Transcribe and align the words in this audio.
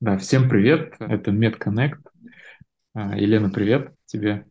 Да, 0.00 0.16
всем 0.16 0.48
привет. 0.48 0.94
Это 0.98 1.30
MedConnect. 1.30 1.98
А, 2.94 3.18
Елена, 3.18 3.50
привет 3.50 3.92
тебе. 4.06 4.46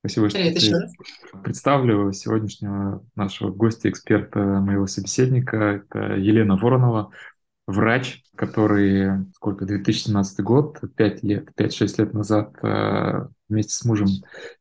Спасибо, 0.00 0.28
что 0.28 0.36
Привет 0.36 0.58
ты 0.58 0.66
еще 0.66 0.76
раз. 0.76 0.92
представлю 1.42 2.12
сегодняшнего 2.12 3.02
нашего 3.14 3.50
гостя-эксперта, 3.50 4.38
моего 4.38 4.86
собеседника. 4.86 5.56
Это 5.56 6.16
Елена 6.16 6.58
Воронова, 6.58 7.10
врач, 7.66 8.22
который, 8.36 9.24
сколько, 9.34 9.64
2017 9.64 10.40
год, 10.40 10.78
5 10.94 11.22
лет, 11.22 11.48
5-6 11.56 11.94
лет 11.96 12.12
назад 12.12 12.54
а, 12.60 13.30
вместе 13.48 13.72
с 13.72 13.86
мужем 13.86 14.08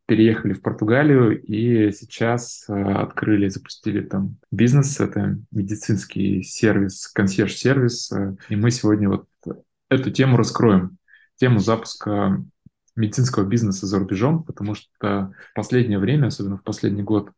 переехали 0.06 0.54
в 0.54 0.62
Португалию 0.62 1.42
и 1.42 1.92
сейчас 1.92 2.64
а, 2.70 3.02
открыли, 3.02 3.50
запустили 3.50 4.00
там 4.00 4.38
бизнес. 4.50 4.98
Это 4.98 5.38
медицинский 5.52 6.42
сервис, 6.42 7.10
консьерж-сервис. 7.10 8.14
И 8.48 8.56
мы 8.56 8.72
сегодня 8.72 9.10
вот 9.10 9.26
эту 9.92 10.10
тему 10.10 10.38
раскроем, 10.38 10.98
тему 11.36 11.60
запуска 11.60 12.44
медицинского 12.96 13.46
бизнеса 13.46 13.86
за 13.86 14.00
рубежом, 14.00 14.44
потому 14.44 14.74
что 14.74 15.34
в 15.52 15.54
последнее 15.54 16.00
время, 16.00 16.28
особенно 16.28 16.58
в 16.58 16.64
последний 16.64 17.04
год, 17.04 17.32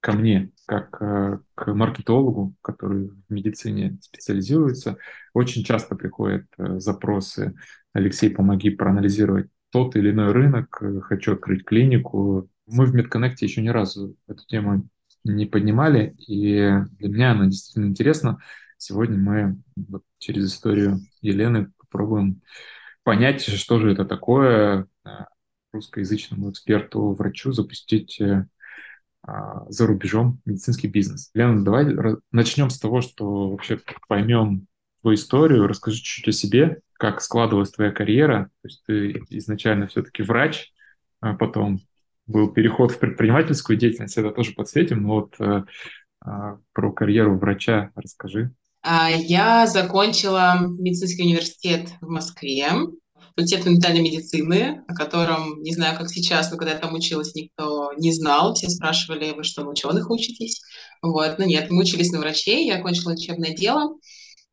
ко 0.00 0.12
мне, 0.12 0.50
как 0.66 0.96
э, 1.00 1.38
к 1.54 1.74
маркетологу, 1.74 2.54
который 2.62 3.08
в 3.08 3.32
медицине 3.32 3.98
специализируется, 4.00 4.96
очень 5.34 5.62
часто 5.62 5.94
приходят 5.94 6.46
э, 6.58 6.80
запросы 6.80 7.54
«Алексей, 7.92 8.30
помоги 8.30 8.70
проанализировать 8.70 9.50
тот 9.70 9.94
или 9.96 10.10
иной 10.10 10.32
рынок, 10.32 10.78
э, 10.80 11.00
хочу 11.02 11.34
открыть 11.34 11.64
клинику». 11.64 12.48
Мы 12.66 12.86
в 12.86 12.94
Медконнекте 12.94 13.44
еще 13.44 13.60
ни 13.62 13.68
разу 13.68 14.16
эту 14.26 14.44
тему 14.46 14.88
не 15.22 15.44
поднимали, 15.44 16.14
и 16.26 16.72
для 16.98 17.08
меня 17.08 17.32
она 17.32 17.44
действительно 17.44 17.86
интересна. 17.86 18.38
Сегодня 18.78 19.18
мы 19.18 19.58
вот 19.76 20.02
через 20.18 20.46
историю 20.46 21.00
Елены 21.20 21.70
попробуем 21.90 22.40
понять, 23.02 23.42
что 23.42 23.78
же 23.78 23.92
это 23.92 24.04
такое 24.04 24.86
э, 25.04 25.08
русскоязычному 25.72 26.50
эксперту, 26.50 27.12
врачу 27.12 27.52
запустить 27.52 28.20
э, 28.20 28.46
а, 29.22 29.66
за 29.68 29.86
рубежом 29.86 30.40
медицинский 30.44 30.88
бизнес. 30.88 31.30
Лена, 31.34 31.64
давай 31.64 31.86
начнем 32.32 32.70
с 32.70 32.78
того, 32.78 33.00
что 33.00 33.50
вообще 33.50 33.80
поймем 34.08 34.66
твою 35.02 35.14
историю, 35.16 35.66
расскажи 35.66 35.98
чуть-чуть 35.98 36.28
о 36.28 36.32
себе, 36.32 36.80
как 36.94 37.20
складывалась 37.20 37.70
твоя 37.70 37.90
карьера. 37.90 38.50
То 38.62 38.68
есть 38.68 38.82
ты 38.86 39.22
изначально 39.30 39.88
все-таки 39.88 40.22
врач, 40.22 40.72
а 41.20 41.34
потом 41.34 41.80
был 42.26 42.52
переход 42.52 42.92
в 42.92 42.98
предпринимательскую 42.98 43.76
деятельность, 43.76 44.16
это 44.16 44.30
тоже 44.30 44.52
подсветим, 44.52 45.02
но 45.02 45.08
вот 45.08 45.34
э, 45.40 45.64
а, 46.20 46.58
про 46.72 46.92
карьеру 46.92 47.38
врача 47.38 47.90
расскажи. 47.94 48.52
А, 48.82 49.10
я 49.10 49.66
закончила 49.66 50.56
медицинский 50.78 51.22
университет 51.22 51.90
в 52.00 52.08
Москве, 52.08 52.68
факультет 53.40 53.60
фундаментальной 53.60 54.00
медицины, 54.00 54.82
о 54.88 54.94
котором, 54.94 55.62
не 55.62 55.72
знаю, 55.72 55.96
как 55.96 56.08
сейчас, 56.10 56.50
но 56.50 56.56
когда 56.56 56.72
я 56.72 56.78
там 56.78 56.94
училась, 56.94 57.34
никто 57.34 57.92
не 57.96 58.12
знал. 58.12 58.54
Все 58.54 58.68
спрашивали, 58.68 59.32
вы 59.32 59.44
что, 59.44 59.62
на 59.62 59.70
ученых 59.70 60.10
учитесь? 60.10 60.60
Вот, 61.02 61.38
но 61.38 61.44
нет, 61.44 61.70
мы 61.70 61.82
учились 61.82 62.10
на 62.10 62.20
врачей, 62.20 62.66
я 62.66 62.76
окончила 62.76 63.12
учебное 63.12 63.54
дело. 63.54 63.96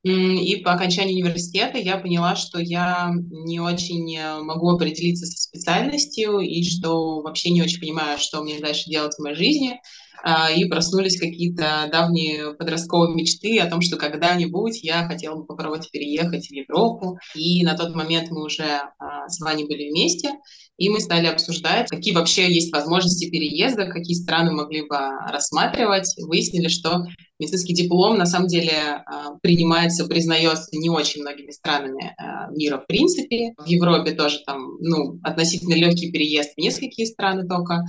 И 0.04 0.58
по 0.58 0.74
окончании 0.74 1.22
университета 1.22 1.78
я 1.78 1.98
поняла, 1.98 2.36
что 2.36 2.60
я 2.60 3.12
не 3.30 3.60
очень 3.60 4.16
э, 4.16 4.40
могу 4.40 4.70
определиться 4.70 5.26
со 5.26 5.36
специальностью 5.36 6.40
и 6.40 6.64
что 6.64 7.22
вообще 7.22 7.50
не 7.50 7.62
очень 7.62 7.82
понимаю, 7.82 8.18
что 8.18 8.42
мне 8.42 8.60
дальше 8.60 8.90
делать 8.90 9.16
в 9.16 9.22
моей 9.22 9.36
жизни. 9.36 9.82
А, 10.24 10.52
и 10.52 10.66
проснулись 10.66 11.20
какие-то 11.20 11.90
давние 11.92 12.54
подростковые 12.54 13.16
мечты 13.16 13.60
о 13.60 13.70
том, 13.70 13.82
что 13.82 13.98
когда-нибудь 13.98 14.84
я 14.84 15.08
хотела 15.08 15.36
бы 15.36 15.46
попробовать 15.46 15.90
переехать 15.92 16.48
в 16.48 16.52
Европу. 16.52 17.20
И 17.36 17.64
на 17.64 17.76
тот 17.76 17.96
момент 17.96 18.30
мы 18.30 18.44
уже 18.46 18.64
а, 19.00 19.28
с 19.28 19.40
Ваней 19.40 19.66
были 19.66 19.90
вместе, 19.90 20.32
и 20.78 20.90
мы 20.90 21.00
стали 21.00 21.28
обсуждать, 21.28 21.90
какие 21.90 22.14
вообще 22.14 22.52
есть 22.52 22.72
возможности 22.72 23.30
переезда, 23.30 23.86
какие 23.86 24.16
страны 24.16 24.52
могли 24.52 24.82
бы 24.82 24.98
рассматривать. 25.30 26.14
Выяснили, 26.18 26.68
что 26.68 27.06
медицинский 27.40 27.74
диплом 27.74 28.18
на 28.18 28.26
самом 28.26 28.48
деле 28.48 28.72
а, 29.06 29.36
принимается, 29.42 30.06
признается 30.06 30.70
не 30.74 30.90
очень 30.90 31.22
многими 31.22 31.52
странами 31.52 32.16
мира 32.56 32.80
в 32.80 32.88
принципе. 32.88 33.54
В 33.58 33.66
Европе 33.66 34.12
тоже 34.12 34.40
там 34.46 34.78
ну, 34.80 35.20
относительно 35.24 35.76
легкий 35.76 36.12
переезд 36.12 36.54
в 36.56 36.62
несколькие 36.62 37.08
страны 37.08 37.48
только. 37.48 37.84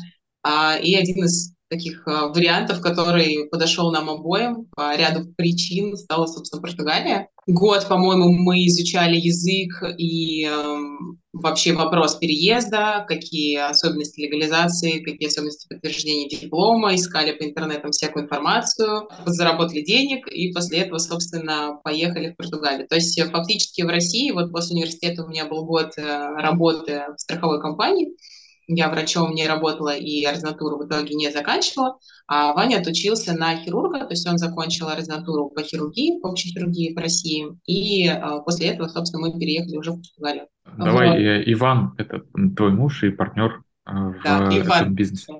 И 0.82 0.94
один 0.94 1.24
из 1.24 1.52
таких 1.68 2.06
э, 2.06 2.10
вариантов, 2.10 2.80
который 2.80 3.48
подошел 3.50 3.90
нам 3.92 4.10
обоим 4.10 4.66
по 4.74 4.96
ряду 4.96 5.32
причин, 5.36 5.96
стала, 5.96 6.26
собственно, 6.26 6.62
Португалия. 6.62 7.28
Год, 7.46 7.86
по-моему, 7.88 8.30
мы 8.30 8.66
изучали 8.66 9.16
язык 9.16 9.82
и 9.96 10.46
э, 10.46 10.80
вообще 11.32 11.72
вопрос 11.72 12.16
переезда, 12.16 13.04
какие 13.06 13.56
особенности 13.56 14.20
легализации, 14.20 15.00
какие 15.00 15.28
особенности 15.28 15.66
подтверждения 15.68 16.28
диплома, 16.28 16.94
искали 16.94 17.32
по 17.32 17.44
интернетам 17.44 17.90
всякую 17.90 18.24
информацию, 18.24 19.08
заработали 19.26 19.82
денег 19.82 20.26
и 20.28 20.52
после 20.52 20.80
этого, 20.80 20.98
собственно, 20.98 21.80
поехали 21.84 22.30
в 22.30 22.36
Португалию. 22.36 22.88
То 22.88 22.96
есть 22.96 23.20
фактически 23.30 23.82
в 23.82 23.88
России, 23.88 24.30
вот 24.30 24.52
после 24.52 24.76
университета 24.76 25.24
у 25.24 25.28
меня 25.28 25.46
был 25.46 25.64
год 25.64 25.92
э, 25.96 26.02
работы 26.36 27.04
в 27.16 27.20
страховой 27.20 27.60
компании, 27.60 28.14
я 28.68 28.90
врачом 28.90 29.34
не 29.34 29.48
работала 29.48 29.96
и 29.96 30.24
ординатуру 30.24 30.76
в 30.78 30.86
итоге 30.86 31.14
не 31.14 31.30
заканчивала, 31.32 31.98
а 32.26 32.52
Ваня 32.52 32.78
отучился 32.78 33.32
на 33.32 33.56
хирурга, 33.56 34.00
то 34.00 34.10
есть 34.10 34.28
он 34.28 34.36
закончил 34.36 34.88
ординатуру 34.88 35.48
по 35.48 35.62
хирургии, 35.62 36.20
по 36.20 36.28
общей 36.28 36.50
хирургии 36.50 36.94
в 36.94 36.98
России, 36.98 37.46
и 37.66 38.06
э, 38.06 38.20
после 38.44 38.68
этого, 38.68 38.88
собственно, 38.88 39.26
мы 39.26 39.38
переехали 39.38 39.78
уже 39.78 39.92
в 39.92 39.96
Португалию. 39.96 40.46
Давай, 40.76 41.08
вот. 41.08 41.16
Э, 41.16 41.42
Иван, 41.52 41.94
это 41.96 42.22
твой 42.56 42.72
муж 42.72 43.02
и 43.02 43.10
партнер 43.10 43.62
э, 43.86 43.90
в 43.90 44.22
да, 44.22 44.48
Иван. 44.52 44.82
этом 44.82 44.94
бизнесе. 44.94 45.32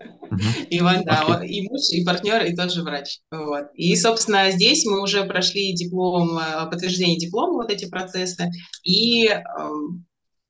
Угу. 0.00 0.40
Иван, 0.70 1.04
да, 1.04 1.24
okay. 1.26 1.36
он 1.36 1.42
и 1.42 1.68
муж, 1.68 1.80
и 1.90 2.04
партнер, 2.04 2.42
и 2.44 2.56
тот 2.56 2.72
же 2.72 2.82
врач. 2.82 3.20
Вот. 3.30 3.66
И, 3.74 3.94
собственно, 3.96 4.50
здесь 4.50 4.86
мы 4.86 5.02
уже 5.02 5.24
прошли 5.24 5.74
диплом, 5.74 6.38
подтверждение 6.70 7.18
диплома, 7.18 7.54
вот 7.54 7.70
эти 7.70 7.88
процессы, 7.88 8.50
и 8.82 9.26
эм, 9.26 10.06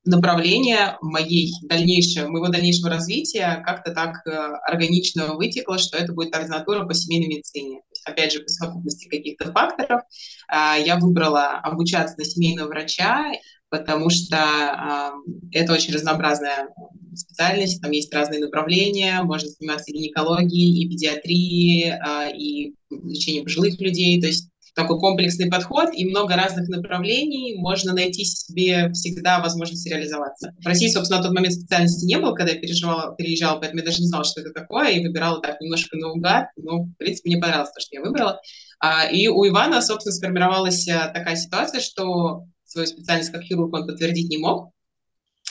направление 0.07 0.97
моей 1.01 1.53
дальнейшего, 1.63 2.29
моего 2.29 2.49
дальнейшего 2.49 2.91
развития 2.91 3.63
как-то 3.65 3.93
так 3.93 4.27
э, 4.27 4.31
органично 4.67 5.35
вытекло, 5.35 5.79
что 5.79 5.99
это 5.99 6.13
будет 6.13 6.35
ординатура 6.35 6.87
по 6.87 6.95
семейной 6.95 7.27
медицине. 7.27 7.79
То 7.81 7.91
есть, 7.91 8.03
опять 8.07 8.33
же, 8.33 8.41
по 8.41 8.49
совокупности 8.49 9.09
каких-то 9.09 9.53
факторов 9.53 10.03
э, 10.51 10.85
я 10.85 10.97
выбрала 10.99 11.59
обучаться 11.59 12.17
на 12.19 12.25
семейного 12.25 12.69
врача, 12.69 13.33
потому 13.69 14.09
что 14.11 14.37
э, 14.37 15.59
это 15.59 15.73
очень 15.73 15.93
разнообразная 15.93 16.69
специальность, 17.15 17.83
там 17.83 17.91
есть 17.91 18.15
разные 18.15 18.41
направления, 18.41 19.23
можно 19.23 19.49
заниматься 19.49 19.91
гинекологией, 19.91 20.85
и 20.85 20.89
педиатрией, 20.89 21.95
и 22.37 22.75
лечением 22.91 23.45
пожилых 23.45 23.81
людей, 23.81 24.21
то 24.21 24.27
есть 24.27 24.51
такой 24.77 25.01
комплексный 25.01 25.51
подход 25.51 25.89
и 25.95 26.05
много 26.05 26.37
разных 26.37 26.69
направлений, 26.69 27.57
можно 27.57 27.95
найти 27.95 28.25
себе 28.27 28.93
всегда 28.93 29.41
возможность 29.41 29.89
реализоваться. 29.89 30.55
В 30.63 30.67
России, 30.67 30.89
собственно, 30.89 31.21
на 31.21 31.25
тот 31.25 31.35
момент 31.35 31.55
специальности 31.55 32.05
не 32.05 32.19
было, 32.19 32.35
когда 32.35 32.53
я 32.53 32.59
переживала, 32.59 33.17
переезжала, 33.17 33.59
поэтому 33.59 33.81
я 33.81 33.87
даже 33.87 34.03
не 34.03 34.09
знала, 34.09 34.25
что 34.25 34.43
это 34.43 34.51
такое, 34.51 34.91
и 34.91 35.03
выбирала 35.03 35.41
так 35.41 35.59
немножко 35.63 35.97
наугад, 35.97 36.49
но, 36.57 36.83
в 36.83 36.93
принципе, 36.99 37.31
мне 37.31 37.41
понравилось 37.41 37.73
то, 37.73 37.81
что 37.81 37.97
я 37.97 38.03
выбрала. 38.03 38.39
А, 38.79 39.07
и 39.07 39.27
у 39.29 39.49
Ивана, 39.49 39.81
собственно, 39.81 40.13
сформировалась 40.13 40.87
э, 40.87 41.11
такая 41.15 41.37
ситуация, 41.37 41.81
что 41.81 42.45
свою 42.67 42.87
специальность 42.87 43.33
как 43.33 43.43
хирург 43.43 43.73
он 43.73 43.87
подтвердить 43.87 44.29
не 44.29 44.37
мог, 44.37 44.73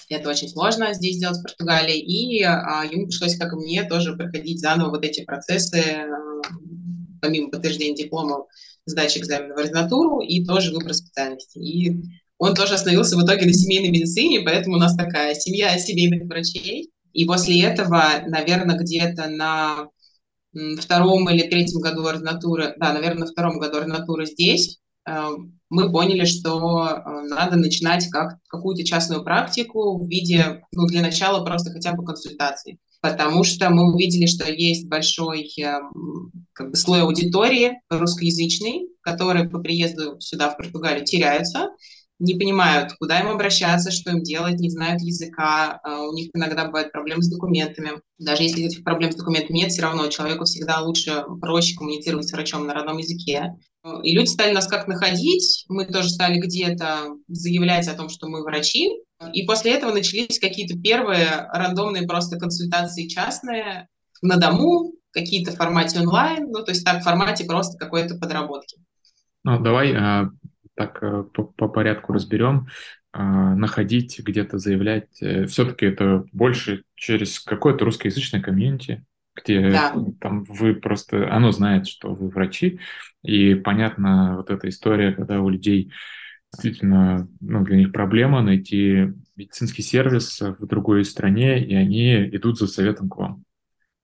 это 0.07 0.29
очень 0.29 0.49
сложно 0.49 0.93
здесь 0.93 1.15
сделать 1.15 1.39
в 1.39 1.41
Португалии, 1.41 1.97
и 1.97 2.43
а, 2.43 2.85
ему 2.85 3.07
пришлось, 3.07 3.37
как 3.37 3.53
и 3.53 3.55
мне, 3.55 3.85
тоже 3.85 4.15
проходить 4.15 4.59
заново 4.59 4.91
вот 4.91 5.03
эти 5.03 5.23
процессы, 5.25 5.79
а, 5.79 6.41
помимо 7.21 7.49
подтверждения 7.49 7.95
диплома, 7.95 8.45
сдачи 8.85 9.19
экзамена 9.19 9.55
в 9.55 9.57
ординатуру 9.57 10.19
и 10.19 10.45
тоже 10.45 10.71
выбор 10.71 10.93
специальности. 10.93 11.57
И 11.57 12.03
он 12.37 12.53
тоже 12.53 12.75
остановился 12.75 13.17
в 13.17 13.23
итоге 13.23 13.45
на 13.45 13.53
семейной 13.53 13.89
медицине, 13.89 14.41
поэтому 14.41 14.75
у 14.75 14.79
нас 14.79 14.95
такая 14.95 15.35
семья 15.35 15.77
семейных 15.77 16.27
врачей. 16.27 16.91
И 17.13 17.25
после 17.25 17.61
этого, 17.61 18.03
наверное, 18.27 18.77
где-то 18.77 19.27
на 19.29 19.87
втором 20.79 21.29
или 21.29 21.47
третьем 21.47 21.81
году 21.81 22.05
ординатуры, 22.05 22.75
да, 22.77 22.93
наверное, 22.93 23.25
на 23.25 23.27
втором 23.27 23.59
году 23.59 23.77
ординатуры 23.77 24.25
здесь, 24.25 24.79
э, 25.07 25.29
мы 25.69 25.91
поняли, 25.91 26.25
что 26.25 26.87
э, 26.87 27.27
надо 27.27 27.57
начинать 27.57 28.07
как, 28.09 28.37
какую-то 28.47 28.85
частную 28.85 29.23
практику 29.23 29.97
в 29.97 30.09
виде, 30.09 30.61
ну, 30.71 30.87
для 30.87 31.01
начала 31.01 31.43
просто 31.43 31.71
хотя 31.71 31.93
бы 31.93 32.05
консультаций 32.05 32.79
потому 33.09 33.43
что 33.43 33.69
мы 33.69 33.93
увидели, 33.93 34.25
что 34.25 34.51
есть 34.51 34.87
большой 34.87 35.47
эм, 35.59 36.31
как 36.53 36.71
бы, 36.71 36.75
слой 36.75 37.01
аудитории 37.01 37.79
русскоязычный, 37.89 38.87
которые 39.01 39.47
по 39.47 39.59
приезду 39.59 40.19
сюда, 40.19 40.49
в 40.49 40.57
Португалию, 40.57 41.05
теряются, 41.05 41.69
не 42.17 42.33
понимают, 42.33 42.93
куда 42.97 43.19
им 43.19 43.27
обращаться, 43.27 43.91
что 43.91 44.09
им 44.09 44.23
делать, 44.23 44.59
не 44.59 44.71
знают 44.71 45.01
языка, 45.01 45.79
э, 45.83 46.07
у 46.07 46.13
них 46.13 46.29
иногда 46.33 46.65
бывают 46.65 46.91
проблемы 46.91 47.21
с 47.21 47.29
документами. 47.29 48.01
Даже 48.17 48.43
если 48.43 48.63
этих 48.63 48.83
проблем 48.83 49.11
с 49.11 49.15
документами 49.15 49.57
нет, 49.57 49.71
все 49.71 49.83
равно 49.83 50.07
человеку 50.07 50.45
всегда 50.45 50.81
лучше, 50.81 51.25
проще 51.41 51.75
коммуницировать 51.75 52.27
с 52.27 52.31
врачом 52.31 52.65
на 52.65 52.73
родном 52.73 52.97
языке. 52.97 53.51
И 54.01 54.15
люди 54.15 54.29
стали 54.29 54.51
нас 54.51 54.65
как 54.65 54.87
находить, 54.87 55.65
мы 55.67 55.85
тоже 55.85 56.09
стали 56.09 56.39
где-то 56.39 57.17
заявлять 57.27 57.87
о 57.87 57.93
том, 57.93 58.09
что 58.09 58.27
мы 58.27 58.41
врачи. 58.41 58.89
И 59.33 59.45
после 59.45 59.73
этого 59.73 59.91
начались 59.91 60.39
какие-то 60.39 60.77
первые 60.77 61.47
рандомные 61.51 62.05
просто 62.05 62.37
консультации 62.37 63.07
частные 63.07 63.87
на 64.21 64.37
дому, 64.37 64.93
какие-то 65.11 65.51
в 65.51 65.55
формате 65.55 65.99
онлайн, 65.99 66.51
ну, 66.51 66.63
то 66.63 66.71
есть 66.71 66.83
так 66.83 67.01
в 67.01 67.03
формате 67.03 67.45
просто 67.45 67.77
какой-то 67.77 68.17
подработки. 68.17 68.77
Ну, 69.43 69.59
давай 69.59 69.93
а, 69.93 70.29
так 70.75 71.01
э, 71.01 71.23
по, 71.33 71.43
по 71.43 71.67
порядку 71.69 72.13
разберем. 72.13 72.67
А, 73.17 73.55
находить, 73.55 74.19
где-то 74.19 74.57
заявлять. 74.57 75.21
Э, 75.21 75.45
Все-таки 75.45 75.85
это 75.85 76.25
больше 76.33 76.83
через 76.95 77.39
какое-то 77.39 77.85
русскоязычное 77.85 78.41
комьюнити, 78.41 79.05
где 79.37 79.71
да. 79.71 79.95
там 80.19 80.43
вы 80.43 80.75
просто, 80.75 81.33
оно 81.33 81.53
знает, 81.53 81.87
что 81.87 82.13
вы 82.13 82.27
врачи, 82.27 82.81
и 83.23 83.55
понятно 83.55 84.35
вот 84.35 84.49
эта 84.49 84.67
история, 84.67 85.13
когда 85.13 85.39
у 85.39 85.47
людей 85.47 85.93
действительно, 86.55 87.27
ну, 87.41 87.63
для 87.63 87.77
них 87.77 87.91
проблема 87.91 88.41
найти 88.41 89.13
медицинский 89.35 89.81
сервис 89.81 90.41
в 90.41 90.65
другой 90.65 91.03
стране, 91.05 91.63
и 91.63 91.75
они 91.75 92.27
идут 92.29 92.57
за 92.57 92.67
советом 92.67 93.09
к 93.09 93.17
вам. 93.17 93.43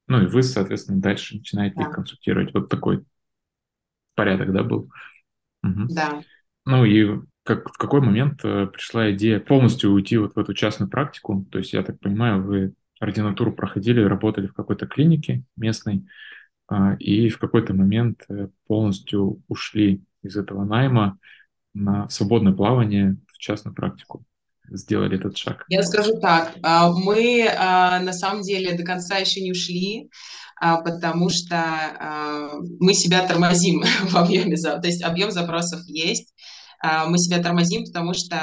Ну 0.07 0.23
и 0.23 0.27
вы, 0.27 0.43
соответственно, 0.43 1.01
дальше 1.01 1.37
начинаете 1.37 1.75
да. 1.77 1.83
их 1.83 1.91
консультировать. 1.91 2.53
Вот 2.53 2.69
такой 2.69 3.05
порядок, 4.15 4.51
да, 4.51 4.63
был? 4.63 4.91
Угу. 5.63 5.87
Да. 5.89 6.21
Ну 6.65 6.85
и 6.85 7.21
как, 7.43 7.69
в 7.69 7.77
какой 7.77 8.01
момент 8.01 8.41
э, 8.43 8.67
пришла 8.67 9.11
идея 9.11 9.39
полностью 9.39 9.91
уйти 9.91 10.17
вот 10.17 10.35
в 10.35 10.39
эту 10.39 10.53
частную 10.53 10.89
практику? 10.89 11.45
То 11.51 11.59
есть, 11.59 11.73
я 11.73 11.81
так 11.81 11.99
понимаю, 11.99 12.43
вы 12.43 12.73
ординатуру 12.99 13.53
проходили, 13.53 14.01
работали 14.01 14.47
в 14.47 14.53
какой-то 14.53 14.85
клинике 14.85 15.43
местной, 15.55 16.05
э, 16.69 16.97
и 16.99 17.29
в 17.29 17.39
какой-то 17.39 17.73
момент 17.73 18.25
э, 18.29 18.49
полностью 18.67 19.41
ушли 19.47 20.03
из 20.23 20.37
этого 20.37 20.65
найма 20.65 21.17
на 21.73 22.09
свободное 22.09 22.53
плавание 22.53 23.17
в 23.27 23.37
частную 23.37 23.75
практику 23.75 24.25
сделали 24.69 25.17
этот 25.17 25.37
шаг? 25.37 25.65
Я 25.69 25.83
скажу 25.83 26.19
так, 26.19 26.55
а, 26.63 26.91
мы 26.91 27.47
а, 27.47 27.99
на 27.99 28.13
самом 28.13 28.41
деле 28.41 28.77
до 28.77 28.83
конца 28.83 29.17
еще 29.17 29.41
не 29.41 29.51
ушли, 29.51 30.09
а, 30.59 30.81
потому 30.81 31.29
что 31.29 32.45
мы 32.79 32.93
себя 32.93 33.27
тормозим 33.27 33.83
в 34.09 34.15
объеме, 34.15 34.55
то 34.57 34.81
есть 34.83 35.03
объем 35.03 35.31
запросов 35.31 35.81
есть, 35.87 36.33
мы 37.07 37.19
себя 37.19 37.41
тормозим, 37.43 37.85
потому 37.85 38.13
что 38.13 38.37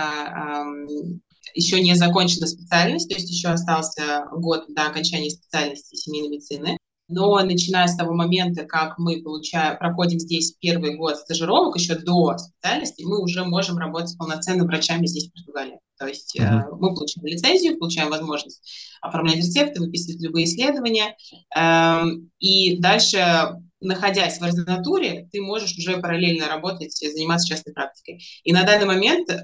еще 1.54 1.80
не 1.80 1.94
закончена 1.94 2.46
специальность, 2.46 3.08
то 3.08 3.16
есть 3.16 3.28
еще 3.30 3.48
остался 3.48 4.26
год 4.32 4.66
до 4.68 4.86
окончания 4.86 5.30
специальности 5.30 5.96
семейной 5.96 6.28
медицины. 6.28 6.77
Но 7.08 7.38
начиная 7.40 7.86
с 7.86 7.96
того 7.96 8.12
момента, 8.14 8.64
как 8.64 8.98
мы 8.98 9.22
получаем, 9.22 9.78
проходим 9.78 10.20
здесь 10.20 10.54
первый 10.60 10.94
год 10.94 11.16
стажировок, 11.16 11.76
еще 11.76 11.94
до 11.94 12.36
специальности, 12.36 13.02
мы 13.02 13.22
уже 13.22 13.44
можем 13.44 13.78
работать 13.78 14.10
с 14.10 14.16
полноценными 14.16 14.66
врачами 14.66 15.06
здесь, 15.06 15.28
в 15.28 15.32
Португалии. 15.32 15.80
То 15.98 16.06
есть 16.06 16.38
uh-huh. 16.38 16.44
э, 16.44 16.70
мы 16.78 16.94
получаем 16.94 17.26
лицензию, 17.26 17.78
получаем 17.78 18.10
возможность 18.10 18.62
оформлять 19.00 19.36
рецепты, 19.36 19.80
выписывать 19.80 20.22
любые 20.22 20.44
исследования. 20.44 21.16
Э, 21.56 22.04
и 22.38 22.78
дальше, 22.78 23.58
находясь 23.80 24.38
в 24.38 24.42
ординатуре, 24.42 25.28
ты 25.32 25.40
можешь 25.40 25.76
уже 25.78 25.96
параллельно 25.96 26.46
работать, 26.46 26.94
заниматься 26.94 27.48
частной 27.48 27.72
практикой. 27.72 28.22
И 28.44 28.52
на 28.52 28.64
данный 28.64 28.86
момент 28.86 29.30
э, 29.30 29.38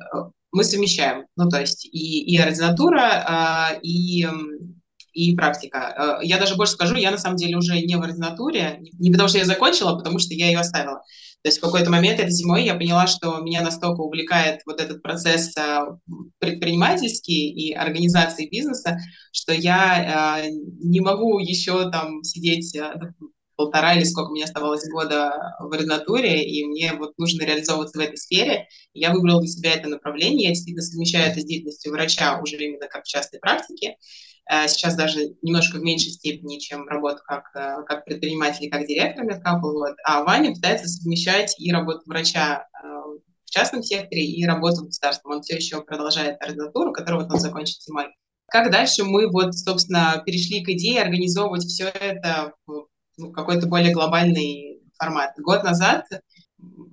мы 0.52 0.64
совмещаем, 0.64 1.26
ну 1.36 1.48
то 1.48 1.60
есть 1.60 1.86
и, 1.86 2.22
и 2.22 2.36
ординатура, 2.36 3.72
э, 3.74 3.80
и 3.82 4.26
и 5.14 5.34
практика. 5.36 6.18
Э, 6.22 6.26
я 6.26 6.38
даже 6.38 6.56
больше 6.56 6.74
скажу, 6.74 6.96
я 6.96 7.10
на 7.10 7.18
самом 7.18 7.36
деле 7.36 7.56
уже 7.56 7.80
не 7.80 7.96
в 7.96 8.02
ординатуре, 8.02 8.80
не 8.98 9.10
потому 9.10 9.28
что 9.28 9.38
я 9.38 9.44
закончила, 9.44 9.92
а 9.92 9.96
потому 9.96 10.18
что 10.18 10.34
я 10.34 10.48
ее 10.48 10.58
оставила. 10.58 11.02
То 11.42 11.48
есть 11.48 11.58
в 11.58 11.60
какой-то 11.60 11.90
момент 11.90 12.20
этой 12.20 12.32
зимой 12.32 12.64
я 12.64 12.74
поняла, 12.74 13.06
что 13.06 13.38
меня 13.38 13.62
настолько 13.62 14.00
увлекает 14.00 14.60
вот 14.66 14.80
этот 14.80 15.02
процесс 15.02 15.56
э, 15.56 15.78
предпринимательский 16.38 17.50
и 17.50 17.72
организации 17.72 18.48
бизнеса, 18.48 18.98
что 19.32 19.52
я 19.52 20.42
э, 20.42 20.50
не 20.50 21.00
могу 21.00 21.38
еще 21.38 21.90
там 21.90 22.22
сидеть 22.24 22.76
полтора 23.56 23.94
или 23.94 24.04
сколько 24.04 24.32
мне 24.32 24.44
оставалось 24.44 24.88
года 24.90 25.54
в 25.60 25.72
ординатуре, 25.72 26.42
и 26.44 26.64
мне 26.64 26.92
вот 26.94 27.12
нужно 27.18 27.44
реализовываться 27.44 27.98
в 27.98 28.02
этой 28.02 28.16
сфере. 28.16 28.66
Я 28.92 29.12
выбрала 29.12 29.40
для 29.40 29.50
себя 29.50 29.74
это 29.74 29.88
направление, 29.88 30.48
я 30.48 30.54
действительно 30.54 30.82
совмещаю 30.82 31.30
это 31.30 31.40
с 31.40 31.44
деятельностью 31.44 31.92
врача 31.92 32.40
уже 32.40 32.56
именно 32.56 32.88
как 32.88 33.04
в 33.04 33.08
частной 33.08 33.38
практике. 33.38 33.96
Э, 34.50 34.68
сейчас 34.68 34.94
даже 34.94 35.36
немножко 35.42 35.78
в 35.78 35.82
меньшей 35.82 36.12
степени, 36.12 36.58
чем 36.58 36.86
работа 36.86 37.22
как, 37.26 37.44
э, 37.54 37.82
как 37.86 38.04
предприниматель 38.04 38.64
и 38.64 38.70
как 38.70 38.86
директор 38.86 39.24
медкапа. 39.24 39.66
Вот. 39.72 39.96
А 40.04 40.22
Ваня 40.22 40.54
пытается 40.54 40.86
совмещать 40.86 41.54
и 41.58 41.72
работу 41.72 42.02
врача 42.06 42.66
э, 42.82 42.86
в 43.44 43.50
частном 43.50 43.82
секторе, 43.82 44.24
и 44.24 44.44
работу 44.44 44.82
в 44.82 44.86
государственном. 44.86 45.38
Он 45.38 45.42
все 45.42 45.56
еще 45.56 45.82
продолжает 45.82 46.42
ординатуру, 46.42 46.92
которую 46.92 47.22
вот 47.22 47.32
он 47.32 47.40
закончит 47.40 47.82
зимой. 47.82 48.08
Как 48.48 48.70
дальше 48.70 49.04
мы 49.04 49.30
вот, 49.30 49.54
собственно, 49.54 50.22
перешли 50.26 50.62
к 50.62 50.68
идее 50.68 51.00
организовывать 51.00 51.64
все 51.64 51.86
это 51.86 52.52
в 52.66 52.88
ну, 53.16 53.32
какой-то 53.32 53.66
более 53.66 53.92
глобальный 53.92 54.82
формат. 54.98 55.32
Год 55.38 55.64
назад, 55.64 56.04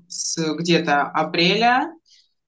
с 0.07 0.37
где-то 0.55 1.01
апреля, 1.01 1.91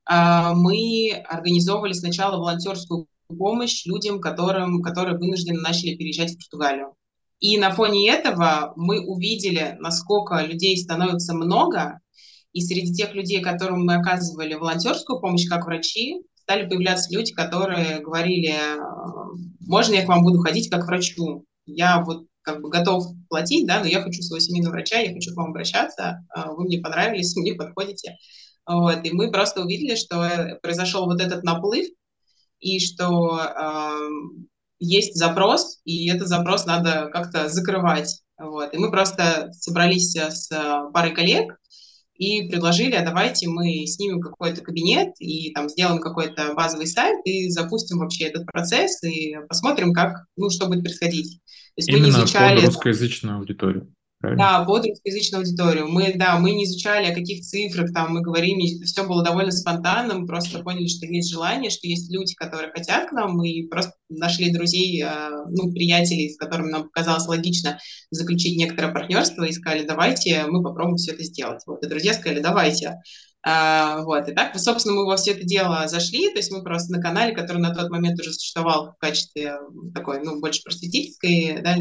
мы 0.10 1.24
организовывали 1.28 1.94
сначала 1.94 2.38
волонтерскую 2.38 3.08
помощь 3.28 3.86
людям, 3.86 4.20
которым, 4.20 4.82
которые 4.82 5.18
вынуждены 5.18 5.60
начали 5.60 5.96
переезжать 5.96 6.32
в 6.32 6.38
Португалию. 6.38 6.96
И 7.40 7.58
на 7.58 7.72
фоне 7.72 8.10
этого 8.10 8.74
мы 8.76 9.06
увидели, 9.06 9.76
насколько 9.80 10.42
людей 10.42 10.78
становится 10.78 11.34
много, 11.34 12.00
и 12.54 12.62
среди 12.62 12.94
тех 12.94 13.14
людей, 13.14 13.42
которым 13.42 13.86
мы 13.86 13.96
оказывали 13.96 14.54
волонтерскую 14.54 15.20
помощь 15.20 15.48
как 15.48 15.66
врачи, 15.66 16.22
стали 16.36 16.68
появляться 16.68 17.14
люди, 17.14 17.34
которые 17.34 18.00
говорили, 18.00 18.54
можно 19.60 19.96
я 19.96 20.06
к 20.06 20.08
вам 20.08 20.24
буду 20.24 20.40
ходить 20.40 20.70
как 20.70 20.86
врачу? 20.86 21.46
Я 21.66 22.02
вот 22.02 22.28
как 22.44 22.62
бы 22.62 22.70
готов 22.70 23.06
платить, 23.30 23.66
да, 23.66 23.80
но 23.80 23.88
я 23.88 24.02
хочу 24.02 24.22
своего 24.22 24.40
семейного 24.40 24.74
врача, 24.74 25.00
я 25.00 25.14
хочу 25.14 25.34
к 25.34 25.38
вам 25.38 25.50
обращаться, 25.50 26.26
а, 26.30 26.52
вы 26.52 26.66
мне 26.66 26.80
понравились, 26.80 27.36
мне 27.38 27.54
подходите. 27.54 28.18
Вот, 28.66 29.04
и 29.04 29.12
мы 29.12 29.32
просто 29.32 29.62
увидели, 29.62 29.96
что 29.96 30.60
произошел 30.62 31.06
вот 31.06 31.20
этот 31.20 31.44
наплыв 31.44 31.88
и 32.64 32.80
что 32.80 33.40
э, 33.40 34.10
есть 34.80 35.16
запрос, 35.16 35.80
и 35.86 36.10
этот 36.10 36.28
запрос 36.28 36.66
надо 36.66 37.10
как-то 37.12 37.50
закрывать. 37.50 38.22
Вот. 38.40 38.74
И 38.74 38.78
мы 38.78 38.90
просто 38.92 39.52
собрались 39.52 40.16
с 40.16 40.50
парой 40.94 41.14
коллег 41.14 41.58
и 42.16 42.48
предложили, 42.48 42.96
а 42.96 43.06
давайте 43.06 43.48
мы 43.48 43.86
снимем 43.86 44.22
какой-то 44.22 44.62
кабинет 44.62 45.14
и 45.20 45.52
там 45.54 45.68
сделаем 45.70 46.00
какой-то 46.00 46.54
базовый 46.54 46.88
сайт 46.88 47.20
и 47.26 47.50
запустим 47.50 48.00
вообще 48.00 48.26
этот 48.26 48.46
процесс 48.46 49.04
и 49.04 49.36
посмотрим, 49.48 49.94
как, 49.94 50.26
ну, 50.38 50.50
что 50.50 50.68
будет 50.68 50.84
происходить. 50.84 51.40
То 51.76 51.78
есть 51.78 51.90
Именно 51.90 52.04
мы 52.04 52.10
изучали... 52.10 52.56
под 52.58 52.66
русскоязычную 52.66 53.38
аудиторию. 53.38 53.94
Правильно? 54.24 54.60
Да, 54.60 54.64
под 54.64 54.86
русскоязычную 54.86 55.42
аудиторию. 55.42 55.90
Мы, 55.90 56.14
да, 56.16 56.40
мы 56.40 56.52
не 56.52 56.64
изучали, 56.64 57.12
о 57.12 57.14
каких 57.14 57.42
цифрах 57.42 57.92
там 57.92 58.14
мы 58.14 58.22
говорим, 58.22 58.58
все 58.86 59.06
было 59.06 59.22
довольно 59.22 59.52
спонтанно, 59.52 60.14
мы 60.14 60.26
просто 60.26 60.60
поняли, 60.60 60.88
что 60.88 61.06
есть 61.06 61.30
желание, 61.30 61.70
что 61.70 61.90
есть 61.90 62.10
люди, 62.10 62.34
которые 62.34 62.72
хотят 62.72 63.10
к 63.10 63.12
нам, 63.12 63.36
мы 63.36 63.68
просто 63.70 63.96
нашли 64.08 64.50
друзей, 64.50 65.04
э, 65.04 65.30
ну, 65.50 65.74
приятелей, 65.74 66.30
с 66.30 66.38
которыми 66.38 66.70
нам 66.70 66.84
показалось 66.84 67.28
логично 67.28 67.80
заключить 68.12 68.58
некоторое 68.58 68.94
партнерство, 68.94 69.44
и 69.44 69.52
сказали, 69.52 69.86
давайте 69.86 70.46
мы 70.48 70.64
попробуем 70.64 70.96
все 70.96 71.12
это 71.12 71.26
сделать. 71.26 71.62
Вот, 71.68 71.84
и 71.84 71.90
друзья 71.90 72.14
сказали, 72.14 72.40
давайте. 72.40 73.02
А, 73.46 74.04
вот, 74.04 74.30
и 74.30 74.34
так, 74.34 74.58
собственно, 74.58 74.96
мы 74.96 75.06
во 75.06 75.18
все 75.18 75.32
это 75.32 75.44
дело 75.44 75.86
зашли, 75.88 76.30
то 76.30 76.38
есть 76.38 76.50
мы 76.50 76.64
просто 76.64 76.94
на 76.94 77.02
канале, 77.02 77.36
который 77.36 77.58
на 77.58 77.76
тот 77.76 77.90
момент 77.90 78.20
уже 78.20 78.32
существовал 78.32 78.94
в 78.94 78.98
качестве 78.98 79.58
такой, 79.94 80.24
ну, 80.24 80.40
больше 80.40 80.64
просветительской 80.64 81.62
да, 81.62 81.76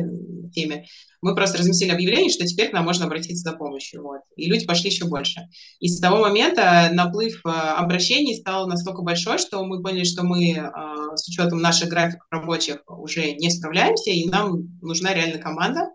теме, 0.52 0.86
мы 1.20 1.36
просто 1.36 1.58
разместили 1.58 1.92
объявление, 1.92 2.30
что 2.30 2.44
теперь 2.44 2.70
к 2.70 2.72
нам 2.72 2.84
можно 2.84 3.06
обратиться 3.06 3.48
за 3.48 3.56
помощью. 3.56 4.02
Вот. 4.02 4.22
И 4.36 4.46
люди 4.46 4.66
пошли 4.66 4.90
еще 4.90 5.06
больше. 5.06 5.48
И 5.78 5.86
с 5.86 6.00
того 6.00 6.18
момента 6.18 6.90
наплыв 6.92 7.40
э, 7.44 7.48
обращений 7.48 8.34
стал 8.34 8.66
настолько 8.66 9.02
большой, 9.02 9.38
что 9.38 9.64
мы 9.64 9.80
поняли, 9.80 10.02
что 10.02 10.24
мы 10.24 10.50
э, 10.50 10.70
с 11.14 11.28
учетом 11.28 11.60
наших 11.60 11.90
графиков 11.90 12.26
рабочих 12.32 12.78
уже 12.88 13.34
не 13.34 13.50
справляемся, 13.50 14.10
и 14.10 14.28
нам 14.28 14.80
нужна 14.82 15.14
реально 15.14 15.38
команда, 15.38 15.90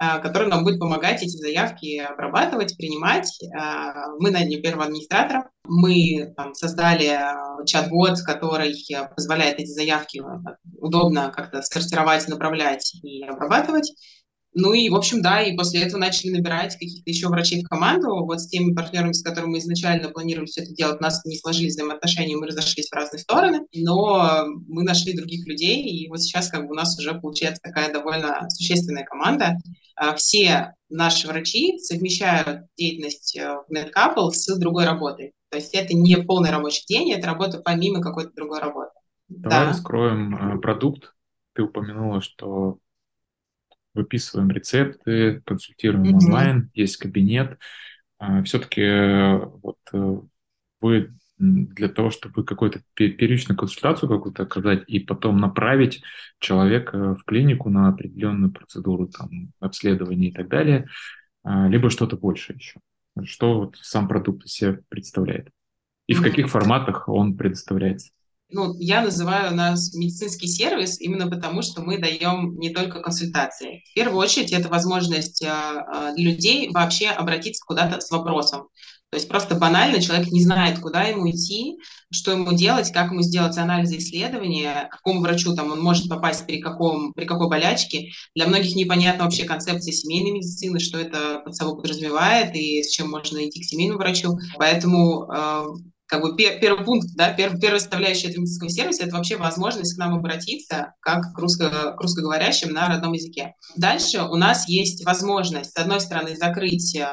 э, 0.00 0.20
которая 0.20 0.48
нам 0.48 0.64
будет 0.64 0.78
помогать 0.78 1.22
эти 1.22 1.36
заявки 1.36 1.98
обрабатывать, 1.98 2.76
принимать. 2.76 3.30
Мы 4.18 4.30
наняли 4.30 4.60
первого 4.60 4.84
администратора, 4.84 5.50
мы 5.64 6.32
там, 6.36 6.54
создали 6.54 7.18
чат-бот, 7.66 8.20
который 8.24 8.74
позволяет 9.14 9.58
эти 9.58 9.70
заявки 9.70 10.22
удобно 10.78 11.30
как-то 11.34 11.62
сортировать, 11.62 12.28
направлять 12.28 12.94
и 13.02 13.24
обрабатывать. 13.24 13.92
Ну 14.58 14.72
и, 14.72 14.88
в 14.88 14.94
общем, 14.94 15.20
да, 15.20 15.42
и 15.42 15.54
после 15.54 15.82
этого 15.82 16.00
начали 16.00 16.30
набирать 16.30 16.72
каких-то 16.72 17.10
еще 17.10 17.28
врачей 17.28 17.62
в 17.62 17.68
команду. 17.68 18.24
Вот 18.24 18.40
с 18.40 18.48
теми 18.48 18.72
партнерами, 18.72 19.12
с 19.12 19.22
которыми 19.22 19.52
мы 19.52 19.58
изначально 19.58 20.08
планировали 20.08 20.46
все 20.46 20.62
это 20.62 20.72
делать, 20.72 20.98
у 20.98 21.02
нас 21.02 21.22
не 21.26 21.36
сложились 21.36 21.74
взаимоотношения, 21.74 22.38
мы 22.38 22.46
разошлись 22.46 22.88
в 22.88 22.94
разные 22.94 23.20
стороны, 23.20 23.66
но 23.74 24.46
мы 24.66 24.82
нашли 24.82 25.14
других 25.14 25.46
людей, 25.46 25.82
и 25.82 26.08
вот 26.08 26.22
сейчас 26.22 26.48
как 26.48 26.62
бы 26.62 26.70
у 26.70 26.74
нас 26.74 26.98
уже 26.98 27.12
получается 27.12 27.60
такая 27.62 27.92
довольно 27.92 28.48
существенная 28.48 29.04
команда. 29.04 29.58
А, 29.94 30.14
все 30.14 30.72
наши 30.88 31.28
врачи 31.28 31.78
совмещают 31.78 32.62
деятельность 32.78 33.36
э, 33.36 33.58
в 33.68 33.70
NetCouple 33.70 34.30
с 34.30 34.56
другой 34.56 34.86
работой. 34.86 35.32
То 35.50 35.58
есть 35.58 35.74
это 35.74 35.94
не 35.94 36.16
полный 36.16 36.50
рабочий 36.50 36.84
день, 36.88 37.12
это 37.12 37.26
работа 37.26 37.60
помимо 37.62 38.00
какой-то 38.00 38.30
другой 38.34 38.60
работы. 38.60 38.92
Давай 39.28 39.64
да. 39.64 39.68
раскроем 39.68 40.34
э, 40.34 40.60
продукт. 40.60 41.12
Ты 41.54 41.62
упомянула, 41.62 42.22
что 42.22 42.78
выписываем 43.96 44.50
рецепты, 44.50 45.42
консультируем 45.44 46.04
mm-hmm. 46.04 46.14
онлайн, 46.14 46.70
есть 46.74 46.96
кабинет. 46.98 47.58
А, 48.18 48.42
Все-таки 48.42 48.80
э, 48.80 49.38
вот 49.62 49.78
э, 49.92 50.20
вы 50.80 51.14
для 51.38 51.88
того, 51.88 52.10
чтобы 52.10 52.44
какую-то 52.44 52.80
первичную 52.94 53.58
консультацию 53.58 54.08
какую-то 54.08 54.44
оказать 54.44 54.84
и 54.86 55.00
потом 55.00 55.36
направить 55.38 56.02
человека 56.38 57.14
в 57.14 57.24
клинику 57.24 57.68
на 57.68 57.88
определенную 57.88 58.52
процедуру, 58.52 59.08
там, 59.08 59.52
обследования 59.60 60.28
и 60.28 60.32
так 60.32 60.48
далее, 60.48 60.88
а, 61.42 61.68
либо 61.68 61.90
что-то 61.90 62.16
больше 62.16 62.54
еще. 62.54 62.80
Что 63.24 63.60
вот 63.60 63.76
сам 63.80 64.08
продукт 64.08 64.46
из 64.46 64.52
себя 64.52 64.78
представляет? 64.88 65.50
И 66.06 66.14
в 66.14 66.22
каких 66.22 66.48
форматах 66.48 67.08
он 67.08 67.36
предоставляется? 67.36 68.12
Ну, 68.48 68.74
я 68.78 69.02
называю 69.02 69.54
нас 69.54 69.92
медицинский 69.94 70.46
сервис 70.46 71.00
именно 71.00 71.28
потому, 71.28 71.62
что 71.62 71.82
мы 71.82 71.98
даем 71.98 72.56
не 72.58 72.70
только 72.70 73.00
консультации. 73.00 73.82
В 73.90 73.94
первую 73.94 74.18
очередь, 74.18 74.52
это 74.52 74.68
возможность 74.68 75.42
э, 75.42 76.12
для 76.16 76.30
людей 76.30 76.70
вообще 76.72 77.08
обратиться 77.08 77.64
куда-то 77.66 78.00
с 78.00 78.10
вопросом. 78.10 78.68
То 79.10 79.16
есть 79.16 79.28
просто 79.28 79.54
банально 79.54 80.00
человек 80.00 80.28
не 80.28 80.42
знает, 80.42 80.80
куда 80.80 81.04
ему 81.04 81.30
идти, 81.30 81.76
что 82.12 82.32
ему 82.32 82.52
делать, 82.52 82.92
как 82.92 83.12
ему 83.12 83.22
сделать 83.22 83.56
анализы 83.56 83.98
исследования, 83.98 84.88
к 84.90 84.96
какому 84.96 85.20
врачу 85.20 85.54
там 85.54 85.70
он 85.70 85.80
может 85.80 86.08
попасть 86.08 86.44
при, 86.46 86.60
каком, 86.60 87.12
при 87.12 87.24
какой 87.24 87.48
болячке. 87.48 88.10
Для 88.34 88.46
многих 88.46 88.74
непонятна 88.74 89.24
вообще 89.24 89.44
концепция 89.44 89.92
семейной 89.92 90.32
медицины, 90.32 90.80
что 90.80 90.98
это 90.98 91.40
под 91.44 91.54
собой 91.54 91.76
подразумевает 91.76 92.54
и 92.54 92.82
с 92.82 92.90
чем 92.90 93.10
можно 93.10 93.38
идти 93.46 93.60
к 93.60 93.64
семейному 93.64 93.98
врачу. 93.98 94.38
Поэтому 94.58 95.30
э, 95.32 95.64
как 96.06 96.22
бы 96.22 96.36
пер, 96.36 96.60
первый 96.60 96.84
пункт, 96.84 97.08
да, 97.14 97.32
пер, 97.32 97.58
первая 97.58 97.80
составляющая 97.80 98.28
медицинского 98.28 98.70
сервиса– 98.70 99.04
это 99.04 99.16
вообще 99.16 99.36
возможность 99.36 99.94
к 99.94 99.98
нам 99.98 100.14
обратиться 100.14 100.94
как 101.00 101.32
к, 101.34 101.38
русско, 101.38 101.94
к 101.96 102.00
русскоговорящим 102.00 102.72
на 102.72 102.88
родном 102.88 103.12
языке. 103.12 103.54
Дальше 103.76 104.22
у 104.22 104.36
нас 104.36 104.68
есть 104.68 105.04
возможность, 105.04 105.72
с 105.72 105.76
одной 105.76 106.00
стороны, 106.00 106.36
закрыть 106.36 106.96
э, 106.96 107.08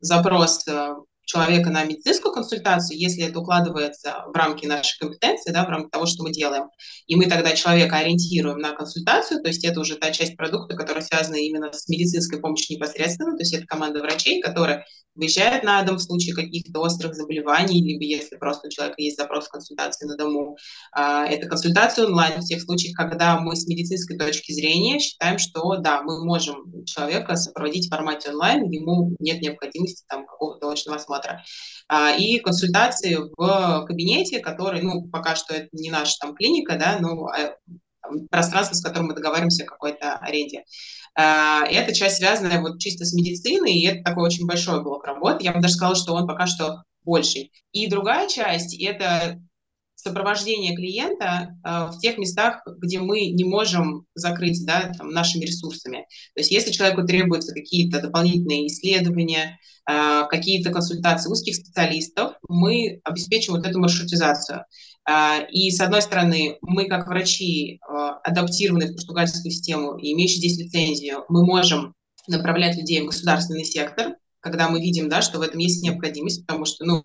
запрос 0.00 0.66
э, 0.68 0.94
человека 1.24 1.70
на 1.70 1.84
медицинскую 1.84 2.32
консультацию, 2.32 2.98
если 2.98 3.24
это 3.24 3.40
укладывается 3.40 4.24
в 4.26 4.32
рамки 4.36 4.66
нашей 4.66 4.98
компетенции, 4.98 5.52
да, 5.52 5.64
в 5.64 5.68
рамках 5.68 5.90
того, 5.90 6.06
что 6.06 6.22
мы 6.22 6.32
делаем. 6.32 6.70
И 7.06 7.16
мы 7.16 7.26
тогда 7.26 7.52
человека 7.52 7.96
ориентируем 7.96 8.58
на 8.58 8.72
консультацию, 8.72 9.42
то 9.42 9.48
есть 9.48 9.64
это 9.64 9.80
уже 9.80 9.96
та 9.96 10.10
часть 10.10 10.36
продукта, 10.36 10.76
которая 10.76 11.04
связана 11.04 11.36
именно 11.36 11.72
с 11.72 11.88
медицинской 11.88 12.40
помощью 12.40 12.76
непосредственно, 12.76 13.32
то 13.32 13.42
есть 13.42 13.54
это 13.54 13.66
команда 13.66 14.00
врачей, 14.00 14.40
которая 14.40 14.84
выезжает 15.14 15.62
на 15.62 15.82
дом 15.82 15.96
в 15.96 16.02
случае 16.02 16.34
каких-то 16.34 16.80
острых 16.80 17.14
заболеваний, 17.14 17.82
либо 17.82 18.02
если 18.04 18.36
просто 18.36 18.66
у 18.66 18.70
человека 18.70 19.00
есть 19.00 19.16
запрос 19.16 19.48
консультации 19.48 20.06
на 20.06 20.16
дому. 20.16 20.56
А, 20.92 21.26
это 21.26 21.48
консультация 21.48 22.06
онлайн 22.06 22.40
в 22.40 22.44
тех 22.44 22.60
случаях, 22.62 22.96
когда 22.96 23.38
мы 23.38 23.54
с 23.54 23.66
медицинской 23.66 24.18
точки 24.18 24.52
зрения 24.52 24.98
считаем, 24.98 25.38
что 25.38 25.76
да, 25.76 26.02
мы 26.02 26.24
можем 26.24 26.84
человека 26.84 27.36
сопроводить 27.36 27.86
в 27.86 27.90
формате 27.90 28.30
онлайн, 28.30 28.68
ему 28.70 29.14
нет 29.20 29.40
необходимости 29.40 30.04
там 30.08 30.26
какого-то 30.26 30.70
очного 30.70 30.98
осмотра. 30.98 31.13
А, 31.88 32.12
и 32.16 32.38
консультации 32.38 33.16
в 33.36 33.84
кабинете, 33.86 34.40
который, 34.40 34.82
ну, 34.82 35.08
пока 35.08 35.36
что 35.36 35.54
это 35.54 35.68
не 35.72 35.90
наша 35.90 36.16
там 36.20 36.34
клиника, 36.34 36.76
да, 36.76 36.98
но 36.98 37.26
а, 37.26 37.56
пространство, 38.30 38.74
с 38.74 38.82
которым 38.82 39.08
мы 39.08 39.14
договариваемся 39.14 39.64
о 39.64 39.68
какой-то 39.68 40.16
аренде. 40.16 40.64
А, 41.16 41.64
эта 41.66 41.94
часть 41.94 42.16
связана 42.16 42.60
вот 42.60 42.78
чисто 42.80 43.04
с 43.04 43.12
медициной, 43.12 43.74
и 43.74 43.86
это 43.86 44.02
такой 44.02 44.24
очень 44.24 44.46
большой 44.46 44.82
блок 44.82 45.04
работы. 45.04 45.44
Я 45.44 45.52
бы 45.52 45.60
даже 45.60 45.74
сказала, 45.74 45.96
что 45.96 46.14
он 46.14 46.26
пока 46.26 46.46
что 46.46 46.82
больший. 47.04 47.52
И 47.72 47.86
другая 47.88 48.28
часть– 48.28 48.78
это 48.82 49.40
сопровождение 50.04 50.76
клиента 50.76 51.56
э, 51.64 51.68
в 51.90 51.98
тех 51.98 52.18
местах, 52.18 52.62
где 52.78 52.98
мы 53.00 53.30
не 53.30 53.44
можем 53.44 54.06
закрыть 54.14 54.64
да, 54.66 54.92
там, 54.96 55.10
нашими 55.10 55.44
ресурсами. 55.44 56.06
То 56.34 56.40
есть 56.40 56.50
если 56.50 56.72
человеку 56.72 57.06
требуются 57.06 57.54
какие-то 57.54 58.00
дополнительные 58.02 58.66
исследования, 58.66 59.58
э, 59.90 60.22
какие-то 60.28 60.70
консультации 60.70 61.30
узких 61.30 61.56
специалистов, 61.56 62.34
мы 62.48 63.00
обеспечим 63.02 63.54
вот 63.54 63.66
эту 63.66 63.80
маршрутизацию. 63.80 64.64
Э, 65.08 65.46
и, 65.50 65.70
с 65.70 65.80
одной 65.80 66.02
стороны, 66.02 66.58
мы, 66.60 66.86
как 66.86 67.08
врачи, 67.08 67.76
э, 67.76 68.10
адаптированные 68.24 68.90
в 68.90 68.96
португальскую 68.96 69.50
систему 69.50 69.96
и 69.96 70.12
имеющие 70.12 70.38
здесь 70.38 70.58
лицензию, 70.58 71.24
мы 71.30 71.46
можем 71.46 71.94
направлять 72.26 72.76
людей 72.76 73.00
в 73.00 73.06
государственный 73.06 73.64
сектор, 73.64 74.16
когда 74.40 74.68
мы 74.68 74.80
видим, 74.80 75.08
да, 75.08 75.22
что 75.22 75.38
в 75.38 75.42
этом 75.42 75.58
есть 75.58 75.82
необходимость, 75.82 76.46
потому 76.46 76.66
что, 76.66 76.84
ну, 76.84 77.04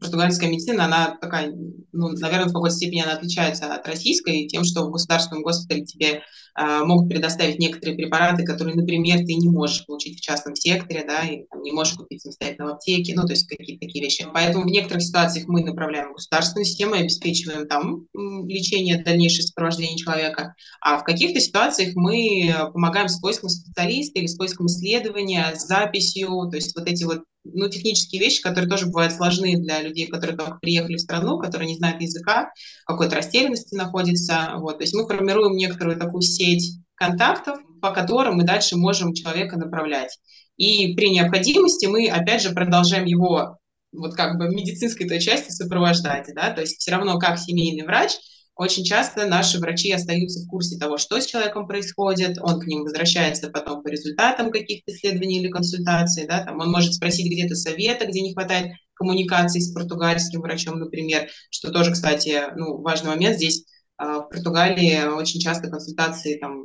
португальская 0.00 0.48
медицина, 0.48 0.84
она 0.84 1.16
такая, 1.20 1.52
ну, 1.92 2.08
наверное, 2.08 2.46
в 2.48 2.52
какой-то 2.52 2.76
степени 2.76 3.02
она 3.02 3.14
отличается 3.14 3.74
от 3.74 3.86
российской 3.86 4.46
тем, 4.46 4.64
что 4.64 4.84
в 4.84 4.90
государственном 4.90 5.42
госпитале 5.42 5.84
тебе 5.84 6.22
могут 6.56 7.08
предоставить 7.08 7.58
некоторые 7.58 7.96
препараты, 7.96 8.44
которые, 8.44 8.76
например, 8.76 9.18
ты 9.18 9.34
не 9.34 9.48
можешь 9.48 9.84
получить 9.86 10.18
в 10.18 10.22
частном 10.22 10.56
секторе, 10.56 11.04
да, 11.06 11.22
и 11.22 11.44
там, 11.50 11.62
не 11.62 11.72
можешь 11.72 11.94
купить 11.94 12.22
самостоятельно 12.22 12.68
в 12.68 12.74
аптеке, 12.74 13.14
ну, 13.14 13.22
то 13.24 13.32
есть 13.32 13.46
какие-то 13.48 13.86
такие 13.86 14.02
вещи. 14.02 14.26
Поэтому 14.32 14.64
в 14.64 14.68
некоторых 14.68 15.02
ситуациях 15.02 15.46
мы 15.48 15.64
направляем 15.64 16.10
в 16.10 16.14
государственную 16.14 16.64
систему 16.64 16.94
и 16.94 17.00
обеспечиваем 17.00 17.66
там 17.68 18.06
лечение, 18.14 19.02
дальнейшее 19.02 19.46
сопровождение 19.46 19.98
человека, 19.98 20.54
а 20.80 20.98
в 20.98 21.04
каких-то 21.04 21.40
ситуациях 21.40 21.94
мы 21.94 22.54
помогаем 22.72 23.08
с 23.08 23.20
поиском 23.20 23.48
специалиста 23.48 24.18
или 24.18 24.26
с 24.26 24.36
поиском 24.36 24.66
исследования, 24.66 25.54
с 25.54 25.66
записью, 25.66 26.48
то 26.50 26.56
есть 26.56 26.74
вот 26.76 26.88
эти 26.88 27.04
вот 27.04 27.22
ну, 27.52 27.68
технические 27.68 28.20
вещи, 28.20 28.42
которые 28.42 28.68
тоже 28.68 28.86
бывают 28.86 29.12
сложны 29.12 29.56
для 29.56 29.82
людей, 29.82 30.06
которые 30.06 30.36
только 30.36 30.58
приехали 30.60 30.96
в 30.96 31.00
страну, 31.00 31.38
которые 31.38 31.68
не 31.68 31.76
знают 31.76 32.00
языка, 32.00 32.50
какой-то 32.86 33.16
растерянности 33.16 33.74
находятся. 33.74 34.54
Вот. 34.56 34.78
То 34.78 34.84
есть 34.84 34.94
мы 34.94 35.06
формируем 35.06 35.56
некоторую 35.56 35.96
такую 35.96 36.22
сеть 36.22 36.45
контактов, 36.94 37.58
по 37.80 37.92
которым 37.92 38.36
мы 38.36 38.44
дальше 38.44 38.76
можем 38.76 39.14
человека 39.14 39.56
направлять. 39.56 40.18
И 40.56 40.94
при 40.94 41.10
необходимости 41.10 41.86
мы, 41.86 42.08
опять 42.08 42.42
же, 42.42 42.50
продолжаем 42.50 43.04
его 43.04 43.58
вот 43.92 44.14
как 44.14 44.38
бы 44.38 44.48
медицинской 44.48 45.08
той 45.08 45.20
части 45.20 45.50
сопровождать, 45.50 46.28
да, 46.34 46.50
то 46.50 46.60
есть 46.60 46.80
все 46.80 46.90
равно 46.90 47.18
как 47.18 47.38
семейный 47.38 47.84
врач– 47.84 48.12
очень 48.56 48.84
часто 48.84 49.26
наши 49.26 49.58
врачи 49.58 49.92
остаются 49.92 50.40
в 50.40 50.48
курсе 50.48 50.78
того, 50.78 50.96
что 50.96 51.20
с 51.20 51.26
человеком 51.26 51.66
происходит, 51.66 52.38
он 52.40 52.58
к 52.58 52.66
ним 52.66 52.84
возвращается 52.84 53.50
потом 53.50 53.82
по 53.82 53.88
результатам 53.88 54.50
каких-то 54.50 54.92
исследований 54.92 55.40
или 55.40 55.50
консультаций, 55.50 56.26
да, 56.26 56.42
там 56.42 56.58
он 56.58 56.70
может 56.70 56.94
спросить 56.94 57.30
где-то 57.30 57.54
совета, 57.54 58.06
где 58.06 58.22
не 58.22 58.32
хватает 58.32 58.72
коммуникации 58.94 59.60
с 59.60 59.72
португальским 59.74 60.40
врачом, 60.40 60.78
например, 60.78 61.28
что 61.50 61.70
тоже, 61.70 61.92
кстати, 61.92 62.44
ну, 62.56 62.80
важный 62.80 63.10
момент 63.10 63.36
здесь, 63.36 63.66
в 63.98 64.28
Португалии 64.30 65.06
очень 65.06 65.40
часто 65.40 65.70
консультации 65.70 66.38
там 66.38 66.64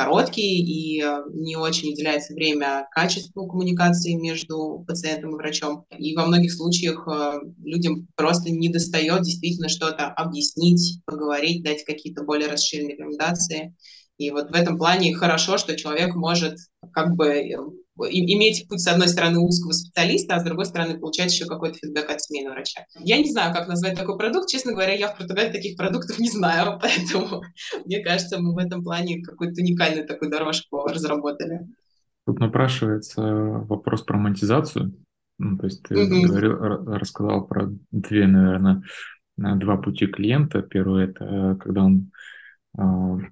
короткий 0.00 0.60
и 0.60 1.02
э, 1.02 1.24
не 1.34 1.56
очень 1.56 1.92
уделяется 1.92 2.32
время 2.32 2.88
качеству 2.90 3.46
коммуникации 3.46 4.14
между 4.14 4.82
пациентом 4.88 5.32
и 5.32 5.34
врачом. 5.34 5.84
И 5.90 6.16
во 6.16 6.24
многих 6.24 6.54
случаях 6.54 7.06
э, 7.06 7.40
людям 7.62 8.08
просто 8.16 8.50
не 8.50 8.70
достает 8.70 9.24
действительно 9.24 9.68
что-то 9.68 10.06
объяснить, 10.06 11.02
поговорить, 11.04 11.62
дать 11.62 11.84
какие-то 11.84 12.22
более 12.24 12.48
расширенные 12.48 12.94
рекомендации. 12.94 13.76
И 14.16 14.30
вот 14.30 14.50
в 14.50 14.54
этом 14.54 14.78
плане 14.78 15.14
хорошо, 15.14 15.58
что 15.58 15.76
человек 15.76 16.14
может 16.14 16.56
как 16.92 17.14
бы 17.14 17.26
э, 17.26 17.56
иметь 18.08 18.68
путь, 18.68 18.80
с 18.80 18.86
одной 18.86 19.08
стороны, 19.08 19.38
узкого 19.38 19.72
специалиста, 19.72 20.34
а 20.34 20.40
с 20.40 20.44
другой 20.44 20.66
стороны, 20.66 20.98
получать 20.98 21.32
еще 21.32 21.46
какой-то 21.46 21.78
фидбэк 21.78 22.10
от 22.10 22.22
семейного 22.22 22.54
врача. 22.54 22.84
Я 22.98 23.18
не 23.18 23.30
знаю, 23.30 23.52
как 23.54 23.68
назвать 23.68 23.96
такой 23.96 24.16
продукт. 24.16 24.48
Честно 24.48 24.72
говоря, 24.72 24.94
я 24.94 25.08
в 25.08 25.18
Португалии 25.18 25.52
таких 25.52 25.76
продуктов 25.76 26.18
не 26.18 26.30
знаю, 26.30 26.78
поэтому 26.82 27.42
мне 27.84 28.00
кажется, 28.00 28.40
мы 28.40 28.54
в 28.54 28.58
этом 28.58 28.82
плане 28.82 29.22
какую-то 29.22 29.60
уникальную 29.60 30.06
такую 30.06 30.30
дорожку 30.30 30.84
разработали. 30.86 31.66
Тут 32.26 32.38
напрашивается 32.38 33.22
вопрос 33.22 34.02
про 34.02 34.18
монетизацию. 34.18 34.94
Ну, 35.38 35.56
то 35.56 35.66
есть 35.66 35.82
ты 35.82 35.94
mm-hmm. 35.94 36.26
говорил, 36.26 36.56
рассказал 36.96 37.46
про 37.46 37.70
две, 37.90 38.26
наверное, 38.26 38.82
два 39.36 39.78
пути 39.78 40.06
клиента. 40.06 40.60
Первый– 40.62 41.04
это 41.06 41.56
когда 41.60 41.84
он 41.84 42.10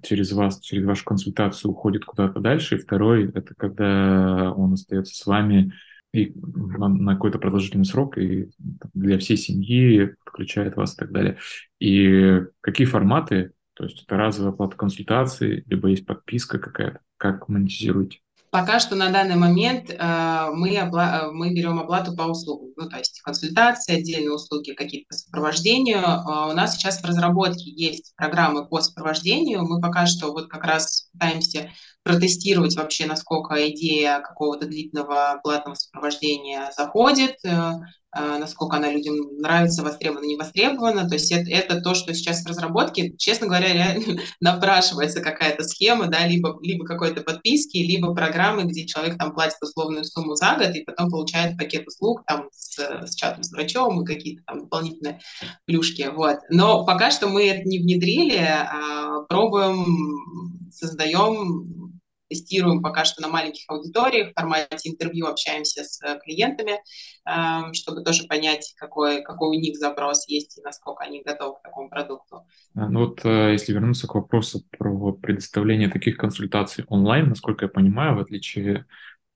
через 0.03 0.31
вас, 0.33 0.59
через 0.59 0.85
вашу 0.85 1.05
консультацию 1.05 1.71
уходит 1.71 2.05
куда-то 2.05 2.39
дальше. 2.39 2.75
И 2.75 2.79
второй– 2.79 3.31
это 3.33 3.53
когда 3.55 4.51
он 4.53 4.73
остается 4.73 5.15
с 5.15 5.25
вами 5.25 5.73
и 6.11 6.33
на, 6.35 6.87
на 6.87 7.13
какой-то 7.13 7.39
продолжительный 7.39 7.85
срок 7.85 8.17
и 8.17 8.49
для 8.93 9.17
всей 9.19 9.37
семьи 9.37 10.15
подключает 10.25 10.75
вас 10.75 10.95
и 10.95 10.97
так 10.97 11.11
далее. 11.11 11.37
И 11.79 12.41
какие 12.61 12.87
форматы? 12.87 13.53
То 13.73 13.85
есть 13.85 14.03
это 14.03 14.17
разовая 14.17 14.51
оплата 14.51 14.75
консультации, 14.75 15.63
либо 15.67 15.87
есть 15.87 16.05
подписка 16.05 16.59
какая-то? 16.59 16.99
как 17.19 17.49
монетизируете? 17.49 18.19
Пока 18.51 18.79
что 18.79 18.95
на 18.95 19.09
данный 19.09 19.35
момент 19.35 19.91
э, 19.91 20.49
мы, 20.53 20.75
опла- 20.75 21.27
э, 21.27 21.31
мы 21.31 21.53
берем 21.53 21.79
оплату 21.79 22.15
по 22.15 22.23
услугам, 22.23 22.69
ну, 22.77 22.89
то 22.89 22.97
есть 22.97 23.21
консультации, 23.21 23.99
отдельные 23.99 24.33
услуги 24.33 24.71
какие-то 24.71 25.07
по 25.09 25.13
сопровождению. 25.13 25.99
Э, 25.99 26.49
у 26.49 26.53
нас 26.53 26.75
сейчас 26.75 26.99
в 26.99 27.05
разработке 27.05 27.69
есть 27.69 28.13
программы 28.15 28.65
по 28.65 28.81
сопровождению. 28.81 29.67
Мы 29.67 29.79
пока 29.79 30.07
что 30.07 30.31
вот 30.31 30.47
как 30.49 30.63
раз 30.63 31.09
пытаемся 31.13 31.69
протестировать 32.01 32.75
вообще, 32.75 33.05
насколько 33.05 33.69
идея 33.69 34.19
какого-то 34.21 34.65
длительного 34.65 35.39
платного 35.43 35.75
сопровождения 35.75 36.71
заходит, 36.75 37.35
э, 37.45 37.73
насколько 38.13 38.77
она 38.77 38.91
людям 38.91 39.15
нравится, 39.37 39.83
востребована, 39.83 40.25
не 40.25 40.35
востребована. 40.35 41.07
То 41.07 41.15
есть 41.15 41.31
это, 41.31 41.49
это 41.49 41.81
то, 41.81 41.93
что 41.93 42.13
сейчас 42.13 42.43
в 42.43 42.47
разработке, 42.47 43.15
честно 43.17 43.47
говоря, 43.47 43.73
реально 43.73 44.21
напрашивается 44.39 45.21
какая-то 45.21 45.63
схема, 45.63 46.07
да, 46.07 46.25
либо, 46.25 46.57
либо 46.61 46.85
какой-то 46.85 47.21
подписки, 47.21 47.77
либо 47.77 48.13
программы, 48.13 48.63
где 48.63 48.85
человек 48.85 49.17
там 49.17 49.33
платит 49.33 49.57
условную 49.61 50.05
сумму 50.05 50.35
за 50.35 50.55
год 50.55 50.75
и 50.75 50.83
потом 50.83 51.09
получает 51.09 51.57
пакет 51.57 51.87
услуг 51.87 52.23
там 52.25 52.49
с, 52.51 52.79
с 52.79 53.15
чатом 53.15 53.43
с 53.43 53.51
врачом 53.51 54.01
и 54.01 54.05
какие-то 54.05 54.43
там 54.45 54.61
дополнительные 54.61 55.19
плюшки. 55.65 56.09
Вот. 56.13 56.37
Но 56.49 56.85
пока 56.85 57.11
что 57.11 57.27
мы 57.27 57.47
это 57.47 57.67
не 57.67 57.79
внедрили, 57.79 58.37
а 58.37 59.21
пробуем, 59.27 60.69
создаем 60.71 61.88
тестируем 62.29 62.81
пока 62.81 63.05
что 63.05 63.21
на 63.21 63.27
маленьких 63.27 63.63
аудиториях, 63.67 64.31
в 64.31 64.33
формате 64.33 64.89
интервью 64.89 65.27
общаемся 65.27 65.83
с 65.83 66.01
э, 66.01 66.19
клиентами, 66.23 66.79
эм, 67.25 67.73
чтобы 67.73 68.03
тоже 68.03 68.25
понять, 68.25 68.73
какой, 68.77 69.23
какой 69.23 69.57
у 69.57 69.59
них 69.59 69.77
запрос 69.77 70.27
есть 70.27 70.57
и 70.57 70.61
насколько 70.61 71.03
они 71.03 71.21
готовы 71.23 71.57
к 71.57 71.63
такому 71.63 71.89
продукту. 71.89 72.45
А, 72.75 72.87
ну 72.89 73.07
вот 73.07 73.25
э, 73.25 73.51
если 73.53 73.73
вернуться 73.73 74.07
к 74.07 74.15
вопросу 74.15 74.63
про 74.77 75.11
предоставление 75.13 75.89
таких 75.89 76.17
консультаций 76.17 76.85
онлайн, 76.87 77.29
насколько 77.29 77.65
я 77.65 77.69
понимаю, 77.69 78.15
в 78.15 78.19
отличие 78.19 78.85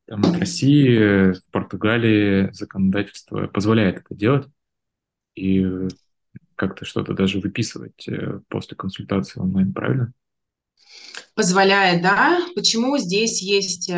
там, 0.06 0.22
от 0.22 0.38
России, 0.38 1.34
в 1.34 1.52
Португалии 1.52 2.52
законодательство 2.52 3.48
позволяет 3.48 4.00
это 4.00 4.16
делать 4.16 4.48
и 5.36 5.66
как-то 6.56 6.86
что-то 6.86 7.14
даже 7.14 7.40
выписывать 7.40 8.08
э, 8.08 8.40
после 8.48 8.78
консультации 8.78 9.40
онлайн, 9.40 9.74
правильно? 9.74 10.14
Позволяет, 11.36 12.04
да. 12.04 12.40
Почему 12.56 12.98
здесь 13.00 13.42
есть 13.42 13.90
э, 13.90 13.96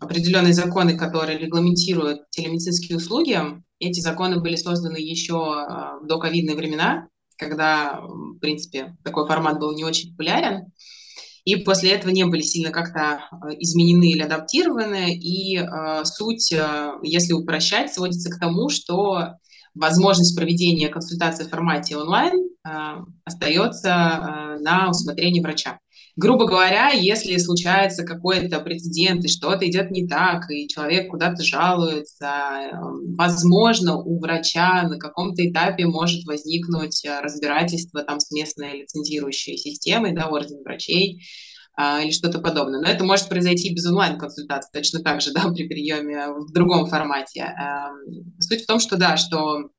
определенные 0.00 0.52
законы, 0.52 0.98
которые 0.98 1.38
регламентируют 1.38 2.28
телемедицинские 2.30 2.96
услуги? 2.96 3.38
Эти 3.78 4.00
законы 4.00 4.40
были 4.40 4.56
созданы 4.56 4.96
еще 4.96 5.34
э, 5.34 6.02
в 6.02 6.06
доковидные 6.08 6.56
времена, 6.56 7.06
когда, 7.38 8.00
в 8.00 8.38
принципе, 8.40 8.96
такой 9.04 9.28
формат 9.28 9.60
был 9.60 9.76
не 9.76 9.84
очень 9.84 10.10
популярен. 10.10 10.72
И 11.44 11.54
после 11.54 11.92
этого 11.92 12.10
не 12.10 12.24
были 12.24 12.40
сильно 12.40 12.72
как-то 12.72 13.20
э, 13.30 13.54
изменены 13.60 14.10
или 14.10 14.22
адаптированы. 14.22 15.14
И 15.14 15.58
э, 15.58 16.04
суть, 16.04 16.52
э, 16.52 16.94
если 17.04 17.32
упрощать, 17.32 17.94
сводится 17.94 18.28
к 18.28 18.40
тому, 18.40 18.70
что 18.70 19.34
возможность 19.76 20.36
проведения 20.36 20.88
консультации 20.88 21.44
в 21.44 21.50
формате 21.50 21.96
онлайн 21.96 22.34
э, 22.34 22.70
остается 23.24 23.88
э, 23.88 24.58
на 24.62 24.90
усмотрение 24.90 25.40
врача 25.40 25.78
грубо 26.16 26.46
говоря, 26.46 26.90
если 26.90 27.36
случается 27.36 28.04
какой-то 28.04 28.60
прецедент, 28.60 29.24
и 29.24 29.28
что-то 29.28 29.68
идет 29.68 29.90
не 29.90 30.08
так, 30.08 30.50
и 30.50 30.66
человек 30.66 31.10
куда-то 31.10 31.42
жалуется, 31.42 32.26
эм, 32.72 33.14
возможно, 33.16 33.96
у 33.96 34.18
врача 34.18 34.82
на 34.84 34.98
каком-то 34.98 35.46
этапе 35.48 35.86
может 35.86 36.24
возникнуть 36.24 37.04
э, 37.04 37.20
разбирательство 37.20 38.02
там 38.02 38.18
с 38.18 38.30
местной 38.30 38.80
лицензирующей 38.80 39.56
системой, 39.58 40.14
да, 40.14 40.28
орден 40.28 40.62
врачей, 40.64 41.22
а, 41.78 42.00
или 42.02 42.10
что-то 42.10 42.38
подобное. 42.38 42.80
Но 42.80 42.88
это 42.88 43.04
может 43.04 43.28
произойти 43.28 43.74
без 43.74 43.86
онлайн-консультации, 43.86 44.70
точно 44.72 45.00
так 45.00 45.20
же, 45.20 45.32
да, 45.34 45.50
при 45.50 45.68
приеме 45.68 46.28
в 46.32 46.50
другом 46.52 46.86
формате. 46.86 47.40
Эм, 47.40 48.34
суть 48.40 48.62
в 48.62 48.66
том, 48.66 48.80
что 48.80 48.96
да, 48.96 49.18
что 49.18 49.70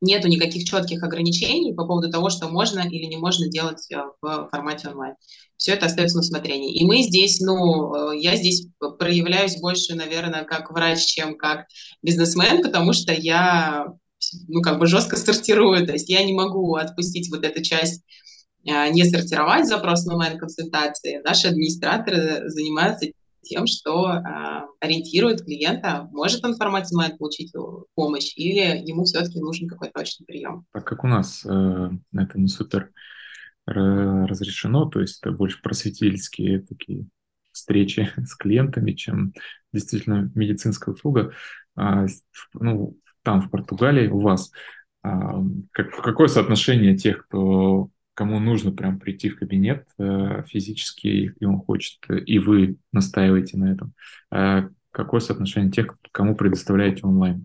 нету 0.00 0.28
никаких 0.28 0.64
четких 0.64 1.02
ограничений 1.02 1.74
по 1.74 1.86
поводу 1.86 2.10
того, 2.10 2.30
что 2.30 2.48
можно 2.48 2.80
или 2.80 3.06
не 3.06 3.16
можно 3.16 3.48
делать 3.48 3.90
э, 3.90 3.96
в 4.20 4.48
формате 4.50 4.88
онлайн. 4.88 5.14
Все 5.56 5.72
это 5.72 5.86
остается 5.86 6.16
на 6.16 6.20
усмотрение. 6.20 6.72
И 6.74 6.84
мы 6.84 7.02
здесь, 7.02 7.40
ну, 7.40 8.12
э, 8.12 8.18
я 8.18 8.36
здесь 8.36 8.66
проявляюсь 8.98 9.58
больше, 9.60 9.94
наверное, 9.94 10.44
как 10.44 10.70
врач, 10.70 11.04
чем 11.04 11.36
как 11.36 11.66
бизнесмен, 12.02 12.62
потому 12.62 12.92
что 12.92 13.12
я, 13.12 13.86
ну, 14.48 14.60
как 14.60 14.78
бы 14.78 14.86
жестко 14.86 15.16
сортирую, 15.16 15.86
то 15.86 15.92
есть 15.92 16.08
я 16.10 16.24
не 16.24 16.34
могу 16.34 16.74
отпустить 16.76 17.30
вот 17.30 17.44
эту 17.44 17.62
часть 17.62 18.02
э, 18.66 18.90
не 18.90 19.04
сортировать 19.04 19.66
запрос 19.66 20.04
на 20.04 20.14
онлайн-консультации. 20.14 21.22
Наши 21.24 21.48
администраторы 21.48 22.48
занимаются 22.50 23.06
тем, 23.46 23.66
что 23.66 24.10
э, 24.10 24.20
ориентирует 24.80 25.42
клиента, 25.42 26.08
может 26.12 26.44
он 26.44 26.54
в 26.54 26.58
формате 26.58 26.94
онлайн 26.94 27.16
получить 27.16 27.52
помощь 27.94 28.32
или 28.36 28.82
ему 28.86 29.04
все-таки 29.04 29.40
нужен 29.40 29.68
какой-то 29.68 30.00
точный 30.00 30.26
прием. 30.26 30.66
Так 30.72 30.84
как 30.84 31.04
у 31.04 31.06
нас 31.06 31.44
э, 31.46 31.90
это 32.12 32.38
не 32.38 32.48
супер 32.48 32.90
разрешено, 33.66 34.86
то 34.86 35.00
есть 35.00 35.18
это 35.22 35.32
больше 35.32 35.60
просветительские 35.60 36.60
такие 36.60 37.06
встречи 37.52 38.10
с 38.16 38.34
клиентами, 38.36 38.92
чем 38.92 39.32
действительно 39.72 40.30
медицинская 40.34 40.94
услуга. 40.94 41.32
А, 41.74 42.06
ну, 42.54 42.96
там, 43.22 43.42
в 43.42 43.50
Португалии, 43.50 44.08
у 44.08 44.20
вас, 44.20 44.52
а, 45.02 45.42
как, 45.72 45.90
какое 46.02 46.28
соотношение 46.28 46.96
тех, 46.96 47.26
кто 47.26 47.90
кому 48.16 48.40
нужно 48.40 48.72
прям 48.72 48.98
прийти 48.98 49.28
в 49.28 49.38
кабинет 49.38 49.86
э, 49.98 50.42
физически, 50.48 51.34
и 51.38 51.44
он 51.44 51.58
хочет, 51.58 51.98
и 52.08 52.38
вы 52.38 52.78
настаиваете 52.90 53.58
на 53.58 53.70
этом. 53.72 53.92
Э, 54.32 54.70
какое 54.90 55.20
соотношение 55.20 55.70
тех, 55.70 55.98
кому 56.12 56.34
предоставляете 56.34 57.02
онлайн? 57.02 57.44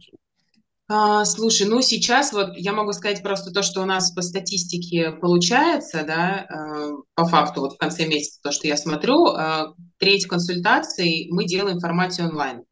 А, 0.93 1.23
слушай, 1.23 1.65
ну 1.67 1.81
сейчас 1.81 2.33
вот 2.33 2.57
я 2.57 2.73
могу 2.73 2.91
сказать 2.91 3.23
просто 3.23 3.51
то, 3.51 3.63
что 3.63 3.81
у 3.81 3.85
нас 3.85 4.11
по 4.11 4.21
статистике 4.21 5.13
получается, 5.13 6.03
да, 6.05 6.45
э, 6.49 6.91
по 7.15 7.25
факту 7.25 7.61
вот 7.61 7.75
в 7.75 7.77
конце 7.77 8.05
месяца 8.05 8.41
то, 8.43 8.51
что 8.51 8.67
я 8.67 8.75
смотрю, 8.75 9.27
э, 9.27 9.67
треть 9.99 10.27
консультаций 10.27 11.29
мы 11.31 11.45
делаем 11.45 11.77
в 11.77 11.81
формате 11.81 12.23
онлайн. 12.23 12.63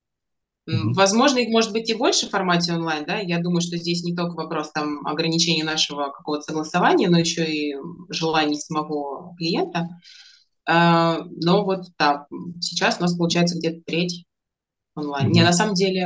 Mm-hmm. 0.70 0.96
Возможно, 0.96 1.38
их 1.38 1.48
может 1.48 1.72
быть 1.72 1.90
и 1.90 1.94
больше 1.94 2.28
в 2.28 2.32
формате 2.32 2.74
онлайн, 2.74 3.06
да. 3.06 3.20
Я 3.20 3.40
думаю, 3.40 3.62
что 3.62 3.78
здесь 3.78 4.04
не 4.04 4.14
только 4.14 4.36
вопрос 4.36 4.70
там 4.74 5.08
ограничения 5.08 5.64
нашего 5.64 6.10
какого-то 6.10 6.44
согласования, 6.44 7.08
но 7.08 7.20
еще 7.20 7.46
и 7.46 7.74
желаний 8.10 8.60
самого 8.60 9.34
клиента. 9.38 9.88
А, 10.68 11.20
но 11.42 11.64
вот 11.64 11.86
да, 11.98 12.26
сейчас 12.60 12.98
у 13.00 13.02
нас 13.02 13.16
получается 13.16 13.58
где-то 13.58 13.80
треть 13.86 14.26
онлайн. 14.94 15.30
Mm-hmm. 15.30 15.34
Не, 15.34 15.44
на 15.44 15.54
самом 15.54 15.76
деле, 15.76 16.06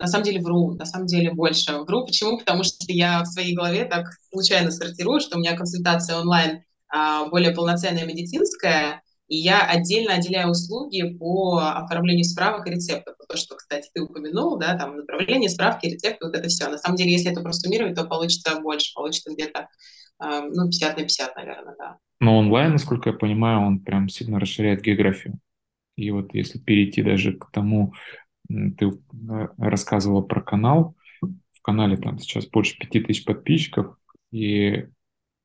на 0.00 0.06
самом 0.06 0.24
деле 0.24 0.40
вру, 0.40 0.74
на 0.74 0.86
самом 0.86 1.06
деле 1.06 1.32
больше 1.32 1.72
вру. 1.78 2.06
Почему? 2.06 2.38
Потому 2.38 2.64
что 2.64 2.76
я 2.88 3.22
в 3.22 3.26
своей 3.26 3.54
голове 3.54 3.84
так 3.84 4.06
случайно 4.32 4.70
сортирую, 4.70 5.20
что 5.20 5.36
у 5.36 5.40
меня 5.40 5.56
консультация 5.56 6.18
онлайн 6.18 6.62
а, 6.88 7.28
более 7.28 7.52
полноценная 7.52 8.06
медицинская, 8.06 9.02
и 9.28 9.36
я 9.36 9.64
отдельно 9.64 10.14
отделяю 10.14 10.50
услуги 10.50 11.16
по 11.18 11.58
оформлению 11.58 12.24
справок 12.24 12.66
и 12.66 12.70
рецептов. 12.70 13.14
То, 13.28 13.36
что, 13.36 13.54
кстати, 13.54 13.88
ты 13.94 14.02
упомянул, 14.02 14.58
да, 14.58 14.76
там 14.76 14.96
направление, 14.96 15.48
справки, 15.48 15.86
рецепты, 15.86 16.26
вот 16.26 16.34
это 16.34 16.48
все. 16.48 16.68
На 16.68 16.78
самом 16.78 16.96
деле, 16.96 17.12
если 17.12 17.30
это 17.30 17.42
просуммировать, 17.42 17.94
то 17.94 18.04
получится 18.04 18.58
больше, 18.60 18.92
получится 18.92 19.32
где-то 19.32 19.68
э, 20.24 20.40
ну, 20.50 20.68
50 20.68 20.96
на 20.96 21.02
50, 21.02 21.36
наверное, 21.36 21.76
да. 21.78 21.98
Но 22.18 22.38
онлайн, 22.38 22.72
насколько 22.72 23.10
я 23.10 23.16
понимаю, 23.16 23.60
он 23.60 23.78
прям 23.80 24.08
сильно 24.08 24.40
расширяет 24.40 24.82
географию. 24.82 25.38
И 25.96 26.10
вот 26.10 26.34
если 26.34 26.58
перейти 26.58 27.02
даже 27.02 27.34
к 27.34 27.50
тому, 27.52 27.92
ты 28.50 28.86
э, 28.86 29.48
рассказывала 29.58 30.22
про 30.22 30.40
канал, 30.40 30.96
в 31.20 31.62
канале 31.62 31.96
там 31.96 32.18
сейчас 32.18 32.46
больше 32.46 32.78
5000 32.78 33.24
подписчиков, 33.24 33.96
и 34.32 34.86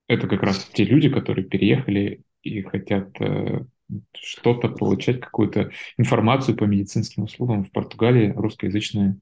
это 0.07 0.27
как 0.27 0.43
раз 0.43 0.65
те 0.73 0.83
люди, 0.83 1.09
которые 1.09 1.45
переехали 1.45 2.23
и 2.41 2.61
хотят 2.61 3.09
э, 3.19 3.65
что-то 4.13 4.69
получать, 4.69 5.19
какую-то 5.19 5.71
информацию 5.97 6.57
по 6.57 6.63
медицинским 6.63 7.23
услугам 7.23 7.63
в 7.63 7.71
Португалии 7.71 8.33
русскоязычные 8.35 9.17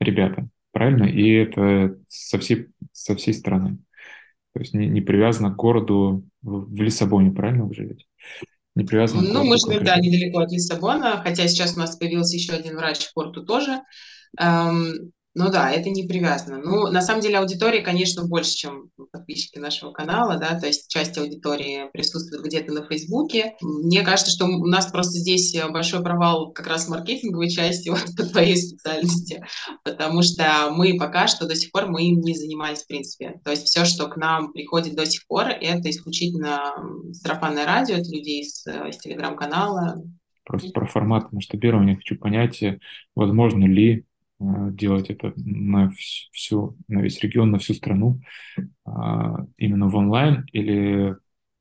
ребята. 0.00 0.48
Правильно? 0.72 1.04
И 1.04 1.30
это 1.30 1.98
со 2.08 2.38
всей, 2.38 2.68
со 2.92 3.16
всей 3.16 3.34
страны. 3.34 3.78
То 4.52 4.60
есть 4.60 4.74
не, 4.74 4.86
не 4.88 5.00
привязано 5.00 5.50
к 5.50 5.56
городу 5.56 6.24
в, 6.42 6.74
в 6.74 6.82
Лиссабоне, 6.82 7.30
правильно 7.30 7.64
вы 7.64 7.74
живете? 7.74 8.04
Не 8.76 8.84
привязано 8.84 9.22
ну, 9.22 9.42
мы 9.42 9.56
живем, 9.56 9.84
да, 9.84 9.96
недалеко 9.96 10.40
от 10.40 10.52
Лиссабона, 10.52 11.22
хотя 11.22 11.48
сейчас 11.48 11.76
у 11.76 11.80
нас 11.80 11.96
появился 11.96 12.36
еще 12.36 12.52
один 12.52 12.76
врач 12.76 13.06
в 13.06 13.14
Порту 13.14 13.42
тоже. 13.42 13.80
Эм, 14.38 15.12
ну 15.36 15.50
да, 15.50 15.70
это 15.70 15.90
не 15.90 16.04
привязано. 16.04 16.58
Ну, 16.58 16.90
на 16.90 17.02
самом 17.02 17.20
деле 17.20 17.36
аудитория, 17.38 17.82
конечно, 17.82 18.24
больше, 18.24 18.52
чем 18.52 18.88
подписчики 19.12 19.58
нашего 19.58 19.92
канала, 19.92 20.38
да, 20.38 20.58
то 20.58 20.66
есть 20.66 20.88
часть 20.90 21.18
аудитории 21.18 21.90
присутствует 21.92 22.42
где-то 22.42 22.72
на 22.72 22.86
Фейсбуке. 22.86 23.54
Мне 23.60 24.00
кажется, 24.00 24.32
что 24.32 24.46
у 24.46 24.66
нас 24.66 24.86
просто 24.86 25.18
здесь 25.18 25.54
большой 25.70 26.02
провал 26.02 26.52
как 26.52 26.66
раз 26.66 26.88
маркетинговой 26.88 27.50
части 27.50 27.88
вот, 27.90 28.06
по 28.16 28.24
твоей 28.24 28.56
специальности, 28.56 29.44
потому 29.84 30.22
что 30.22 30.70
мы 30.74 30.96
пока 30.98 31.26
что 31.26 31.46
до 31.46 31.54
сих 31.54 31.70
пор 31.70 31.88
мы 31.88 32.06
им 32.06 32.20
не 32.22 32.34
занимались 32.34 32.84
в 32.84 32.86
принципе. 32.86 33.38
То 33.44 33.50
есть 33.50 33.66
все, 33.66 33.84
что 33.84 34.08
к 34.08 34.16
нам 34.16 34.54
приходит 34.54 34.96
до 34.96 35.04
сих 35.04 35.26
пор, 35.26 35.48
это 35.48 35.90
исключительно 35.90 36.60
сарафанное 37.12 37.66
радио 37.66 37.96
от 37.96 38.08
людей 38.08 38.42
с, 38.42 38.66
с 38.66 38.96
телеграм-канала, 38.96 40.02
просто 40.46 40.70
про 40.70 40.86
формат 40.86 41.30
масштабирования 41.32 41.96
хочу 41.96 42.16
понять, 42.16 42.62
возможно 43.14 43.66
ли 43.66 44.06
делать 44.38 45.10
это 45.10 45.32
на 45.36 45.90
всю, 46.32 46.76
на 46.88 47.00
весь 47.00 47.20
регион, 47.22 47.50
на 47.50 47.58
всю 47.58 47.74
страну, 47.74 48.20
именно 49.56 49.88
в 49.88 49.96
онлайн, 49.96 50.44
или 50.52 51.16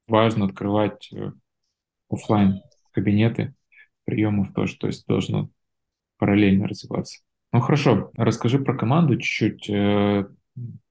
важно 0.08 0.46
открывать 0.46 1.10
офлайн 2.10 2.62
кабинеты 2.92 3.54
приемов 4.06 4.54
тоже, 4.54 4.78
то 4.78 4.88
есть 4.88 5.06
должно 5.08 5.50
параллельно 6.18 6.68
развиваться. 6.68 7.22
Ну 7.52 7.60
хорошо, 7.62 8.12
расскажи 8.16 8.60
про 8.60 8.78
команду 8.78 9.18
чуть-чуть. 9.18 9.70
Э, 9.70 10.26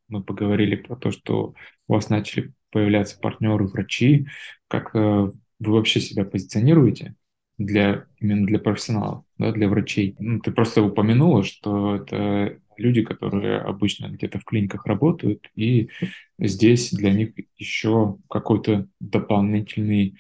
мы 0.09 0.23
поговорили 0.23 0.77
про 0.77 0.97
то, 0.97 1.11
что 1.11 1.55
у 1.89 1.93
вас 1.93 2.09
начали 2.09 2.53
появляться 2.71 3.19
партнеры, 3.19 3.67
врачи. 3.67 4.27
Как 4.69 4.95
э, 4.95 4.99
вы 4.99 5.33
вообще 5.73 6.01
себя 6.01 6.25
позиционируете 6.25 7.15
для 7.59 8.07
именно 8.21 8.47
для 8.47 8.59
профессионалов, 8.59 9.25
да, 9.39 9.53
для 9.53 9.69
врачей? 9.69 10.17
Ну, 10.19 10.41
ты 10.41 10.51
просто 10.51 10.83
упомянула, 10.83 11.45
что 11.45 11.97
это 11.97 12.59
люди, 12.77 13.03
которые 13.03 13.59
обычно 13.59 14.09
где-то 14.09 14.39
в 14.39 14.45
клиниках 14.45 14.87
работают, 14.87 15.51
и 15.55 15.89
здесь 16.39 16.91
для 16.93 17.13
них 17.13 17.33
еще 17.57 18.19
какой-то 18.29 18.89
дополнительный 19.01 20.17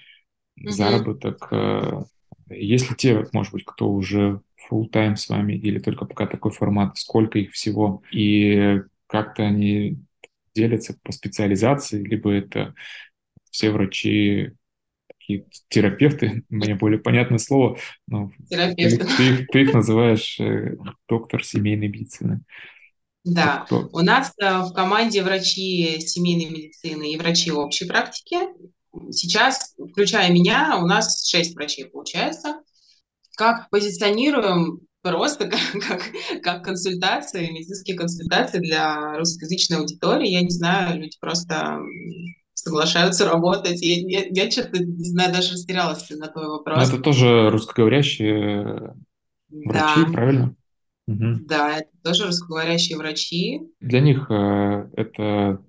mm-hmm. 0.59 0.70
заработок. 0.70 1.49
Э, 1.51 2.05
если 2.51 2.94
те, 2.94 3.27
может 3.33 3.53
быть, 3.53 3.64
кто 3.64 3.90
уже 3.90 4.40
full 4.70 4.90
time 4.90 5.16
с 5.16 5.29
вами 5.29 5.55
или 5.55 5.79
только 5.79 6.05
пока 6.05 6.27
такой 6.27 6.53
формат, 6.53 6.97
сколько 6.99 7.38
их 7.38 7.53
всего 7.53 8.03
и 8.12 8.83
как-то 9.07 9.44
они 9.44 9.99
делятся 10.55 10.97
по 11.03 11.12
специализации, 11.12 12.03
либо 12.03 12.31
это 12.31 12.75
все 13.51 13.70
врачи 13.70 14.53
терапевты, 15.68 16.44
мне 16.48 16.74
более 16.74 16.98
понятное 16.98 17.38
слово, 17.38 17.78
но 18.06 18.30
терапевты. 18.48 18.98
Ты, 18.98 19.16
ты, 19.16 19.28
их, 19.28 19.46
ты 19.48 19.62
их 19.62 19.74
называешь 19.74 20.38
э, 20.40 20.76
доктор 21.08 21.44
семейной 21.44 21.88
медицины. 21.88 22.42
Да, 23.24 23.62
кто? 23.66 23.88
у 23.92 24.00
нас 24.00 24.32
э, 24.40 24.58
в 24.60 24.72
команде 24.74 25.22
врачи 25.22 25.98
семейной 26.00 26.50
медицины 26.50 27.12
и 27.12 27.16
врачи 27.16 27.50
общей 27.50 27.87
практики. 27.87 28.37
Сейчас, 29.10 29.74
включая 29.90 30.30
меня, 30.30 30.78
у 30.80 30.87
нас 30.87 31.26
шесть 31.26 31.54
врачей 31.54 31.87
получается. 31.87 32.60
Как 33.37 33.70
позиционируем? 33.70 34.80
Просто 35.02 35.48
как, 35.48 35.60
как, 35.87 36.02
как 36.42 36.64
консультации, 36.64 37.50
медицинские 37.50 37.96
консультации 37.96 38.58
для 38.58 39.16
русскоязычной 39.16 39.78
аудитории. 39.78 40.28
Я 40.28 40.42
не 40.42 40.50
знаю, 40.50 41.00
люди 41.00 41.16
просто 41.18 41.80
соглашаются 42.64 43.29
работать. 43.29 43.81
Я, 43.83 44.22
я, 44.22 44.27
я 44.31 44.50
что-то, 44.50 44.83
не 44.83 45.05
знаю, 45.05 45.33
даже 45.33 45.53
растерялась 45.53 46.09
на 46.11 46.29
твой 46.29 46.48
вопрос. 46.48 46.77
Но 46.77 46.83
это 46.83 47.03
тоже 47.03 47.50
русскоговорящие 47.50 48.94
врачи, 49.50 50.05
да. 50.07 50.12
правильно? 50.12 50.57
Угу. 51.07 51.46
Да, 51.46 51.79
это 51.79 51.90
тоже 52.03 52.27
русскоговорящие 52.27 52.96
врачи. 52.96 53.61
Для 53.81 54.00
них 54.00 54.31
э, 54.31 54.88
это 54.96 55.62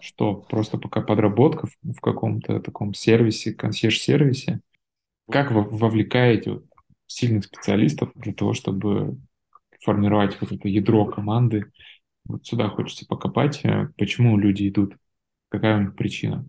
что, 0.00 0.34
просто 0.34 0.78
пока 0.78 1.00
подработка 1.00 1.66
в, 1.66 1.76
в 1.82 2.00
каком-то 2.00 2.60
таком 2.60 2.94
сервисе, 2.94 3.52
консьерж-сервисе? 3.52 4.60
Как 5.30 5.50
вы 5.50 5.62
вовлекаете 5.62 6.60
сильных 7.06 7.44
специалистов 7.44 8.10
для 8.14 8.32
того, 8.32 8.54
чтобы 8.54 9.18
формировать 9.82 10.40
вот 10.40 10.52
это 10.52 10.68
ядро 10.68 11.06
команды. 11.06 11.72
Вот 12.24 12.46
сюда 12.46 12.68
хочется 12.68 13.06
покопать. 13.06 13.60
Э, 13.64 13.88
почему 13.96 14.38
люди 14.38 14.68
идут? 14.68 14.94
Какая 15.50 15.76
у 15.76 15.80
них 15.82 15.96
причина? 15.96 16.46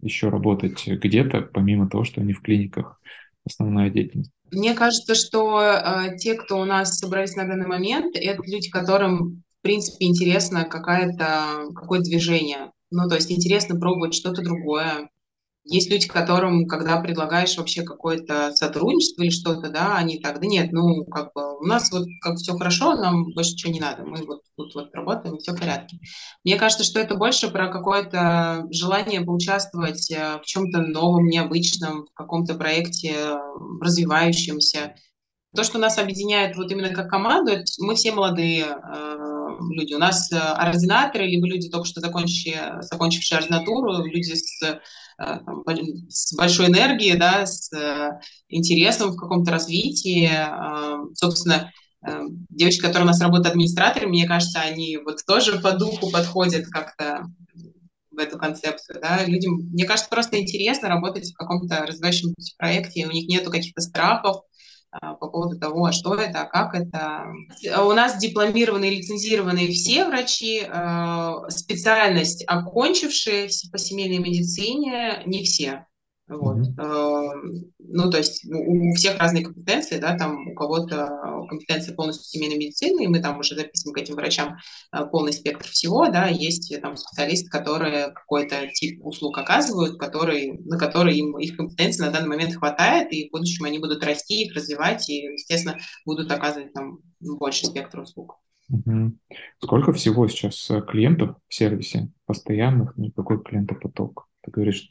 Еще 0.00 0.28
работать 0.28 0.86
где-то, 0.86 1.40
помимо 1.40 1.88
того, 1.88 2.04
что 2.04 2.20
они 2.20 2.32
в 2.32 2.42
клиниках 2.42 3.00
основная 3.44 3.90
деятельность. 3.90 4.30
Мне 4.52 4.74
кажется, 4.74 5.14
что 5.14 5.60
э, 5.60 6.16
те, 6.18 6.34
кто 6.34 6.60
у 6.60 6.64
нас 6.64 6.98
собрались 6.98 7.34
на 7.34 7.46
данный 7.46 7.66
момент, 7.66 8.14
это 8.16 8.42
люди, 8.46 8.70
которым, 8.70 9.42
в 9.58 9.62
принципе, 9.62 10.06
интересно 10.06 10.64
какое-то 10.64 11.70
какое 11.74 12.00
движение. 12.00 12.70
Ну, 12.90 13.08
то 13.08 13.16
есть 13.16 13.32
интересно 13.32 13.78
пробовать 13.78 14.14
что-то 14.14 14.42
другое, 14.42 15.08
есть 15.64 15.90
люди, 15.90 16.06
которым, 16.06 16.66
когда 16.66 17.00
предлагаешь 17.00 17.56
вообще 17.56 17.82
какое-то 17.82 18.54
сотрудничество 18.54 19.22
или 19.22 19.30
что-то, 19.30 19.70
да, 19.70 19.96
они 19.96 20.18
так, 20.18 20.40
да 20.40 20.46
нет, 20.46 20.72
ну, 20.72 21.04
как 21.06 21.32
бы 21.32 21.58
у 21.58 21.64
нас 21.64 21.90
вот 21.90 22.06
как 22.20 22.36
все 22.36 22.52
хорошо, 22.52 22.94
нам 22.96 23.32
больше 23.32 23.52
ничего 23.52 23.72
не 23.72 23.80
надо, 23.80 24.04
мы 24.04 24.24
вот 24.26 24.42
тут 24.56 24.74
вот 24.74 24.94
работаем, 24.94 25.38
все 25.38 25.52
в 25.52 25.58
порядке. 25.58 25.98
Мне 26.44 26.56
кажется, 26.56 26.84
что 26.84 27.00
это 27.00 27.14
больше 27.16 27.50
про 27.50 27.68
какое-то 27.68 28.66
желание 28.70 29.22
поучаствовать 29.22 30.10
э, 30.10 30.38
в 30.42 30.44
чем-то 30.44 30.82
новом, 30.82 31.26
необычном, 31.26 32.06
в 32.06 32.14
каком-то 32.14 32.54
проекте 32.54 33.14
э, 33.14 33.36
развивающемся. 33.80 34.94
То, 35.56 35.64
что 35.64 35.78
нас 35.78 35.98
объединяет 35.98 36.56
вот 36.56 36.70
именно 36.70 36.90
как 36.90 37.08
команду, 37.08 37.52
мы 37.78 37.94
все 37.94 38.12
молодые 38.12 38.64
э, 38.64 39.33
люди. 39.70 39.94
У 39.94 39.98
нас 39.98 40.30
ординаторы, 40.32 41.26
либо 41.26 41.46
люди, 41.46 41.68
только 41.68 41.86
что 41.86 42.00
закончившие, 42.00 42.78
закончившие 42.82 43.38
ординатуру, 43.38 44.04
люди 44.04 44.34
с 44.34 44.80
Э, 45.18 45.38
с 46.08 46.34
большой 46.34 46.68
энергией, 46.68 47.16
да, 47.16 47.46
с 47.46 47.72
э, 47.72 48.10
интересом 48.48 49.12
в 49.12 49.16
каком-то 49.16 49.52
развитии. 49.52 50.28
Э, 50.28 51.04
собственно, 51.14 51.70
девочки, 52.50 52.82
которые 52.82 53.04
у 53.04 53.06
нас 53.06 53.20
работают 53.22 53.52
администраторами, 53.52 54.10
мне 54.10 54.28
кажется, 54.28 54.60
они 54.60 54.98
вот 54.98 55.24
тоже 55.26 55.58
по 55.60 55.72
духу 55.72 56.10
подходят 56.10 56.66
как-то 56.66 57.24
в 58.10 58.18
эту 58.18 58.36
концепцию, 58.36 59.00
да, 59.00 59.24
людям, 59.24 59.54
мне 59.72 59.86
кажется, 59.86 60.10
просто 60.10 60.38
интересно 60.38 60.88
работать 60.88 61.32
в 61.32 61.34
каком-то 61.34 61.86
развивающемся 61.86 62.54
проекте, 62.58 63.06
у 63.06 63.10
них 63.10 63.26
нету 63.26 63.50
каких-то 63.50 63.80
страхов, 63.80 64.42
по 65.00 65.28
поводу 65.28 65.58
того, 65.58 65.86
а 65.86 65.92
что 65.92 66.14
это, 66.14 66.42
а 66.42 66.46
как 66.46 66.74
это. 66.74 67.26
У 67.82 67.92
нас 67.92 68.18
дипломированные, 68.18 68.90
лицензированные 68.90 69.68
все 69.68 70.06
врачи, 70.06 70.62
а, 70.68 71.48
специальность 71.48 72.44
окончившие 72.46 73.48
по 73.70 73.78
семейной 73.78 74.18
медицине 74.18 75.22
не 75.26 75.42
все. 75.44 75.86
Вот. 76.26 76.56
Mm-hmm. 76.56 77.72
Ну, 77.78 78.10
то 78.10 78.16
есть 78.16 78.46
у 78.50 78.94
всех 78.94 79.18
разные 79.18 79.44
компетенции, 79.44 79.98
да, 79.98 80.16
там 80.16 80.48
у 80.48 80.54
кого-то 80.54 81.44
компетенция 81.50 81.94
полностью 81.94 82.24
семейной 82.24 82.56
медицины, 82.56 83.04
и 83.04 83.08
мы 83.08 83.20
там 83.20 83.38
уже 83.38 83.54
записываем 83.54 83.94
к 83.94 83.98
этим 83.98 84.14
врачам 84.14 84.56
э, 84.92 85.04
полный 85.12 85.34
спектр 85.34 85.68
всего, 85.68 86.08
да, 86.08 86.28
есть 86.28 86.74
там 86.80 86.96
специалисты, 86.96 87.50
которые 87.50 88.12
какой-то 88.12 88.66
тип 88.68 89.04
услуг 89.04 89.36
оказывают, 89.36 89.98
который, 89.98 90.58
на 90.64 90.78
которые 90.78 91.18
им 91.18 91.38
их 91.38 91.58
компетенции 91.58 92.02
на 92.02 92.10
данный 92.10 92.28
момент 92.28 92.54
хватает, 92.54 93.12
и 93.12 93.28
в 93.28 93.32
будущем 93.32 93.66
они 93.66 93.78
будут 93.78 94.02
расти, 94.02 94.44
их 94.44 94.54
развивать, 94.54 95.08
и, 95.10 95.24
естественно, 95.32 95.78
будут 96.06 96.32
оказывать 96.32 96.72
там 96.72 97.00
больше 97.20 97.66
спектр 97.66 98.00
услуг. 98.00 98.38
Угу. 98.70 99.18
Сколько 99.62 99.92
всего 99.92 100.26
сейчас 100.28 100.70
э, 100.70 100.80
клиентов 100.80 101.36
в 101.48 101.54
сервисе 101.54 102.10
постоянных, 102.24 102.96
никакой 102.96 103.42
клиентопоток? 103.42 104.26
Ты 104.42 104.50
говоришь, 104.50 104.88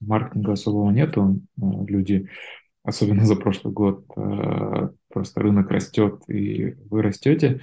маркетинга 0.00 0.52
особого 0.52 0.90
нету. 0.90 1.40
Э, 1.60 1.62
люди, 1.86 2.28
особенно 2.82 3.24
за 3.24 3.36
прошлый 3.36 3.72
год, 3.72 4.04
э, 4.16 4.88
просто 5.08 5.40
рынок 5.40 5.70
растет, 5.70 6.22
и 6.28 6.74
вы 6.90 7.02
растете, 7.02 7.60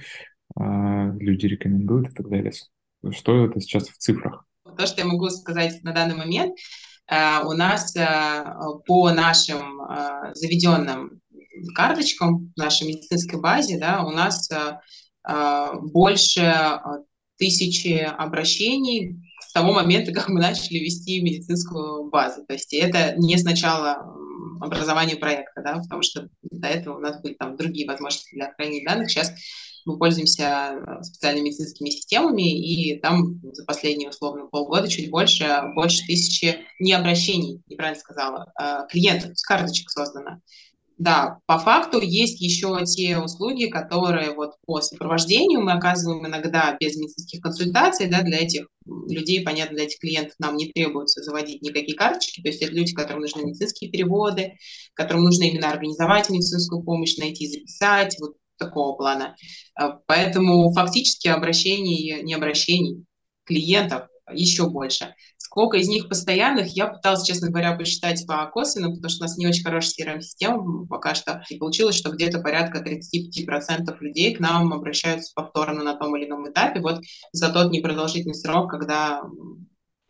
э, 0.58 1.12
люди 1.18 1.46
рекомендуют 1.46 2.10
и 2.10 2.12
так 2.12 2.28
далее. 2.28 2.52
Что 3.10 3.44
это 3.44 3.60
сейчас 3.60 3.88
в 3.88 3.98
цифрах? 3.98 4.44
То, 4.76 4.86
что 4.86 5.02
я 5.02 5.06
могу 5.06 5.28
сказать 5.28 5.82
на 5.82 5.92
данный 5.92 6.16
момент, 6.16 6.56
у 7.06 7.52
нас 7.52 7.94
по 8.86 9.10
нашим 9.10 9.78
заведенным 10.32 11.20
карточкам, 11.74 12.50
нашей 12.56 12.88
медицинской 12.88 13.38
базе, 13.38 13.78
да, 13.78 14.02
у 14.06 14.10
нас 14.10 14.48
больше 15.92 16.80
тысячи 17.36 17.98
обращений 17.98 19.18
того 19.54 19.72
момента, 19.72 20.12
как 20.12 20.28
мы 20.28 20.40
начали 20.40 20.78
вести 20.78 21.22
медицинскую 21.22 22.10
базу. 22.10 22.44
То 22.44 22.52
есть 22.52 22.74
это 22.74 23.14
не 23.16 23.38
сначала 23.38 24.04
образования 24.60 25.16
проекта, 25.16 25.62
да, 25.62 25.78
потому 25.78 26.02
что 26.02 26.28
до 26.42 26.68
этого 26.68 26.98
у 26.98 27.00
нас 27.00 27.20
были 27.22 27.34
там 27.34 27.56
другие 27.56 27.86
возможности 27.86 28.34
для 28.34 28.52
хранения 28.52 28.84
данных. 28.86 29.10
Сейчас 29.10 29.32
мы 29.84 29.98
пользуемся 29.98 30.78
э, 30.78 31.02
специальными 31.02 31.46
медицинскими 31.46 31.90
системами, 31.90 32.42
и 32.42 32.98
там 33.00 33.40
за 33.52 33.64
последние, 33.64 34.08
условно, 34.08 34.46
полгода, 34.46 34.88
чуть 34.88 35.10
больше, 35.10 35.46
больше 35.74 36.04
тысячи 36.06 36.60
не 36.80 36.94
обращений, 36.94 37.62
неправильно 37.68 38.00
сказала, 38.00 38.50
а 38.56 38.86
клиентов, 38.86 39.38
с 39.38 39.42
карточек 39.42 39.90
создано. 39.90 40.40
Да, 40.96 41.38
по 41.46 41.58
факту 41.58 42.00
есть 42.00 42.40
еще 42.40 42.84
те 42.84 43.18
услуги, 43.18 43.66
которые 43.66 44.32
вот 44.32 44.52
по 44.64 44.80
сопровождению 44.80 45.60
мы 45.62 45.72
оказываем 45.72 46.24
иногда 46.24 46.76
без 46.78 46.96
медицинских 46.96 47.40
консультаций, 47.40 48.06
да, 48.06 48.22
для 48.22 48.38
этих 48.38 48.68
людей, 48.86 49.42
понятно, 49.42 49.76
для 49.76 49.86
этих 49.86 49.98
клиентов 49.98 50.34
нам 50.38 50.56
не 50.56 50.70
требуется 50.70 51.22
заводить 51.22 51.62
никакие 51.62 51.96
карточки, 51.96 52.42
то 52.42 52.48
есть 52.48 52.62
это 52.62 52.72
люди, 52.72 52.92
которым 52.92 53.22
нужны 53.22 53.42
медицинские 53.42 53.90
переводы, 53.90 54.54
которым 54.94 55.24
нужно 55.24 55.44
именно 55.44 55.70
организовать 55.70 56.30
медицинскую 56.30 56.84
помощь, 56.84 57.16
найти, 57.16 57.48
записать, 57.48 58.16
вот 58.20 58.36
такого 58.56 58.96
плана. 58.96 59.34
А, 59.74 59.98
поэтому 60.06 60.72
фактически 60.72 61.26
обращений, 61.26 62.22
не 62.22 62.34
обращений, 62.34 63.04
клиентов 63.44 64.06
еще 64.30 64.68
больше. 64.68 65.14
Сколько 65.36 65.76
из 65.76 65.88
них 65.88 66.08
постоянных, 66.08 66.68
я 66.68 66.86
пыталась, 66.86 67.24
честно 67.24 67.50
говоря, 67.50 67.76
посчитать 67.76 68.26
по 68.26 68.46
косвенно, 68.46 68.90
потому 68.90 69.08
что 69.08 69.24
у 69.24 69.26
нас 69.26 69.36
не 69.36 69.46
очень 69.46 69.64
хорошая 69.64 70.16
CRM-система 70.16 70.86
пока 70.86 71.14
что. 71.14 71.42
И 71.50 71.58
получилось, 71.58 71.96
что 71.96 72.10
где-то 72.10 72.40
порядка 72.40 72.78
35% 72.78 73.96
людей 74.00 74.34
к 74.34 74.40
нам 74.40 74.72
обращаются 74.72 75.32
повторно 75.34 75.82
на 75.82 75.96
том 75.96 76.16
или 76.16 76.26
ином 76.26 76.50
этапе, 76.50 76.80
вот 76.80 77.00
за 77.32 77.52
тот 77.52 77.70
непродолжительный 77.70 78.34
срок, 78.34 78.70
когда 78.70 79.22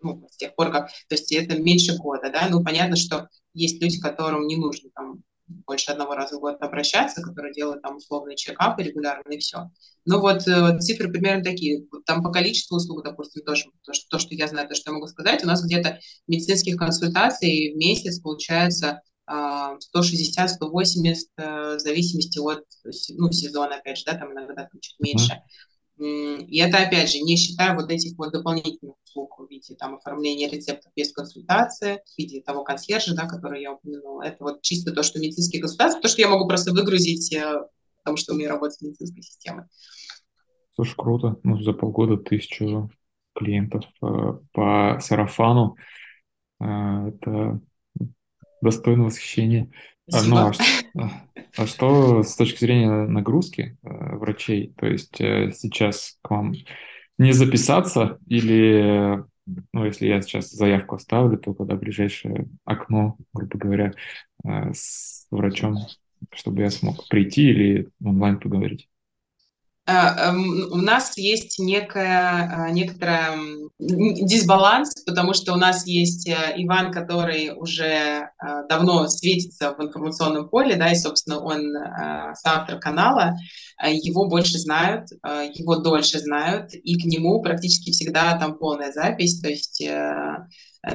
ну, 0.03 0.29
с 0.31 0.37
тех 0.37 0.55
пор, 0.55 0.71
как, 0.71 0.89
то 0.89 1.15
есть 1.15 1.33
это 1.33 1.59
меньше 1.61 1.97
года, 1.97 2.31
да, 2.31 2.47
ну, 2.51 2.63
понятно, 2.63 2.95
что 2.95 3.29
есть 3.55 3.83
люди, 3.83 4.01
которым 4.01 4.47
не 4.47 4.57
нужно 4.57 4.91
там 4.95 5.23
больше 5.47 5.93
одного 5.93 6.15
раза 6.15 6.37
в 6.37 6.41
год 6.41 6.57
обращаться, 6.61 7.23
которые 7.23 7.53
делают 7.53 7.83
там 7.83 7.97
условные 7.97 8.37
чекапы 8.37 8.83
регулярно 8.83 9.33
и 9.33 9.39
все. 9.39 9.71
Ну 10.05 10.21
вот 10.21 10.47
э, 10.47 10.79
цифры 10.79 11.11
примерно 11.11 11.45
такие. 11.45 11.87
Там 12.07 12.23
по 12.23 12.31
количеству 12.31 12.77
услуг, 12.77 13.05
допустим, 13.05 13.45
тоже 13.45 13.65
то, 13.83 13.93
что, 13.93 14.09
то, 14.09 14.19
что 14.19 14.35
я 14.35 14.49
знаю, 14.49 14.69
то, 14.69 14.75
что 14.75 14.91
я 14.91 14.95
могу 14.95 15.07
сказать, 15.07 15.45
у 15.45 15.47
нас 15.47 15.65
где-то 15.65 15.99
медицинских 16.27 16.77
консультаций 16.77 17.73
в 17.75 17.77
месяц 17.77 18.21
получается 18.21 19.03
160-180 19.29 19.81
э, 21.37 21.77
в 21.77 21.79
зависимости 21.79 22.39
от 22.39 22.65
ну, 23.11 23.33
сезона, 23.33 23.77
опять 23.77 23.99
же, 23.99 24.05
да, 24.07 24.15
там 24.15 24.33
иногда 24.33 24.55
там 24.55 24.69
чуть 24.81 24.97
меньше. 24.99 25.33
Mm-hmm. 25.33 25.74
И 25.97 26.59
это, 26.59 26.79
опять 26.79 27.13
же, 27.13 27.19
не 27.19 27.37
считая 27.37 27.75
вот 27.75 27.91
этих 27.91 28.19
вот 28.19 28.33
дополнительных 28.33 28.97
услуг 29.05 29.39
в 29.39 29.49
виде 29.49 29.75
там, 29.77 29.95
оформления 29.95 30.49
рецептов 30.49 30.93
без 30.97 31.13
консультации, 31.13 32.01
в 32.05 32.19
виде 32.19 32.41
того 32.41 32.65
консьержа, 32.65 33.15
да, 33.15 33.27
который 33.27 33.63
я 33.63 33.73
упомянула. 33.73 34.23
Это 34.23 34.43
вот 34.43 34.63
чисто 34.63 34.93
то, 34.93 35.03
что 35.05 35.21
медицинские 35.21 35.61
консультации, 35.61 36.01
то, 36.01 36.09
что 36.09 36.21
я 36.21 36.29
могу 36.29 36.49
просто 36.49 36.73
выгрузить, 36.73 37.33
э, 37.33 37.61
потому 37.99 38.17
что 38.17 38.35
у 38.35 38.37
меня 38.37 38.49
работает 38.49 38.75
с 38.75 38.83
медицинской 38.83 39.23
системой. 39.23 39.65
Слушай, 40.75 40.95
круто. 40.97 41.37
Ну, 41.45 41.63
за 41.63 41.73
полгода 41.73 42.17
тысячу 42.17 42.91
клиентов 43.35 43.85
э, 44.03 44.07
по 44.53 44.99
сарафану. 45.01 45.77
Э, 46.61 47.09
это 47.09 47.61
достойно 48.61 49.05
восхищения. 49.05 49.71
Ну, 50.13 50.37
а, 50.37 50.53
а, 50.99 51.11
а 51.57 51.67
что 51.67 52.23
с 52.23 52.37
точки 52.37 52.61
зрения 52.61 53.07
нагрузки 53.07 53.79
э, 53.83 54.17
врачей? 54.17 54.75
То 54.77 54.87
есть 54.87 55.21
э, 55.21 55.51
сейчас 55.53 56.19
к 56.23 56.31
вам 56.31 56.55
не 57.19 57.33
записаться 57.33 58.19
или, 58.27 59.25
ну, 59.73 59.85
если 59.85 60.07
я 60.07 60.21
сейчас 60.21 60.51
заявку 60.51 60.97
оставлю, 60.97 61.39
то 61.39 61.55
когда 61.55 61.77
ближайшее 61.77 62.49
окно, 62.65 63.17
грубо 63.33 63.59
говоря, 63.59 63.93
э, 64.45 64.73
с 64.73 65.27
врачом, 65.31 65.79
чтобы 66.33 66.63
я 66.63 66.71
смог 66.71 67.09
прийти 67.09 67.51
или 67.51 67.89
онлайн 68.03 68.39
поговорить? 68.39 68.89
А, 69.87 70.31
эм, 70.31 70.73
у 70.73 70.77
нас 70.77 71.19
есть 71.19 71.59
некая, 71.59 72.49
а, 72.51 72.71
некоторая 72.71 73.39
дисбаланс, 73.79 75.05
потому 75.05 75.35
что 75.35 75.53
у 75.53 75.57
нас 75.57 75.87
есть 75.87 76.27
э, 76.27 76.55
Иван, 76.57 76.91
который 76.91 77.53
уже 77.55 78.31
давно 78.69 79.09
светится 79.09 79.75
в 79.75 79.83
информационном 79.83 80.49
поле, 80.49 80.77
да, 80.77 80.91
и, 80.93 80.97
собственно, 80.97 81.41
он 81.41 81.73
соавтор 82.35 82.79
канала, 82.79 83.35
его 83.83 84.29
больше 84.29 84.59
знают, 84.59 85.09
его 85.55 85.77
дольше 85.77 86.19
знают, 86.19 86.73
и 86.73 86.97
к 86.97 87.05
нему 87.05 87.43
практически 87.43 87.91
всегда 87.91 88.39
там 88.39 88.57
полная 88.59 88.93
запись, 88.93 89.41
то 89.41 89.49
есть 89.49 89.83
э, 89.83 90.47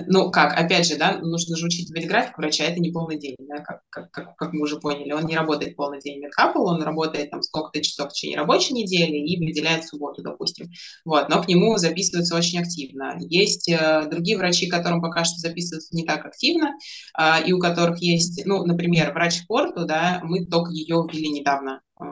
ну, 0.08 0.32
как, 0.32 0.58
опять 0.58 0.88
же, 0.88 0.98
да, 0.98 1.18
нужно 1.18 1.56
же 1.56 1.66
учитывать 1.66 2.06
график 2.06 2.38
врача, 2.38 2.66
это 2.66 2.80
не 2.80 2.92
полный 2.92 3.18
день, 3.18 3.36
да, 3.40 3.60
как, 3.60 3.82
как, 3.90 4.12
как, 4.12 4.36
как 4.36 4.54
мы 4.54 4.62
уже 4.62 4.80
поняли. 4.80 5.12
Он 5.12 5.26
не 5.26 5.36
работает 5.36 5.76
полный 5.76 6.00
день 6.00 6.20
медкапл, 6.20 6.64
он 6.64 6.84
работает 6.84 7.32
там 7.32 7.42
сколько-то 7.42 7.82
часов 7.82 8.10
в 8.10 8.14
течение 8.14 8.38
рабочей 8.38 8.74
недели 8.74 9.18
и 9.18 9.44
выделяет 9.44 9.86
субботу, 9.86 10.22
допустим. 10.22 10.70
Вот, 11.06 11.30
но 11.30 11.42
к 11.42 11.48
нему 11.48 11.78
записываются 11.78 12.36
очень 12.36 12.60
активно. 12.60 13.18
Есть 13.20 13.70
э, 13.70 14.08
другие 14.10 14.38
врачи, 14.38 14.68
которым 14.68 15.02
пока 15.02 15.24
что 15.24 15.38
записываются 15.38 15.96
не 15.96 16.06
так 16.06 16.26
активно, 16.26 16.76
э, 17.18 17.46
и 17.46 17.54
у 17.54 17.60
которых 17.60 18.00
есть, 18.00 18.46
ну, 18.46 18.66
например, 18.66 19.14
врач 19.14 19.40
спорту, 19.42 19.86
да, 19.86 20.22
мы 20.24 20.46
только 20.46 20.72
ее 20.72 21.08
ввели 21.12 21.30
недавно, 21.30 21.82
э, 22.00 22.06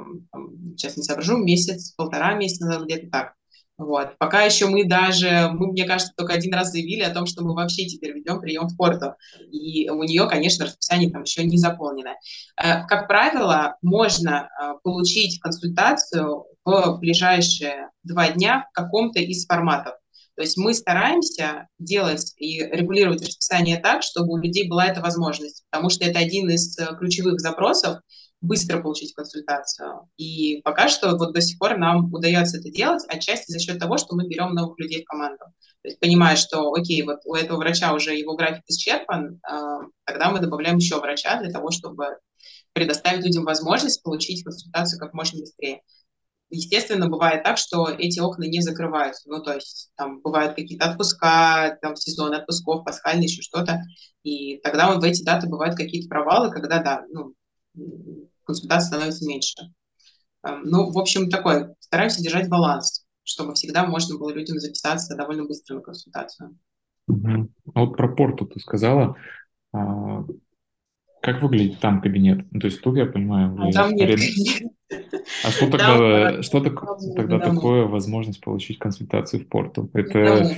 сейчас 0.78 0.98
не 0.98 1.04
соображу, 1.04 1.38
месяц, 1.38 1.94
полтора 1.96 2.34
месяца 2.34 2.66
назад, 2.66 2.86
где-то 2.86 3.10
так. 3.10 3.34
Вот. 3.78 4.18
Пока 4.18 4.42
еще 4.42 4.66
мы 4.66 4.86
даже, 4.86 5.50
мы, 5.54 5.68
мне 5.68 5.86
кажется, 5.86 6.14
только 6.18 6.34
один 6.34 6.54
раз 6.54 6.72
заявили 6.72 7.04
о 7.04 7.14
том, 7.14 7.28
что 7.28 7.44
мы 7.44 7.54
вообще 7.54 7.86
теперь 7.86 8.14
ведем 8.14 8.40
прием 8.40 8.68
в 8.68 8.76
порту. 8.76 9.14
И 9.52 9.88
у 9.90 10.02
нее, 10.04 10.28
конечно, 10.28 10.66
расписание 10.66 11.12
там 11.12 11.24
еще 11.24 11.44
не 11.44 11.58
заполнено. 11.58 12.16
Э, 12.58 12.86
как 12.88 13.08
правило, 13.08 13.78
можно 13.84 14.50
э, 14.50 14.74
получить 14.84 15.40
консультацию 15.40 16.46
в 16.66 16.98
ближайшие 17.00 17.92
два 18.04 18.30
дня 18.30 18.66
в 18.72 18.74
каком-то 18.74 19.20
из 19.20 19.46
форматов. 19.46 19.94
То 20.36 20.42
есть 20.42 20.58
мы 20.58 20.74
стараемся 20.74 21.68
делать 21.80 22.34
и 22.38 22.60
регулировать 22.60 23.22
расписание 23.22 23.78
так, 23.78 24.04
чтобы 24.04 24.34
у 24.34 24.38
людей 24.38 24.68
была 24.68 24.86
эта 24.86 25.02
возможность, 25.02 25.64
потому 25.70 25.90
что 25.90 26.06
это 26.06 26.20
один 26.20 26.50
из 26.50 26.78
э, 26.80 26.96
ключевых 26.98 27.40
запросов, 27.40 28.00
быстро 28.42 28.82
получить 28.82 29.14
консультацию. 29.14 30.10
И 30.18 30.62
пока 30.64 30.90
что 30.90 31.18
вот 31.18 31.34
до 31.34 31.42
сих 31.42 31.58
пор 31.58 31.78
нам 31.78 32.14
удается 32.14 32.58
это 32.58 32.70
делать, 32.70 33.04
отчасти 33.08 33.52
за 33.52 33.60
счет 33.60 33.80
того, 33.80 33.98
что 33.98 34.16
мы 34.16 34.28
берем 34.28 34.54
новых 34.54 34.78
людей 34.80 35.04
в 35.04 35.06
команду. 35.06 35.46
То 35.82 35.90
есть 35.90 36.00
понимая, 36.00 36.36
что, 36.36 36.72
окей, 36.74 37.02
вот 37.04 37.20
у 37.26 37.34
этого 37.34 37.58
врача 37.58 37.94
уже 37.94 38.16
его 38.16 38.36
график 38.36 38.64
исчерпан, 38.68 39.40
э, 39.40 39.80
тогда 40.06 40.30
мы 40.30 40.40
добавляем 40.40 40.78
еще 40.78 41.00
врача 41.00 41.40
для 41.42 41.52
того, 41.52 41.72
чтобы 41.72 42.18
предоставить 42.74 43.26
людям 43.26 43.44
возможность 43.44 44.04
получить 44.04 44.44
консультацию 44.44 45.00
как 45.00 45.14
можно 45.14 45.40
быстрее. 45.40 45.82
Естественно, 46.50 47.10
бывает 47.10 47.44
так, 47.44 47.58
что 47.58 47.90
эти 47.90 48.20
окна 48.20 48.46
не 48.46 48.62
закрываются. 48.62 49.28
Ну, 49.30 49.42
то 49.44 49.54
есть 49.54 49.90
там 49.98 50.22
бывают 50.22 50.56
какие-то 50.56 50.90
отпуска, 50.90 51.78
там 51.82 51.96
сезон 51.96 52.34
отпусков, 52.34 52.86
пасхальный, 52.86 53.26
еще 53.26 53.42
что-то. 53.42 53.82
И 54.24 54.60
тогда 54.60 54.94
в 54.94 55.04
эти 55.04 55.24
даты 55.24 55.48
бывают 55.48 55.76
какие-то 55.76 56.08
провалы, 56.08 56.52
когда, 56.52 56.82
да, 56.82 57.04
ну, 57.10 57.34
консультаций 58.44 58.88
становится 58.88 59.28
меньше. 59.28 59.56
Эм, 60.44 60.64
ну, 60.64 60.92
в 60.92 60.98
общем, 60.98 61.30
такой, 61.30 61.68
стараемся 61.80 62.22
держать 62.22 62.50
баланс, 62.50 63.06
чтобы 63.24 63.54
всегда 63.54 63.86
можно 63.86 64.18
было 64.18 64.32
людям 64.32 64.60
записаться 64.60 65.16
довольно 65.16 65.46
быстро 65.46 65.76
на 65.76 65.82
консультацию. 65.82 66.58
Угу. 67.08 67.50
Вот 67.76 67.98
про 67.98 68.16
порту 68.16 68.46
ты 68.46 68.60
сказала. 68.60 69.16
А, 69.74 70.26
как 71.22 71.42
выглядит 71.42 71.80
там 71.80 72.02
кабинет? 72.02 72.46
Ну, 72.52 72.60
то 72.60 72.68
есть 72.68 72.82
тут, 72.82 72.98
я 72.98 73.06
понимаю, 73.06 73.54
вы... 73.56 73.70
А 73.70 73.72
там 73.72 73.92
нет. 73.92 74.20
А 75.44 75.52
что 75.52 75.70
тогда, 75.70 75.98
да, 75.98 76.44
что 76.44 76.62
так, 76.62 76.80
тогда 77.16 77.40
такое 77.40 77.86
возможность 77.86 78.42
получить 78.42 78.80
консультацию 78.80 79.44
в 79.44 79.50
порту? 79.50 79.90
Это... 79.94 80.56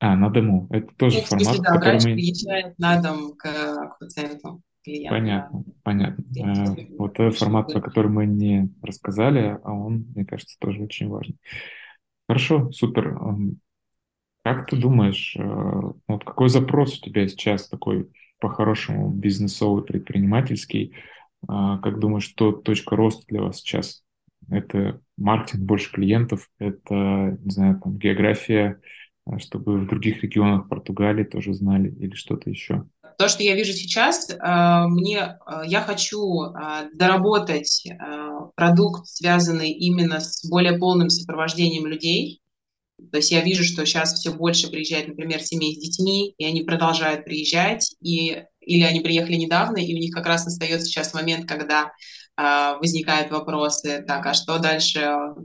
А, 0.00 0.14
на 0.14 0.30
дому. 0.30 0.68
Это 0.70 0.94
тоже 0.94 1.16
Нет, 1.16 1.26
формат, 1.26 1.56
да, 1.58 1.72
который 1.72 1.96
мы... 1.96 2.14
приезжает 2.14 2.78
на 2.78 3.02
дом 3.02 3.34
к 3.36 3.96
пациенту 3.98 4.62
клиента. 4.88 5.14
Понятно, 5.14 5.64
понятно. 5.82 6.24
Э, 6.36 6.86
вот 6.98 7.16
формат, 7.36 7.72
про 7.72 7.80
который 7.80 8.10
мы 8.10 8.26
не 8.26 8.70
рассказали, 8.82 9.58
а 9.62 9.72
он, 9.72 10.06
мне 10.14 10.24
кажется, 10.24 10.56
тоже 10.58 10.82
очень 10.82 11.08
важный. 11.08 11.36
Хорошо, 12.28 12.70
супер. 12.72 13.18
Как 14.44 14.66
ты 14.66 14.76
думаешь, 14.76 15.36
э, 15.38 15.42
вот 16.08 16.24
какой 16.24 16.48
запрос 16.48 16.98
у 16.98 17.04
тебя 17.04 17.28
сейчас 17.28 17.68
такой 17.68 18.08
по-хорошему 18.40 19.10
бизнесовый, 19.10 19.84
предпринимательский? 19.84 20.94
Э, 21.42 21.78
как 21.82 21.98
думаешь, 21.98 22.24
что 22.24 22.52
точка 22.52 22.96
роста 22.96 23.24
для 23.28 23.42
вас 23.42 23.58
сейчас? 23.58 24.02
Это 24.50 25.00
маркетинг, 25.18 25.64
больше 25.64 25.92
клиентов, 25.92 26.48
это, 26.58 27.38
не 27.42 27.50
знаю, 27.50 27.80
там, 27.82 27.98
география, 27.98 28.80
чтобы 29.36 29.78
в 29.78 29.86
других 29.86 30.22
регионах 30.22 30.68
Португалии 30.68 31.24
тоже 31.24 31.52
знали 31.52 31.90
или 31.90 32.14
что-то 32.14 32.48
еще? 32.48 32.86
То, 33.18 33.26
что 33.26 33.42
я 33.42 33.56
вижу 33.56 33.72
сейчас, 33.72 34.30
э, 34.30 34.36
мне, 34.86 35.18
э, 35.18 35.62
я 35.66 35.80
хочу 35.80 36.44
э, 36.44 36.88
доработать 36.94 37.84
продукт, 38.54 39.08
связанный 39.08 39.70
именно 39.70 40.20
с 40.20 40.48
более 40.48 40.78
полным 40.78 41.10
сопровождением 41.10 41.86
людей. 41.86 42.40
То 43.10 43.16
есть 43.16 43.32
я 43.32 43.40
вижу, 43.40 43.64
что 43.64 43.84
сейчас 43.84 44.14
все 44.14 44.32
больше 44.32 44.70
приезжает, 44.70 45.08
например, 45.08 45.40
семей 45.40 45.74
с 45.74 45.78
детьми, 45.78 46.32
и 46.38 46.44
они 46.44 46.62
продолжают 46.62 47.24
приезжать, 47.24 47.92
и, 48.00 48.44
или 48.60 48.82
они 48.84 49.00
приехали 49.00 49.34
недавно, 49.34 49.78
и 49.78 49.94
у 49.94 49.98
них 49.98 50.14
как 50.14 50.26
раз 50.26 50.44
настает 50.44 50.82
сейчас 50.82 51.12
момент, 51.12 51.48
когда 51.48 51.90
возникают 52.38 53.32
вопросы, 53.32 54.04
так, 54.06 54.24
а 54.24 54.32
что 54.32 54.58
дальше 54.58 55.00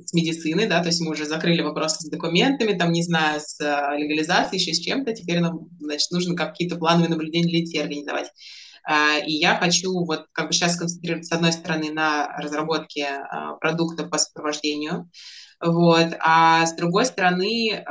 с 0.05 0.13
медициной, 0.13 0.67
да, 0.67 0.79
то 0.79 0.89
есть 0.89 1.01
мы 1.01 1.11
уже 1.11 1.25
закрыли 1.25 1.63
вопросы 1.63 2.01
с 2.01 2.09
документами, 2.09 2.77
там, 2.77 2.91
не 2.91 3.01
знаю, 3.01 3.41
с 3.43 3.59
а, 3.61 3.97
легализацией, 3.97 4.61
еще 4.61 4.75
с 4.75 4.79
чем-то, 4.79 5.11
теперь 5.13 5.39
нам, 5.39 5.69
значит, 5.79 6.11
нужно 6.11 6.35
какие-то 6.35 6.75
плановые 6.75 7.09
наблюдения 7.09 7.63
детей 7.63 7.81
организовать. 7.81 8.29
А, 8.83 9.17
и 9.17 9.31
я 9.31 9.55
хочу 9.55 9.91
вот 10.05 10.27
как 10.33 10.47
бы 10.47 10.53
сейчас 10.53 10.77
концентрироваться, 10.77 11.33
с 11.33 11.35
одной 11.35 11.51
стороны, 11.51 11.91
на 11.91 12.27
разработке 12.37 13.07
продукта 13.59 14.03
по 14.03 14.19
сопровождению, 14.19 15.09
вот, 15.59 16.09
а 16.19 16.63
с 16.63 16.75
другой 16.75 17.05
стороны, 17.05 17.83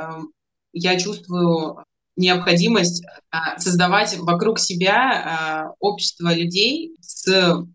я 0.71 0.97
чувствую 0.97 1.83
необходимость 2.15 3.03
создавать 3.57 4.17
вокруг 4.19 4.59
себя 4.59 5.73
общество 5.79 6.33
людей 6.33 6.95
с 7.01 7.65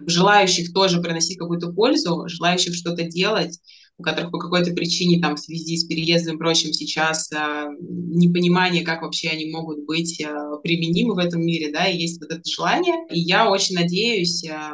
желающих 0.00 0.72
тоже 0.72 1.00
приносить 1.00 1.38
какую-то 1.38 1.72
пользу, 1.72 2.24
желающих 2.28 2.74
что-то 2.74 3.04
делать, 3.04 3.58
у 3.96 4.02
которых 4.02 4.32
по 4.32 4.38
какой-то 4.38 4.72
причине, 4.72 5.20
там, 5.20 5.36
в 5.36 5.40
связи 5.40 5.76
с 5.76 5.84
переездом 5.84 6.36
и 6.36 6.38
прочим, 6.38 6.72
сейчас 6.72 7.30
а, 7.32 7.68
непонимание, 7.78 8.84
как 8.84 9.02
вообще 9.02 9.28
они 9.28 9.50
могут 9.50 9.84
быть 9.84 10.20
а, 10.20 10.56
применимы 10.56 11.14
в 11.14 11.18
этом 11.18 11.42
мире, 11.42 11.72
да, 11.72 11.86
и 11.86 11.98
есть 11.98 12.20
вот 12.20 12.32
это 12.32 12.42
желание. 12.44 12.94
И 13.10 13.20
я 13.20 13.48
очень 13.48 13.76
надеюсь, 13.76 14.44
а, 14.48 14.72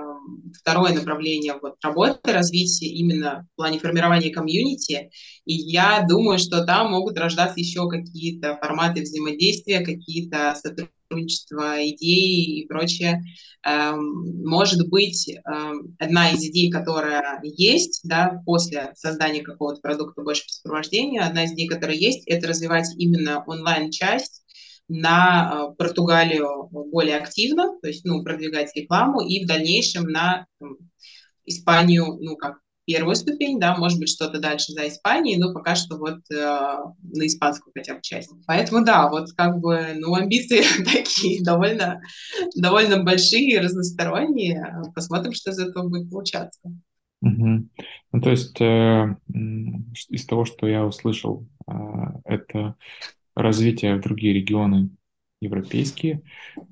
второе 0.59 0.95
направление 0.95 1.55
вот, 1.61 1.75
работы, 1.83 2.33
развития 2.33 2.87
именно 2.87 3.47
в 3.53 3.57
плане 3.57 3.79
формирования 3.79 4.31
комьюнити, 4.31 5.11
и 5.45 5.53
я 5.53 6.05
думаю, 6.09 6.39
что 6.39 6.65
там 6.65 6.93
могут 6.93 7.19
рождаться 7.19 7.61
еще 7.61 7.89
какие-то 7.89 8.57
форматы 8.57 9.03
взаимодействия, 9.03 9.81
какие-то 9.81 10.55
сотрудничества 10.55 11.00
сотрудничество, 11.11 11.89
идеи 11.91 12.61
и 12.61 12.67
прочее. 12.67 13.23
Эм, 13.67 14.47
может 14.47 14.89
быть, 14.89 15.29
эм, 15.29 15.97
одна 15.99 16.31
из 16.31 16.43
идей, 16.45 16.71
которая 16.71 17.41
есть 17.43 18.01
да, 18.05 18.41
после 18.47 18.93
создания 18.95 19.43
какого-то 19.43 19.81
продукта 19.81 20.23
больше 20.23 20.45
по 20.47 20.53
сопровождению, 20.53 21.27
одна 21.27 21.45
из 21.45 21.53
идей, 21.53 21.69
которая 21.69 21.97
есть, 21.97 22.27
это 22.27 22.49
развивать 22.49 22.89
именно 22.97 23.45
онлайн-часть, 23.47 24.43
на 24.93 25.69
э, 25.71 25.75
Португалию 25.79 26.69
более 26.73 27.19
активно, 27.19 27.79
то 27.81 27.87
есть, 27.87 28.05
ну, 28.05 28.25
продвигать 28.25 28.75
рекламу, 28.75 29.21
и 29.21 29.45
в 29.45 29.47
дальнейшем 29.47 30.03
на 30.03 30.47
Испанию, 31.45 32.19
ну, 32.21 32.37
как 32.37 32.59
первую 32.91 33.15
ступень, 33.15 33.61
да, 33.61 33.77
может 33.77 34.01
быть, 34.01 34.09
что-то 34.09 34.41
дальше 34.41 34.73
за 34.73 34.89
Испанией, 34.89 35.39
но 35.39 35.55
пока 35.55 35.77
что 35.77 35.97
вот 35.97 36.19
э, 36.33 36.35
на 36.35 37.27
испанскую 37.27 37.73
хотя 37.73 37.95
бы 37.95 38.01
часть. 38.03 38.33
Поэтому 38.49 38.85
да, 38.85 39.09
вот 39.09 39.31
как 39.37 39.61
бы, 39.61 39.93
ну, 39.95 40.13
амбиции 40.15 40.63
такие 40.85 41.45
довольно, 41.45 42.03
довольно 42.57 43.05
большие, 43.05 43.61
разносторонние. 43.61 44.83
Посмотрим, 44.93 45.33
что 45.35 45.53
из 45.53 45.61
этого 45.61 45.89
будет 45.89 46.11
получаться. 46.11 46.61
Угу. 47.23 47.69
Ну, 48.13 48.21
то 48.21 48.31
есть 48.31 48.61
э, 48.61 49.17
из 50.09 50.27
того, 50.27 50.45
что 50.45 50.67
я 50.67 50.85
услышал, 50.85 51.47
э, 51.69 51.73
это 52.25 52.75
развитие 53.37 53.97
в 53.97 54.01
другие 54.01 54.35
регионы 54.35 54.91
европейские, 55.41 56.23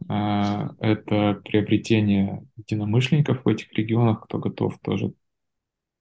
э, 0.08 0.68
это 0.80 1.40
приобретение 1.44 2.44
единомышленников 2.56 3.44
в 3.44 3.48
этих 3.48 3.72
регионах, 3.74 4.24
кто 4.24 4.38
готов 4.38 4.80
тоже 4.80 5.12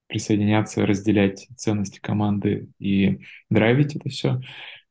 присоединяться, 0.08 0.86
разделять 0.86 1.48
ценности 1.56 2.00
команды 2.00 2.70
и 2.80 3.20
драйвить 3.50 3.96
это 3.96 4.10
все. 4.10 4.41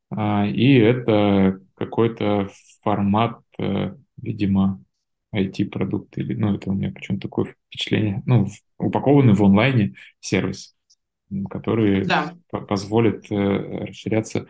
А, 0.09 0.45
и 0.47 0.75
это 0.75 1.59
какой-то 1.75 2.49
формат, 2.83 3.39
э, 3.59 3.95
видимо, 4.17 4.83
IT-продукт, 5.35 6.17
или, 6.17 6.33
ну, 6.33 6.55
это 6.55 6.69
у 6.69 6.73
меня 6.73 6.91
почему-то 6.91 7.27
такое 7.27 7.55
впечатление, 7.67 8.23
ну, 8.25 8.47
упакованный 8.77 9.33
в 9.33 9.43
онлайне 9.43 9.95
сервис, 10.19 10.75
который 11.49 12.05
да. 12.05 12.33
позволит 12.49 13.29
э, 13.31 13.85
расширяться 13.87 14.47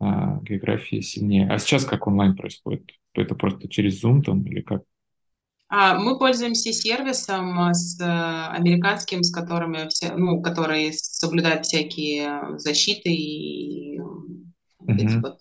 а, 0.00 0.40
географии 0.42 1.00
сильнее. 1.00 1.48
А 1.50 1.58
сейчас 1.58 1.84
как 1.84 2.06
онлайн 2.06 2.36
происходит? 2.36 2.92
Это 3.14 3.34
просто 3.34 3.68
через 3.68 4.02
Zoom 4.02 4.22
там 4.22 4.42
или 4.42 4.60
как? 4.60 4.82
А, 5.76 5.98
мы 5.98 6.16
пользуемся 6.16 6.72
сервисом 6.72 7.58
а, 7.58 7.74
с 7.74 8.00
э, 8.00 8.04
американским, 8.04 9.24
с 9.24 9.32
которыми 9.32 9.88
все, 9.88 10.14
ну, 10.14 10.40
который 10.40 10.92
соблюдает 10.92 11.66
всякие 11.66 12.58
защиты 12.58 13.10
и 13.10 13.98
mm-hmm. 13.98 15.20
вот. 15.20 15.38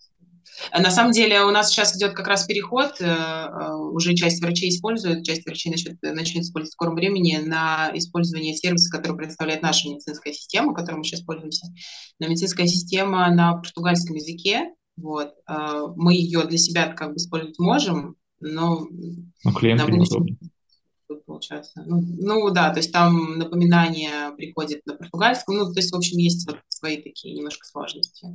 На 0.75 0.89
самом 0.89 1.11
деле 1.11 1.43
у 1.43 1.51
нас 1.51 1.69
сейчас 1.69 1.95
идет 1.95 2.13
как 2.13 2.27
раз 2.27 2.45
переход, 2.45 2.99
э, 2.99 3.05
э, 3.05 3.75
уже 3.75 4.15
часть 4.15 4.41
врачей 4.41 4.69
использует, 4.69 5.23
часть 5.23 5.45
врачей 5.45 5.71
начнет, 5.71 6.01
начнет 6.01 6.45
использовать 6.45 6.71
в 6.71 6.73
скором 6.73 6.95
времени 6.95 7.37
на 7.37 7.91
использование 7.93 8.55
сервиса, 8.55 8.89
который 8.89 9.15
представляет 9.15 9.61
наша 9.61 9.87
медицинская 9.87 10.33
система, 10.33 10.73
которой 10.73 10.95
мы 10.95 11.03
сейчас 11.03 11.21
пользуемся. 11.21 11.67
Но 12.19 12.27
медицинская 12.27 12.65
система 12.65 13.29
на 13.29 13.57
португальском 13.57 14.15
языке, 14.15 14.71
вот, 14.97 15.33
мы 15.95 16.13
ее 16.13 16.43
для 16.45 16.57
себя 16.57 16.91
как 16.93 17.11
бы 17.11 17.17
использовать 17.17 17.57
можем, 17.59 18.15
но... 18.43 18.87
Ну, 19.43 19.53
клиенту 19.53 19.89
неудобно. 19.91 20.35
Получается. 21.25 21.83
Ну, 21.85 22.01
ну 22.01 22.49
да, 22.51 22.71
то 22.71 22.79
есть 22.79 22.91
там 22.91 23.37
напоминание 23.37 24.35
приходит 24.35 24.85
на 24.85 24.95
португальском, 24.95 25.57
ну 25.57 25.65
то 25.71 25.79
есть 25.79 25.91
в 25.91 25.95
общем 25.95 26.17
есть 26.17 26.47
вот 26.47 26.59
свои 26.69 27.01
такие 27.01 27.35
немножко 27.35 27.65
сложности. 27.65 28.27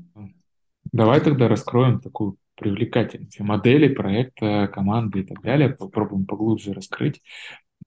Давай 0.92 1.20
тогда 1.20 1.48
раскроем 1.48 2.00
такую 2.00 2.36
привлекательность 2.54 3.38
модели, 3.40 3.92
проекта, 3.92 4.68
команды 4.72 5.20
и 5.20 5.22
так 5.24 5.42
далее, 5.42 5.70
попробуем 5.70 6.26
поглубже 6.26 6.72
раскрыть. 6.72 7.22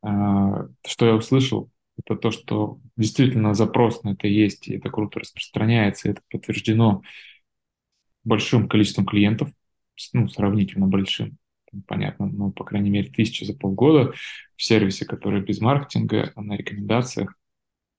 А, 0.01 0.67
что 0.85 1.05
я 1.05 1.15
услышал, 1.15 1.69
это 1.97 2.15
то, 2.15 2.31
что 2.31 2.79
действительно 2.95 3.53
запрос 3.53 4.03
на 4.03 4.11
это 4.11 4.27
есть, 4.27 4.67
и 4.67 4.75
это 4.75 4.89
круто 4.89 5.19
распространяется, 5.19 6.07
и 6.07 6.11
это 6.11 6.21
подтверждено 6.29 7.01
большим 8.23 8.67
количеством 8.67 9.05
клиентов, 9.05 9.49
ну, 10.13 10.27
сравнительно 10.27 10.87
большим 10.87 11.37
понятно, 11.87 12.27
ну, 12.27 12.51
по 12.51 12.63
крайней 12.63 12.89
мере, 12.89 13.09
тысяча 13.09 13.45
за 13.45 13.55
полгода 13.55 14.13
в 14.55 14.63
сервисе, 14.63 15.05
который 15.05 15.41
без 15.41 15.59
маркетинга, 15.59 16.31
а 16.35 16.41
на 16.41 16.53
рекомендациях. 16.53 17.35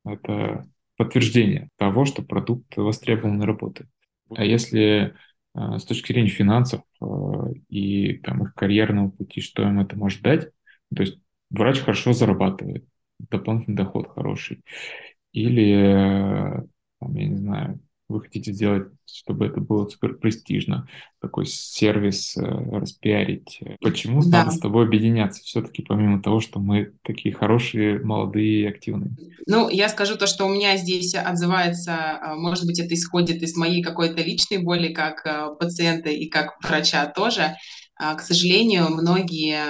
Это 0.05 0.67
подтверждение 0.97 1.69
того, 1.77 2.05
что 2.05 2.23
продукт 2.23 2.77
востребован 2.77 3.43
и 3.43 3.47
работает. 3.47 3.89
А 4.31 4.45
если 4.45 5.15
э, 5.55 5.79
с 5.79 5.85
точки 5.85 6.13
зрения 6.13 6.29
финансов 6.29 6.83
э, 7.01 7.07
и 7.69 8.19
там, 8.19 8.43
их 8.43 8.55
карьерного 8.55 9.11
пути, 9.11 9.41
что 9.41 9.63
им 9.63 9.81
это 9.81 9.97
может 9.97 10.23
дать, 10.23 10.51
то 10.95 11.03
есть 11.03 11.19
врач 11.51 11.81
хорошо 11.81 12.13
зарабатывает, 12.13 12.85
дополнительный 13.19 13.77
доход 13.77 14.09
хороший, 14.09 14.63
или, 15.33 15.73
э, 15.73 16.67
там, 17.01 17.15
я 17.15 17.27
не 17.27 17.37
знаю, 17.37 17.81
вы 18.13 18.21
хотите 18.21 18.53
сделать, 18.53 18.89
чтобы 19.05 19.47
это 19.47 19.61
было 19.61 19.87
супер 19.89 20.15
престижно, 20.15 20.89
такой 21.21 21.47
сервис 21.47 22.37
э, 22.37 22.43
распиарить. 22.43 23.61
Почему 23.81 24.23
да. 24.23 24.45
надо 24.45 24.51
с 24.53 24.59
тобой 24.59 24.87
объединяться 24.87 25.43
все-таки, 25.43 25.83
помимо 25.83 26.23
того, 26.23 26.41
что 26.41 26.61
мы 26.61 26.93
такие 27.03 27.35
хорошие, 27.35 27.99
молодые 27.99 28.63
и 28.63 28.67
активные? 28.67 29.17
Ну, 29.47 29.69
я 29.69 29.89
скажу 29.89 30.17
то, 30.17 30.27
что 30.27 30.47
у 30.47 30.49
меня 30.49 30.77
здесь 30.77 31.15
отзывается, 31.15 31.95
а, 31.95 32.35
может 32.37 32.67
быть, 32.67 32.79
это 32.79 32.95
исходит 32.95 33.43
из 33.43 33.57
моей 33.57 33.83
какой-то 33.83 34.23
личной 34.23 34.59
боли 34.59 34.93
как 34.93 35.27
э, 35.27 35.55
пациента 35.59 36.11
и 36.11 36.27
как 36.29 36.57
врача 36.63 37.07
тоже. 37.07 37.57
А, 37.97 38.15
к 38.15 38.21
сожалению, 38.21 38.89
многие 38.91 39.63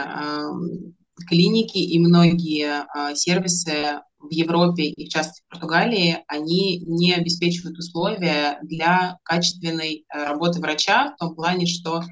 клиники 1.26 1.78
и 1.78 1.98
многие 1.98 2.84
а, 2.94 3.14
сервисы 3.14 4.00
в 4.22 4.30
Европе 4.30 4.84
и 4.84 5.06
в 5.06 5.08
частности 5.08 5.42
в 5.46 5.50
Португалии, 5.50 6.18
они 6.28 6.80
не 6.86 7.12
обеспечивают 7.12 7.78
условия 7.78 8.58
для 8.62 9.18
качественной 9.24 10.04
э, 10.08 10.24
работы 10.24 10.60
врача 10.60 11.12
в 11.12 11.16
том 11.18 11.34
плане, 11.34 11.66
что 11.66 12.02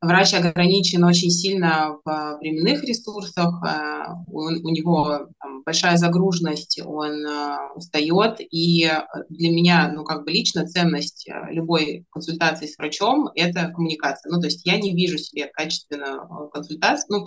врач 0.00 0.34
ограничен 0.34 1.04
очень 1.04 1.30
сильно 1.30 1.96
в 2.04 2.38
временных 2.40 2.82
ресурсах, 2.84 3.62
э, 3.64 4.06
у, 4.28 4.40
у 4.40 4.70
него 4.70 5.28
там, 5.40 5.62
большая 5.64 5.98
загруженность, 5.98 6.80
он 6.84 7.26
э, 7.26 7.56
устает, 7.74 8.38
и 8.40 8.90
для 9.28 9.50
меня, 9.50 9.92
ну, 9.94 10.04
как 10.04 10.24
бы 10.24 10.30
лично 10.30 10.66
ценность 10.66 11.28
любой 11.50 12.06
консультации 12.10 12.66
с 12.66 12.78
врачом– 12.78 13.28
это 13.34 13.68
коммуникация. 13.68 14.32
Ну, 14.32 14.40
то 14.40 14.46
есть 14.46 14.66
я 14.66 14.80
не 14.80 14.94
вижу 14.94 15.18
себе 15.18 15.46
качественную 15.52 16.48
консультацию, 16.48 17.06
ну, 17.10 17.26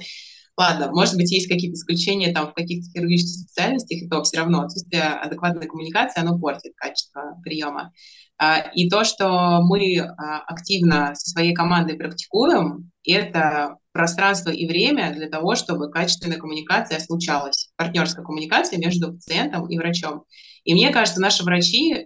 Ладно, 0.59 0.91
может 0.91 1.15
быть, 1.15 1.31
есть 1.31 1.47
какие-то 1.47 1.75
исключения 1.75 2.33
там 2.33 2.49
в 2.49 2.53
каких-то 2.53 2.91
хирургических 2.91 3.47
специальностях, 3.47 4.01
и 4.01 4.09
то 4.09 4.21
все 4.23 4.39
равно 4.39 4.63
отсутствие 4.63 5.03
адекватной 5.03 5.67
коммуникации, 5.67 6.19
оно 6.19 6.37
портит 6.37 6.73
качество 6.75 7.37
приема. 7.41 7.93
А, 8.37 8.69
и 8.75 8.89
то, 8.89 9.05
что 9.05 9.61
мы 9.61 9.99
а, 9.99 10.39
активно 10.47 11.15
со 11.15 11.29
своей 11.29 11.53
командой 11.53 11.95
практикуем, 11.95 12.91
это 13.07 13.77
пространство 13.93 14.49
и 14.49 14.67
время 14.67 15.13
для 15.13 15.29
того, 15.29 15.55
чтобы 15.55 15.89
качественная 15.89 16.39
коммуникация 16.39 16.99
случалась, 16.99 17.69
партнерская 17.77 18.25
коммуникация 18.25 18.79
между 18.79 19.13
пациентом 19.13 19.65
и 19.69 19.77
врачом. 19.77 20.25
И 20.65 20.73
мне 20.73 20.91
кажется, 20.91 21.21
наши 21.21 21.45
врачи 21.45 22.05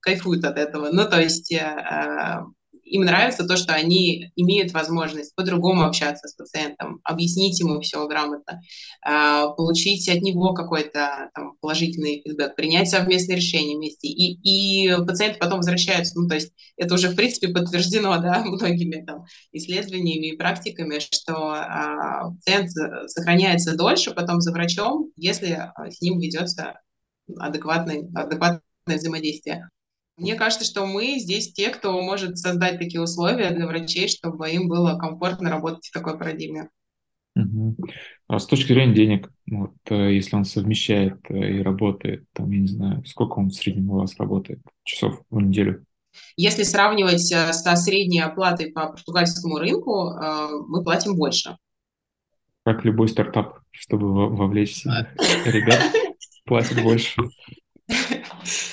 кайфуют 0.00 0.44
от 0.44 0.58
этого. 0.58 0.88
Ну, 0.90 1.08
то 1.08 1.20
есть 1.20 1.52
э, 1.52 2.40
им 2.92 3.04
нравится 3.04 3.46
то, 3.46 3.56
что 3.56 3.72
они 3.72 4.30
имеют 4.36 4.72
возможность 4.72 5.34
по-другому 5.34 5.84
общаться 5.84 6.28
с 6.28 6.34
пациентом, 6.34 7.00
объяснить 7.04 7.58
ему 7.58 7.80
все 7.80 8.06
грамотно, 8.06 8.60
а, 9.02 9.48
получить 9.48 10.06
от 10.10 10.20
него 10.20 10.52
какой-то 10.52 11.30
там, 11.34 11.56
положительный 11.62 12.22
фидбэк, 12.22 12.54
принять 12.54 12.90
совместное 12.90 13.36
решение 13.36 13.78
вместе. 13.78 14.08
И, 14.08 14.38
и 14.42 14.94
пациенты 15.06 15.38
потом 15.38 15.58
возвращаются. 15.58 16.20
Ну, 16.20 16.28
то 16.28 16.34
есть 16.34 16.52
это 16.76 16.94
уже, 16.94 17.08
в 17.08 17.16
принципе, 17.16 17.48
подтверждено 17.48 18.18
да, 18.22 18.44
многими 18.44 19.02
там, 19.06 19.24
исследованиями 19.52 20.32
и 20.32 20.36
практиками, 20.36 20.98
что 20.98 21.34
а, 21.34 22.30
пациент 22.30 22.70
сохраняется 23.06 23.74
дольше 23.74 24.10
потом 24.10 24.42
за 24.42 24.52
врачом, 24.52 25.10
если 25.16 25.52
а, 25.52 25.90
с 25.90 26.02
ним 26.02 26.20
ведется 26.20 26.78
адекватное, 27.38 28.06
адекватное 28.14 28.60
взаимодействие. 28.86 29.70
Мне 30.16 30.34
кажется, 30.34 30.64
что 30.64 30.86
мы 30.86 31.18
здесь 31.18 31.52
те, 31.52 31.70
кто 31.70 32.00
может 32.02 32.38
создать 32.38 32.78
такие 32.78 33.00
условия 33.00 33.50
для 33.50 33.66
врачей, 33.66 34.08
чтобы 34.08 34.50
им 34.50 34.68
было 34.68 34.98
комфортно 34.98 35.50
работать 35.50 35.86
в 35.86 35.92
такой 35.92 36.18
парадигме. 36.18 36.68
Угу. 37.34 37.76
А 38.28 38.38
с 38.38 38.46
точки 38.46 38.72
зрения 38.72 38.94
денег, 38.94 39.30
вот, 39.50 39.72
э, 39.88 40.14
если 40.14 40.36
он 40.36 40.44
совмещает 40.44 41.18
э, 41.30 41.34
и 41.34 41.62
работает, 41.62 42.24
там, 42.32 42.50
я 42.50 42.60
не 42.60 42.66
знаю, 42.66 43.04
сколько 43.06 43.38
он 43.38 43.48
в 43.48 43.54
среднем 43.54 43.90
у 43.90 44.00
вас 44.00 44.16
работает 44.18 44.60
часов 44.84 45.22
в 45.30 45.40
неделю? 45.40 45.84
Если 46.36 46.62
сравнивать 46.62 47.32
э, 47.32 47.52
со 47.54 47.74
средней 47.76 48.20
оплатой 48.20 48.70
по 48.70 48.88
португальскому 48.88 49.58
рынку, 49.58 50.12
мы 50.68 50.84
платим 50.84 51.16
больше. 51.16 51.56
Как 52.64 52.84
любой 52.84 53.08
стартап, 53.08 53.60
чтобы 53.70 54.28
вовлечь 54.28 54.84
ребят, 54.84 55.80
платит 56.44 56.82
больше. 56.82 57.22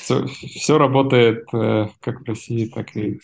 Все, 0.09 0.25
все 0.25 0.77
работает 0.77 1.45
как 1.51 2.21
в 2.21 2.23
России, 2.25 2.65
так 2.65 2.95
и 2.95 3.19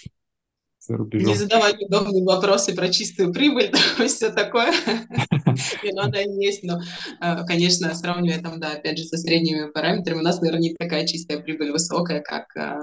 за 0.79 0.97
рубежом. 0.97 1.29
Не 1.29 1.35
задавать 1.35 1.81
удобные 1.81 2.23
вопросы 2.23 2.75
про 2.75 2.89
чистую 2.89 3.33
прибыль, 3.33 3.71
все 4.07 4.31
такое. 4.31 4.71
Не 5.83 5.93
надо 5.93 6.21
есть, 6.21 6.63
но, 6.63 6.79
э, 7.21 7.45
конечно, 7.47 7.93
сравнивая 7.95 8.39
там, 8.39 8.59
да, 8.59 8.73
опять 8.73 8.99
же, 8.99 9.05
со 9.05 9.17
средними 9.17 9.71
параметрами, 9.71 10.19
у 10.19 10.23
нас, 10.23 10.39
наверное, 10.41 10.61
не 10.61 10.75
такая 10.75 11.07
чистая 11.07 11.39
прибыль 11.39 11.71
высокая, 11.71 12.21
как 12.21 12.55
э, 12.55 12.79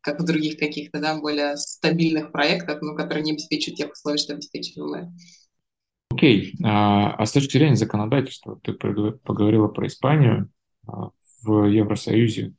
как 0.00 0.18
в 0.18 0.24
других 0.24 0.56
каких-то, 0.56 0.98
да, 0.98 1.18
более 1.18 1.58
стабильных 1.58 2.32
проектах, 2.32 2.80
но 2.80 2.94
которые 2.94 3.22
не 3.22 3.32
обеспечивают 3.32 3.76
тех 3.76 3.92
условий, 3.92 4.16
что 4.16 4.32
обеспечиваем 4.32 4.90
мы. 4.90 5.12
Окей. 6.10 6.54
Okay. 6.54 6.64
А, 6.64 7.12
а 7.16 7.26
с 7.26 7.32
точки 7.32 7.58
зрения 7.58 7.76
законодательства, 7.76 8.58
ты 8.62 8.72
поговорила 8.72 9.68
про 9.68 9.86
Испанию 9.86 10.50
а, 10.86 11.10
в 11.42 11.66
Евросоюзе, 11.66 12.54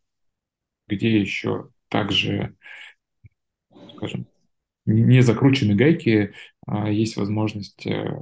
где 0.91 1.19
еще 1.19 1.69
также, 1.87 2.55
скажем, 3.95 4.27
не 4.85 5.21
закручены 5.21 5.75
гайки, 5.75 6.33
а 6.67 6.89
есть 6.89 7.15
возможность 7.15 7.85
э, 7.85 8.17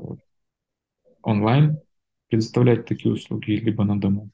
онлайн 1.24 1.80
предоставлять 2.28 2.86
такие 2.86 3.14
услуги, 3.14 3.52
либо 3.52 3.84
на 3.84 4.00
дому? 4.00 4.30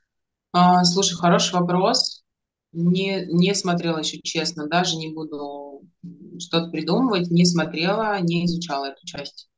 А, 0.52 0.84
слушай, 0.84 1.16
хороший 1.16 1.54
вопрос. 1.54 2.24
Не, 2.74 3.26
не 3.28 3.54
смотрела 3.56 4.00
еще, 4.00 4.20
честно, 4.22 4.68
даже 4.68 4.98
не 4.98 5.14
буду 5.14 5.82
что-то 6.40 6.72
придумывать, 6.72 7.32
не 7.32 7.46
смотрела, 7.46 8.20
не 8.20 8.46
изучала 8.46 8.88
эту 8.88 9.06
часть. 9.06 9.50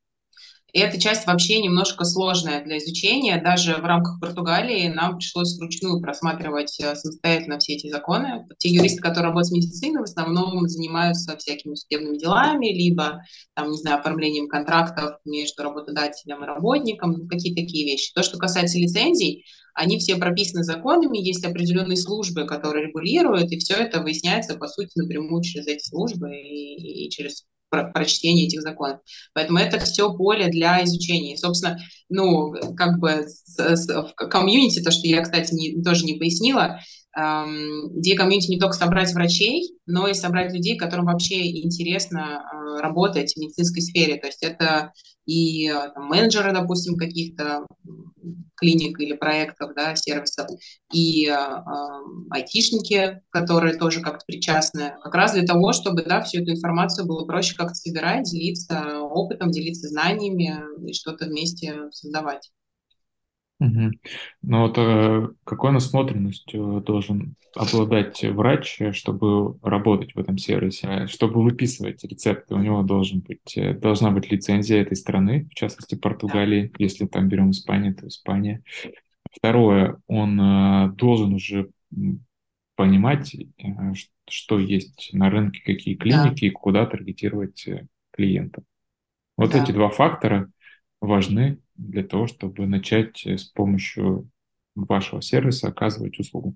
И 0.72 0.80
эта 0.80 1.00
часть 1.00 1.26
вообще 1.26 1.62
немножко 1.62 2.04
сложная 2.04 2.62
для 2.62 2.76
изучения. 2.76 3.40
Даже 3.42 3.76
в 3.76 3.84
рамках 3.84 4.20
Португалии 4.20 4.88
нам 4.88 5.16
пришлось 5.16 5.56
вручную 5.56 6.00
просматривать 6.02 6.78
э, 6.78 6.94
самостоятельно 6.94 7.58
все 7.58 7.74
эти 7.74 7.88
законы. 7.88 8.46
Те 8.58 8.68
юристы, 8.68 9.00
которые 9.00 9.30
работают 9.30 9.48
с 9.48 9.52
медициной, 9.52 10.00
в 10.00 10.04
основном 10.04 10.68
занимаются 10.68 11.38
всякими 11.38 11.74
судебными 11.74 12.18
делами, 12.18 12.66
либо, 12.66 13.22
там, 13.54 13.70
не 13.70 13.78
знаю, 13.78 14.00
оформлением 14.00 14.46
контрактов 14.48 15.16
между 15.24 15.62
работодателем 15.62 16.44
и 16.44 16.46
работником, 16.46 17.12
ну, 17.12 17.26
какие-то 17.26 17.62
такие 17.62 17.86
вещи. 17.86 18.12
То, 18.12 18.22
что 18.22 18.36
касается 18.36 18.78
лицензий, 18.78 19.46
они 19.72 19.98
все 19.98 20.16
прописаны 20.16 20.64
законами, 20.64 21.16
есть 21.16 21.46
определенные 21.46 21.96
службы, 21.96 22.46
которые 22.46 22.88
регулируют, 22.88 23.50
и 23.52 23.58
все 23.58 23.74
это 23.74 24.02
выясняется, 24.02 24.56
по 24.56 24.66
сути, 24.66 24.90
напрямую 24.96 25.42
через 25.42 25.66
эти 25.66 25.88
службы 25.88 26.36
и, 26.36 27.06
и 27.06 27.10
через 27.10 27.44
про 27.70 27.84
прочтение 27.84 28.46
этих 28.46 28.62
законов. 28.62 29.00
Поэтому 29.34 29.58
это 29.58 29.78
все 29.80 30.12
поле 30.14 30.48
для 30.48 30.84
изучения. 30.84 31.34
И, 31.34 31.36
собственно, 31.36 31.78
ну, 32.08 32.52
как 32.76 32.98
бы 32.98 33.26
в 33.56 34.14
комьюнити, 34.14 34.82
то, 34.82 34.90
что 34.90 35.06
я, 35.06 35.22
кстати, 35.22 35.54
не, 35.54 35.82
тоже 35.82 36.04
не 36.04 36.14
пояснила, 36.14 36.80
эм, 37.18 37.98
идея 38.00 38.16
комьюнити 38.16 38.50
не 38.50 38.58
только 38.58 38.76
собрать 38.76 39.12
врачей, 39.12 39.76
но 39.86 40.06
и 40.06 40.14
собрать 40.14 40.52
людей, 40.52 40.76
которым 40.76 41.06
вообще 41.06 41.60
интересно 41.62 42.42
э, 42.42 42.80
работать 42.80 43.32
в 43.32 43.40
медицинской 43.40 43.82
сфере. 43.82 44.16
То 44.16 44.26
есть 44.26 44.42
это 44.42 44.92
и 45.26 45.68
э, 45.68 45.90
там, 45.94 46.06
менеджеры, 46.06 46.52
допустим, 46.52 46.96
каких-то 46.96 47.66
клиник 48.56 48.98
или 49.00 49.14
проектов, 49.14 49.72
да, 49.74 49.94
сервисов, 49.94 50.46
и 50.92 51.26
э, 51.26 51.36
айтишники, 52.30 53.20
которые 53.30 53.76
тоже 53.76 54.00
как-то 54.00 54.24
причастны, 54.26 54.94
как 55.02 55.14
раз 55.14 55.32
для 55.32 55.44
того, 55.44 55.72
чтобы, 55.72 56.02
да, 56.02 56.22
всю 56.22 56.42
эту 56.42 56.52
информацию 56.52 57.06
было 57.06 57.24
проще 57.24 57.54
как-то 57.56 57.74
собирать, 57.74 58.24
делиться 58.24 59.00
опытом, 59.00 59.50
делиться 59.50 59.88
знаниями 59.88 60.60
и 60.86 60.92
что-то 60.92 61.26
вместе 61.26 61.90
создавать. 61.92 62.50
Угу. 63.60 63.90
Ну 64.42 64.60
вот 64.60 64.78
э, 64.78 65.28
какой 65.42 65.72
насмотренностью 65.72 66.80
должен 66.80 67.34
обладать 67.56 68.22
врач, 68.22 68.80
чтобы 68.92 69.58
работать 69.62 70.14
в 70.14 70.18
этом 70.18 70.38
сервисе? 70.38 71.08
Чтобы 71.08 71.42
выписывать 71.42 72.04
рецепты, 72.04 72.54
у 72.54 72.58
него 72.58 72.82
должен 72.82 73.20
быть, 73.20 73.56
э, 73.56 73.74
должна 73.74 74.12
быть 74.12 74.30
лицензия 74.30 74.80
этой 74.80 74.96
страны, 74.96 75.48
в 75.50 75.54
частности 75.54 75.96
Португалии, 75.96 76.72
если 76.78 77.06
там 77.06 77.28
берем 77.28 77.50
Испанию, 77.50 77.96
то 77.96 78.06
Испания. 78.06 78.62
Второе, 79.32 79.96
он 80.06 80.40
э, 80.40 80.92
должен 80.92 81.34
уже 81.34 81.68
понимать, 82.76 83.34
что 84.28 84.60
есть 84.60 85.10
на 85.12 85.30
рынке, 85.30 85.62
какие 85.64 85.96
клиники 85.96 86.42
да. 86.42 86.46
и 86.46 86.50
куда 86.50 86.86
таргетировать 86.86 87.68
клиентов. 88.12 88.62
Вот 89.36 89.50
да. 89.50 89.64
эти 89.64 89.72
два 89.72 89.88
фактора 89.88 90.48
важны 91.00 91.58
для 91.78 92.04
того, 92.04 92.26
чтобы 92.26 92.66
начать 92.66 93.24
э, 93.24 93.38
с 93.38 93.44
помощью 93.44 94.28
вашего 94.74 95.22
сервиса 95.22 95.68
оказывать 95.68 96.18
услугу. 96.18 96.54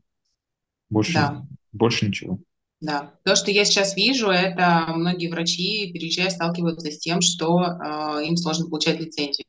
Больше, 0.90 1.14
да. 1.14 1.46
больше 1.72 2.06
ничего. 2.06 2.38
Да, 2.80 3.14
то, 3.24 3.36
что 3.36 3.50
я 3.50 3.64
сейчас 3.64 3.96
вижу, 3.96 4.28
это 4.28 4.88
многие 4.94 5.30
врачи, 5.30 5.90
переезжая, 5.92 6.30
сталкиваются 6.30 6.90
с 6.90 6.98
тем, 6.98 7.20
что 7.20 7.60
э, 7.62 8.26
им 8.26 8.36
сложно 8.36 8.68
получать 8.68 9.00
лицензию 9.00 9.46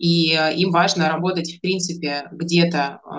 и 0.00 0.32
э, 0.32 0.54
им 0.54 0.70
важно 0.70 1.10
работать, 1.10 1.52
в 1.52 1.60
принципе, 1.60 2.26
где-то 2.32 3.02
э, 3.04 3.18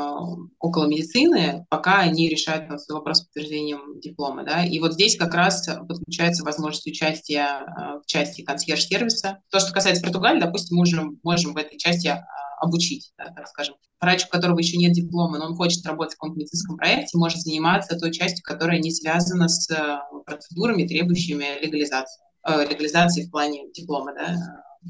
около 0.57 0.87
медицины, 0.87 1.63
пока 1.69 1.99
они 1.99 2.27
решают 2.27 2.67
там, 2.69 2.79
свой 2.79 2.97
вопрос 2.97 3.19
с 3.19 3.21
подтверждением 3.25 3.99
диплома. 3.99 4.43
Да? 4.43 4.65
И 4.65 4.79
вот 4.79 4.93
здесь 4.93 5.15
как 5.15 5.35
раз 5.35 5.69
подключается 5.87 6.43
возможность 6.43 6.87
участия 6.87 7.45
э, 7.45 7.99
в 7.99 8.07
части 8.07 8.41
консьерж-сервиса. 8.41 9.43
То, 9.51 9.59
что 9.59 9.73
касается 9.73 10.01
Португалии, 10.01 10.39
допустим, 10.39 10.77
мы 10.77 10.81
уже 10.81 11.03
можем 11.21 11.53
в 11.53 11.57
этой 11.57 11.77
части 11.77 12.07
э, 12.07 12.19
обучить, 12.59 13.13
да, 13.15 13.25
так 13.25 13.47
скажем. 13.47 13.75
Врач, 13.99 14.25
у 14.25 14.29
которого 14.29 14.57
еще 14.57 14.77
нет 14.77 14.93
диплома, 14.93 15.37
но 15.37 15.45
он 15.45 15.55
хочет 15.55 15.85
работать 15.85 16.15
в 16.15 16.17
каком-то 16.17 16.39
медицинском 16.39 16.77
проекте, 16.77 17.15
может 17.15 17.41
заниматься 17.41 17.95
той 17.95 18.11
частью, 18.11 18.41
которая 18.43 18.79
не 18.79 18.89
связана 18.89 19.49
с 19.49 19.69
э, 19.69 19.99
процедурами, 20.25 20.87
требующими 20.87 21.63
легализации, 21.63 22.23
э, 22.47 22.65
легализации 22.67 23.27
в 23.27 23.29
плане 23.29 23.71
диплома 23.71 24.15
да, 24.15 24.35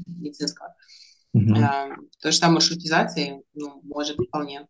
медицинского. 0.06 0.74
Угу. 1.34 1.54
А, 1.56 1.88
то 2.20 2.30
же 2.30 2.36
самое 2.36 2.54
маршрутизации, 2.56 3.42
ну, 3.54 3.80
может, 3.84 4.16
вполне. 4.16 4.66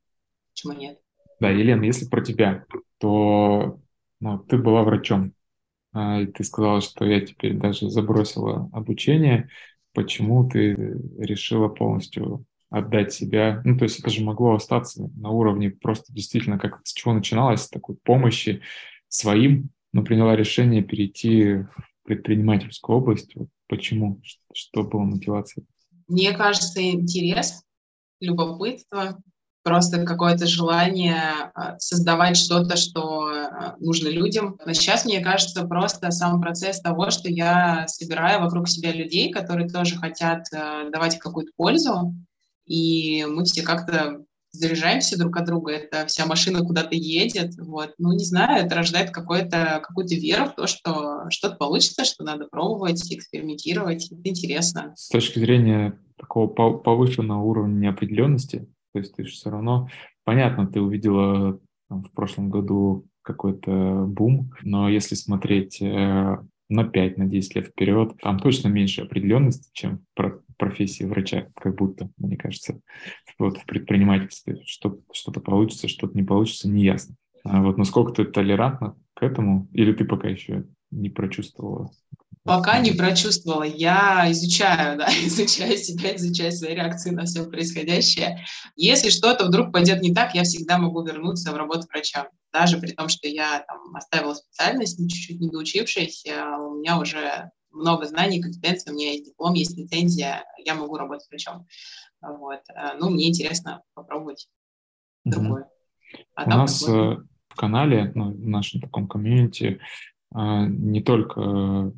Почему 0.53 0.75
нет? 0.75 0.99
Да, 1.41 1.51
Елена, 1.51 1.85
если 1.85 2.07
про 2.07 2.23
тебя, 2.23 2.65
то 2.99 3.81
ну, 4.21 4.39
ты 4.39 4.59
была 4.59 4.83
врачом, 4.83 5.35
а, 5.93 6.21
и 6.21 6.27
ты 6.27 6.45
сказала, 6.45 6.81
что 6.81 7.05
я 7.05 7.21
теперь 7.21 7.55
даже 7.55 7.91
забросила 7.91 8.71
обучение. 8.73 9.49
Почему 9.93 10.49
ты 10.49 10.75
решила 11.19 11.69
полностью 11.69 12.47
отдать 12.71 13.13
себя? 13.13 13.61
Ну, 13.65 13.77
то 13.77 13.85
есть 13.85 14.01
это 14.01 14.11
же 14.11 14.25
могло 14.25 14.55
остаться 14.55 15.11
на 15.17 15.31
уровне 15.31 15.71
просто 15.71 16.13
действительно, 16.13 16.59
как 16.59 16.81
с 16.85 16.93
чего 16.93 17.13
начиналось, 17.13 17.69
такой 17.69 17.97
помощи 17.97 18.63
своим, 19.09 19.71
но 19.93 20.03
приняла 20.03 20.37
решение 20.37 20.83
перейти 20.83 21.57
в 21.57 21.75
предпринимательскую 22.05 22.99
область. 22.99 23.35
Почему? 23.69 24.23
Что 24.55 24.85
было 24.85 25.03
мотивацией? 25.03 25.67
Мне 26.13 26.33
кажется, 26.33 26.83
интерес, 26.83 27.63
любопытство, 28.21 29.19
просто 29.65 30.05
какое-то 30.05 30.47
желание 30.47 31.51
а, 31.55 31.79
создавать 31.79 32.37
что-то, 32.37 32.77
что 32.77 33.29
а, 33.29 33.77
нужно 33.79 34.09
людям. 34.09 34.59
Но 34.67 34.75
сейчас, 34.75 35.07
мне 35.07 35.21
кажется, 35.21 35.65
просто 35.65 36.11
сам 36.11 36.43
процесс 36.43 36.81
того, 36.83 37.11
что 37.11 37.31
я 37.31 37.87
собираю 37.89 38.41
вокруг 38.41 38.69
себя 38.69 38.93
людей, 38.93 39.33
которые 39.33 39.71
тоже 39.71 39.97
хотят 39.97 40.47
а, 40.53 40.91
давать 40.91 41.19
какую-то 41.19 41.53
пользу, 41.57 42.15
и 42.67 43.25
мы 43.25 43.45
все 43.45 43.63
как-то 43.63 44.23
заряжаемся 44.53 45.19
друг 45.19 45.37
от 45.37 45.47
друга, 45.47 45.73
это 45.73 46.07
вся 46.07 46.27
машина 46.27 46.61
куда-то 46.61 46.95
едет, 46.95 47.55
вот, 47.59 47.95
ну, 47.99 48.13
не 48.13 48.25
знаю, 48.25 48.65
это 48.65 48.75
рождает 48.75 49.11
какую-то 49.11 49.81
какую-то 49.83 50.15
веру 50.15 50.47
в 50.47 50.55
то, 50.55 50.67
что 50.67 51.27
что-то 51.31 51.57
получится, 51.57 52.05
что 52.05 52.25
надо 52.25 52.47
пробовать, 52.51 53.13
экспериментировать, 53.13 54.13
это 54.13 54.29
интересно. 54.29 54.93
С 54.97 55.09
точки 55.09 55.39
зрения 55.39 55.99
такого 56.19 56.47
повышенного 56.49 57.43
уровня 57.43 57.87
неопределенности, 57.87 58.69
то 58.93 58.99
есть 58.99 59.15
ты 59.15 59.25
же 59.25 59.33
все 59.33 59.51
равно, 59.51 59.89
понятно, 60.25 60.67
ты 60.67 60.81
увидела 60.81 61.59
там, 61.89 62.05
в 62.05 62.13
прошлом 62.13 62.51
году 62.51 63.07
какой-то 63.23 64.05
бум, 64.07 64.53
но 64.63 64.89
если 64.89 65.15
смотреть 65.15 65.81
э, 65.81 66.37
на 66.69 66.85
5, 66.85 67.19
на 67.19 67.27
10 67.27 67.55
лет 67.55 67.67
вперед, 67.69 68.17
там 68.21 68.39
точно 68.39 68.69
меньше 68.69 69.03
определенности, 69.03 69.71
чем 69.73 70.05
в 70.17 70.42
профессии 70.63 71.03
врача, 71.03 71.49
как 71.57 71.75
будто, 71.75 72.09
мне 72.19 72.37
кажется, 72.37 72.81
вот 73.37 73.59
в 73.59 73.67
предпринимательстве. 73.67 74.63
Что, 74.65 75.01
что-то 75.13 75.41
получится, 75.41 75.89
что-то 75.89 76.17
не 76.17 76.23
получится, 76.23 76.69
не 76.69 76.85
ясно. 76.85 77.17
А 77.43 77.63
вот 77.63 77.79
насколько 77.79 78.13
ты 78.13 78.25
толерантна 78.25 78.97
к 79.15 79.25
этому, 79.25 79.69
или 79.73 79.93
ты 79.93 80.05
пока 80.05 80.29
еще 80.29 80.65
не 80.93 81.11
прочувствовала 81.11 81.91
Пока 82.45 82.81
не 82.81 82.91
прочувствовала. 82.91 83.63
Я 83.65 84.31
изучаю, 84.31 84.99
да, 84.99 85.07
изучаю 85.27 85.77
себя, 85.77 86.15
изучаю 86.15 86.53
свои 86.53 86.75
реакции 86.75 87.11
на 87.11 87.25
все 87.25 87.45
происходящее. 87.45 88.45
Если 88.77 89.11
что-то 89.11 89.47
вдруг 89.47 89.73
пойдет 89.73 90.01
не 90.01 90.15
так, 90.15 90.35
я 90.35 90.45
всегда 90.45 90.79
могу 90.79 91.03
вернуться 91.05 91.53
в 91.53 91.57
работу 91.57 91.87
врача. 91.89 92.29
Даже 92.53 92.79
при 92.79 92.93
том, 92.93 93.09
что 93.09 93.27
я 93.27 93.65
там 93.67 93.97
оставила 93.97 94.35
специальность, 94.35 94.99
чуть-чуть 94.99 95.41
не 95.41 95.51
доучившись, 95.51 96.25
э, 96.27 96.57
у 96.57 96.79
меня 96.79 96.99
уже 96.99 97.51
много 97.73 98.07
знаний, 98.07 98.43
компетенций, 98.43 98.93
у 98.93 98.95
меня 98.95 99.13
есть 99.13 99.27
диплом, 99.27 99.55
есть 99.55 99.77
лицензия, 99.77 100.45
я 100.59 100.75
могу 100.75 100.97
работать 100.97 101.29
врачом. 101.29 101.67
Вот. 102.21 102.61
Э, 102.75 102.97
ну, 102.99 103.11
мне 103.11 103.29
интересно 103.29 103.83
попробовать 103.95 104.49
другое. 105.25 105.69
А 106.35 106.45
у 106.45 106.49
нас 106.49 106.81
посмотрим. 106.81 107.21
Э, 107.21 107.27
в 107.49 107.55
канале, 107.55 108.13
ну, 108.15 108.33
в 108.33 108.49
нашем 108.49 108.81
таком 108.81 109.07
комьюнити, 109.07 109.79
не 110.35 111.03
только 111.03 111.93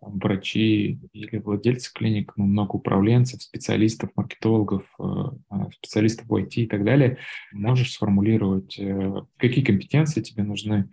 врачи 0.00 0.98
или 1.12 1.38
владельцы 1.38 1.92
клиник, 1.92 2.32
ну, 2.36 2.44
много 2.44 2.76
управленцев, 2.76 3.42
специалистов, 3.42 4.10
маркетологов, 4.14 4.84
э, 4.98 5.04
специалистов 5.74 6.26
в 6.28 6.34
IT 6.34 6.54
и 6.54 6.66
так 6.66 6.84
далее. 6.84 7.18
Можешь 7.52 7.92
сформулировать, 7.92 8.78
э, 8.78 9.14
какие 9.36 9.64
компетенции 9.64 10.22
тебе 10.22 10.44
нужны, 10.44 10.88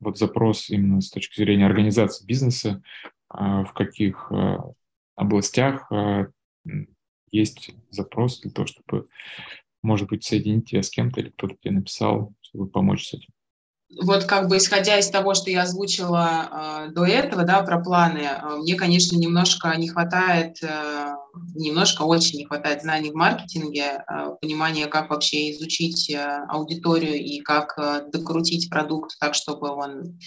вот 0.00 0.18
запрос 0.18 0.70
именно 0.70 1.00
с 1.00 1.10
точки 1.10 1.36
зрения 1.36 1.66
организации 1.66 2.26
бизнеса, 2.26 2.82
а, 3.28 3.64
в 3.64 3.72
каких 3.72 4.30
э, 4.30 4.58
областях 5.16 5.90
есть 7.30 7.74
запрос 7.90 8.40
для 8.40 8.50
того, 8.50 8.66
чтобы, 8.66 9.08
может 9.82 10.08
быть, 10.08 10.24
соединить 10.24 10.70
тебя 10.70 10.82
с 10.82 10.90
кем-то 10.90 11.20
или 11.20 11.30
кто-то 11.30 11.56
тебе 11.56 11.74
написал, 11.74 12.34
чтобы 12.40 12.68
помочь 12.68 13.08
с 13.08 13.14
этим 13.14 13.30
вот 13.88 14.24
как 14.24 14.48
бы 14.48 14.56
исходя 14.56 14.98
из 14.98 15.08
того, 15.10 15.34
что 15.34 15.50
я 15.50 15.62
озвучила 15.62 16.86
э, 16.88 16.92
до 16.92 17.04
этого, 17.04 17.44
да, 17.44 17.62
про 17.62 17.80
планы, 17.80 18.18
э, 18.18 18.56
мне, 18.56 18.74
конечно, 18.74 19.16
немножко 19.16 19.74
не 19.76 19.88
хватает, 19.88 20.56
э, 20.62 21.14
немножко 21.54 22.02
очень 22.02 22.38
не 22.38 22.46
хватает 22.46 22.82
знаний 22.82 23.10
в 23.10 23.14
маркетинге, 23.14 24.02
э, 24.08 24.30
понимания, 24.40 24.86
как 24.86 25.10
вообще 25.10 25.52
изучить 25.52 26.10
э, 26.10 26.44
аудиторию 26.48 27.14
и 27.14 27.40
как 27.40 27.78
э, 27.78 28.02
докрутить 28.12 28.68
продукт 28.70 29.16
так, 29.20 29.34
чтобы 29.34 29.70
он 29.70 30.18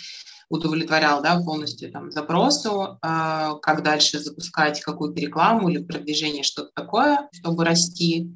удовлетворял 0.49 1.21
да, 1.21 1.39
полностью 1.41 1.91
там, 1.91 2.11
запросу, 2.11 2.97
э, 3.03 3.49
как 3.61 3.83
дальше 3.83 4.19
запускать 4.19 4.79
какую-то 4.81 5.19
рекламу 5.19 5.69
или 5.69 5.83
продвижение, 5.83 6.43
что-то 6.43 6.71
такое, 6.73 7.29
чтобы 7.33 7.65
расти. 7.65 8.35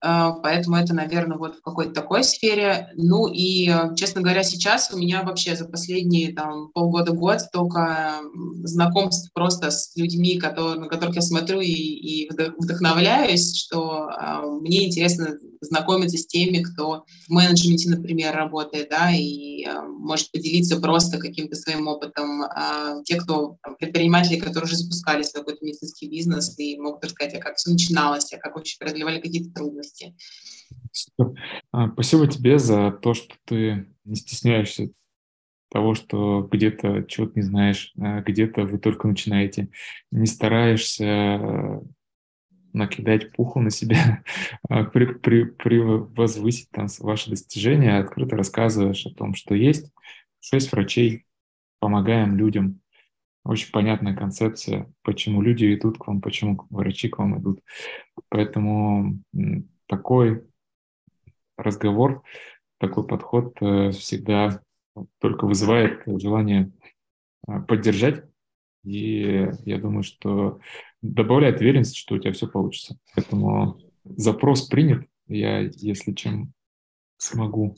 А, 0.00 0.32
поэтому 0.32 0.76
это, 0.76 0.94
наверное, 0.94 1.38
вот 1.38 1.56
в 1.56 1.60
какой-то 1.60 1.92
такой 1.92 2.22
сфере. 2.22 2.90
Ну 2.94 3.26
и, 3.26 3.68
э, 3.68 3.94
честно 3.96 4.20
говоря, 4.20 4.44
сейчас 4.44 4.92
у 4.92 4.98
меня 4.98 5.22
вообще 5.22 5.56
за 5.56 5.64
последние 5.64 6.32
там, 6.32 6.70
полгода-год 6.72 7.40
только 7.52 8.20
знакомств 8.62 9.32
просто 9.34 9.72
с 9.72 9.96
людьми, 9.96 10.38
которые, 10.38 10.78
на 10.78 10.86
которых 10.86 11.16
я 11.16 11.22
смотрю 11.22 11.60
и, 11.60 11.72
и 11.72 12.30
вдохновляюсь, 12.30 13.56
что 13.56 14.08
э, 14.08 14.46
мне 14.60 14.86
интересно 14.86 15.36
знакомиться 15.60 16.16
с 16.16 16.26
теми, 16.26 16.62
кто 16.62 17.04
в 17.26 17.30
менеджменте, 17.30 17.90
например, 17.90 18.36
работает, 18.36 18.90
да, 18.90 19.10
и 19.12 19.64
э, 19.64 19.82
может 19.82 20.30
поделиться 20.30 20.80
просто 20.80 21.18
каким-то 21.18 21.56
своим 21.56 21.88
опытом. 21.88 22.42
Э, 22.42 23.02
те, 23.04 23.16
кто 23.16 23.56
там, 23.64 23.74
предприниматели, 23.76 24.38
которые 24.38 24.66
уже 24.66 24.76
запускали 24.76 25.24
свой 25.24 25.42
какой-то 25.42 25.64
медицинский 25.64 26.08
бизнес 26.08 26.56
и 26.56 26.78
могут 26.78 27.04
рассказать, 27.04 27.34
а 27.34 27.40
как 27.40 27.56
все 27.56 27.72
начиналось, 27.72 28.32
а 28.32 28.38
как 28.38 28.54
вообще 28.54 28.76
преодолевали 28.78 29.20
какие-то 29.20 29.52
трудности 29.52 29.87
области. 29.88 30.14
А, 31.72 31.88
спасибо 31.90 32.26
тебе 32.26 32.58
за 32.58 32.90
то, 32.90 33.14
что 33.14 33.34
ты 33.44 33.86
не 34.04 34.16
стесняешься 34.16 34.90
того, 35.70 35.94
что 35.94 36.48
где-то 36.50 37.04
чего-то 37.04 37.32
не 37.36 37.42
знаешь, 37.42 37.92
а 37.98 38.20
где-то 38.22 38.62
вы 38.62 38.78
только 38.78 39.06
начинаете, 39.06 39.68
не 40.10 40.26
стараешься 40.26 41.04
э, 41.04 41.80
накидать 42.72 43.32
пуху 43.32 43.60
на 43.60 43.70
себя, 43.70 44.22
а 44.68 44.84
при, 44.84 45.06
при, 45.06 45.44
при 45.44 45.78
возвысить 45.78 46.70
там 46.70 46.86
ваши 47.00 47.30
достижения, 47.30 47.98
открыто 47.98 48.36
рассказываешь 48.36 49.04
о 49.06 49.14
том, 49.14 49.34
что 49.34 49.54
есть. 49.54 49.92
Шесть 50.40 50.72
врачей, 50.72 51.26
помогаем 51.80 52.36
людям. 52.36 52.80
Очень 53.44 53.70
понятная 53.70 54.14
концепция, 54.14 54.92
почему 55.02 55.42
люди 55.42 55.74
идут 55.74 55.98
к 55.98 56.06
вам, 56.06 56.20
почему 56.20 56.66
врачи 56.70 57.08
к 57.08 57.18
вам 57.18 57.40
идут. 57.40 57.60
Поэтому 58.28 59.20
такой 59.88 60.44
разговор, 61.56 62.22
такой 62.78 63.06
подход 63.06 63.56
э, 63.60 63.90
всегда 63.90 64.62
только 65.18 65.46
вызывает 65.46 66.02
желание 66.06 66.72
э, 67.46 67.60
поддержать. 67.60 68.24
И 68.84 69.48
я 69.64 69.78
думаю, 69.78 70.04
что 70.04 70.60
добавляет 71.02 71.60
уверенность, 71.60 71.96
что 71.96 72.14
у 72.14 72.18
тебя 72.18 72.32
все 72.32 72.46
получится. 72.46 72.96
Поэтому 73.14 73.80
запрос 74.04 74.68
принят. 74.68 75.04
Я, 75.26 75.60
если 75.60 76.12
чем 76.12 76.52
смогу, 77.18 77.76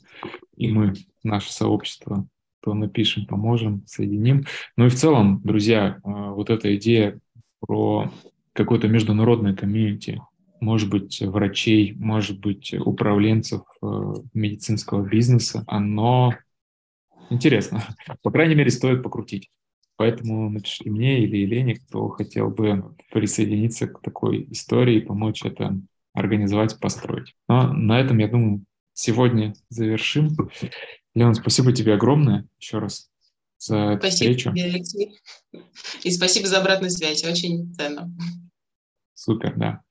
и 0.55 0.71
мы, 0.71 0.93
наше 1.23 1.51
сообщество, 1.51 2.27
то 2.61 2.73
напишем, 2.73 3.25
поможем, 3.25 3.83
соединим. 3.87 4.45
Ну 4.77 4.85
и 4.85 4.89
в 4.89 4.95
целом, 4.95 5.41
друзья, 5.43 5.97
э, 5.97 5.99
вот 6.03 6.49
эта 6.49 6.75
идея 6.75 7.19
про 7.59 8.11
какое-то 8.53 8.87
международное 8.87 9.55
комьюнити, 9.55 10.21
может 10.61 10.89
быть, 10.89 11.21
врачей, 11.21 11.93
может 11.97 12.39
быть, 12.39 12.73
управленцев 12.73 13.63
э, 13.81 14.13
медицинского 14.33 15.05
бизнеса, 15.05 15.63
оно 15.67 16.33
интересно. 17.29 17.83
По 18.21 18.31
крайней 18.31 18.55
мере, 18.55 18.71
стоит 18.71 19.03
покрутить. 19.03 19.49
Поэтому 19.97 20.49
напишите 20.49 20.89
мне 20.89 21.23
или 21.23 21.37
Елене, 21.37 21.75
кто 21.75 22.09
хотел 22.09 22.49
бы 22.49 22.95
присоединиться 23.11 23.87
к 23.87 24.01
такой 24.01 24.47
истории 24.51 24.97
и 24.97 25.05
помочь 25.05 25.43
это 25.43 25.77
организовать, 26.13 26.79
построить. 26.79 27.35
Но 27.47 27.73
на 27.73 27.99
этом, 27.99 28.17
я 28.19 28.27
думаю, 28.27 28.63
сегодня 28.93 29.53
завершим. 29.69 30.29
Леон, 31.13 31.35
спасибо 31.35 31.73
тебе 31.73 31.93
огромное 31.93 32.47
еще 32.59 32.79
раз 32.79 33.09
за 33.57 33.97
спасибо 33.99 34.09
встречу. 34.09 34.51
Тебе, 34.51 34.65
Алексей. 34.65 35.19
И 36.03 36.11
спасибо 36.11 36.47
за 36.47 36.59
обратную 36.59 36.89
связь, 36.89 37.23
очень 37.23 37.73
ценно. 37.73 38.11
Супер, 39.13 39.55
да. 39.55 39.81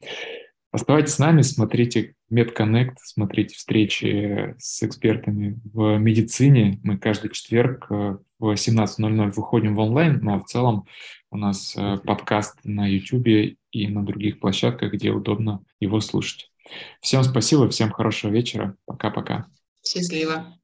Оставайтесь 0.72 1.14
с 1.14 1.18
нами, 1.18 1.42
смотрите 1.42 2.14
MedConnect, 2.32 2.94
смотрите 3.02 3.56
встречи 3.56 4.54
с 4.58 4.82
экспертами 4.84 5.60
в 5.64 5.98
медицине. 5.98 6.78
Мы 6.84 6.96
каждый 6.96 7.32
четверг 7.32 7.86
э, 7.90 8.18
в 8.38 8.52
17.00 8.52 9.32
выходим 9.32 9.74
в 9.74 9.80
онлайн, 9.80 10.20
но 10.22 10.38
в 10.38 10.44
целом 10.44 10.86
у 11.30 11.36
нас 11.36 11.74
э, 11.76 11.98
подкаст 12.04 12.58
на 12.62 12.86
YouTube 12.86 13.56
и 13.72 13.88
на 13.88 14.04
других 14.04 14.38
площадках, 14.38 14.92
где 14.92 15.10
удобно 15.10 15.64
его 15.80 16.00
слушать. 16.00 16.52
Всем 17.00 17.24
спасибо, 17.24 17.68
всем 17.68 17.90
хорошего 17.90 18.30
вечера. 18.30 18.76
Пока-пока. 18.86 19.46
Счастливо. 19.84 20.59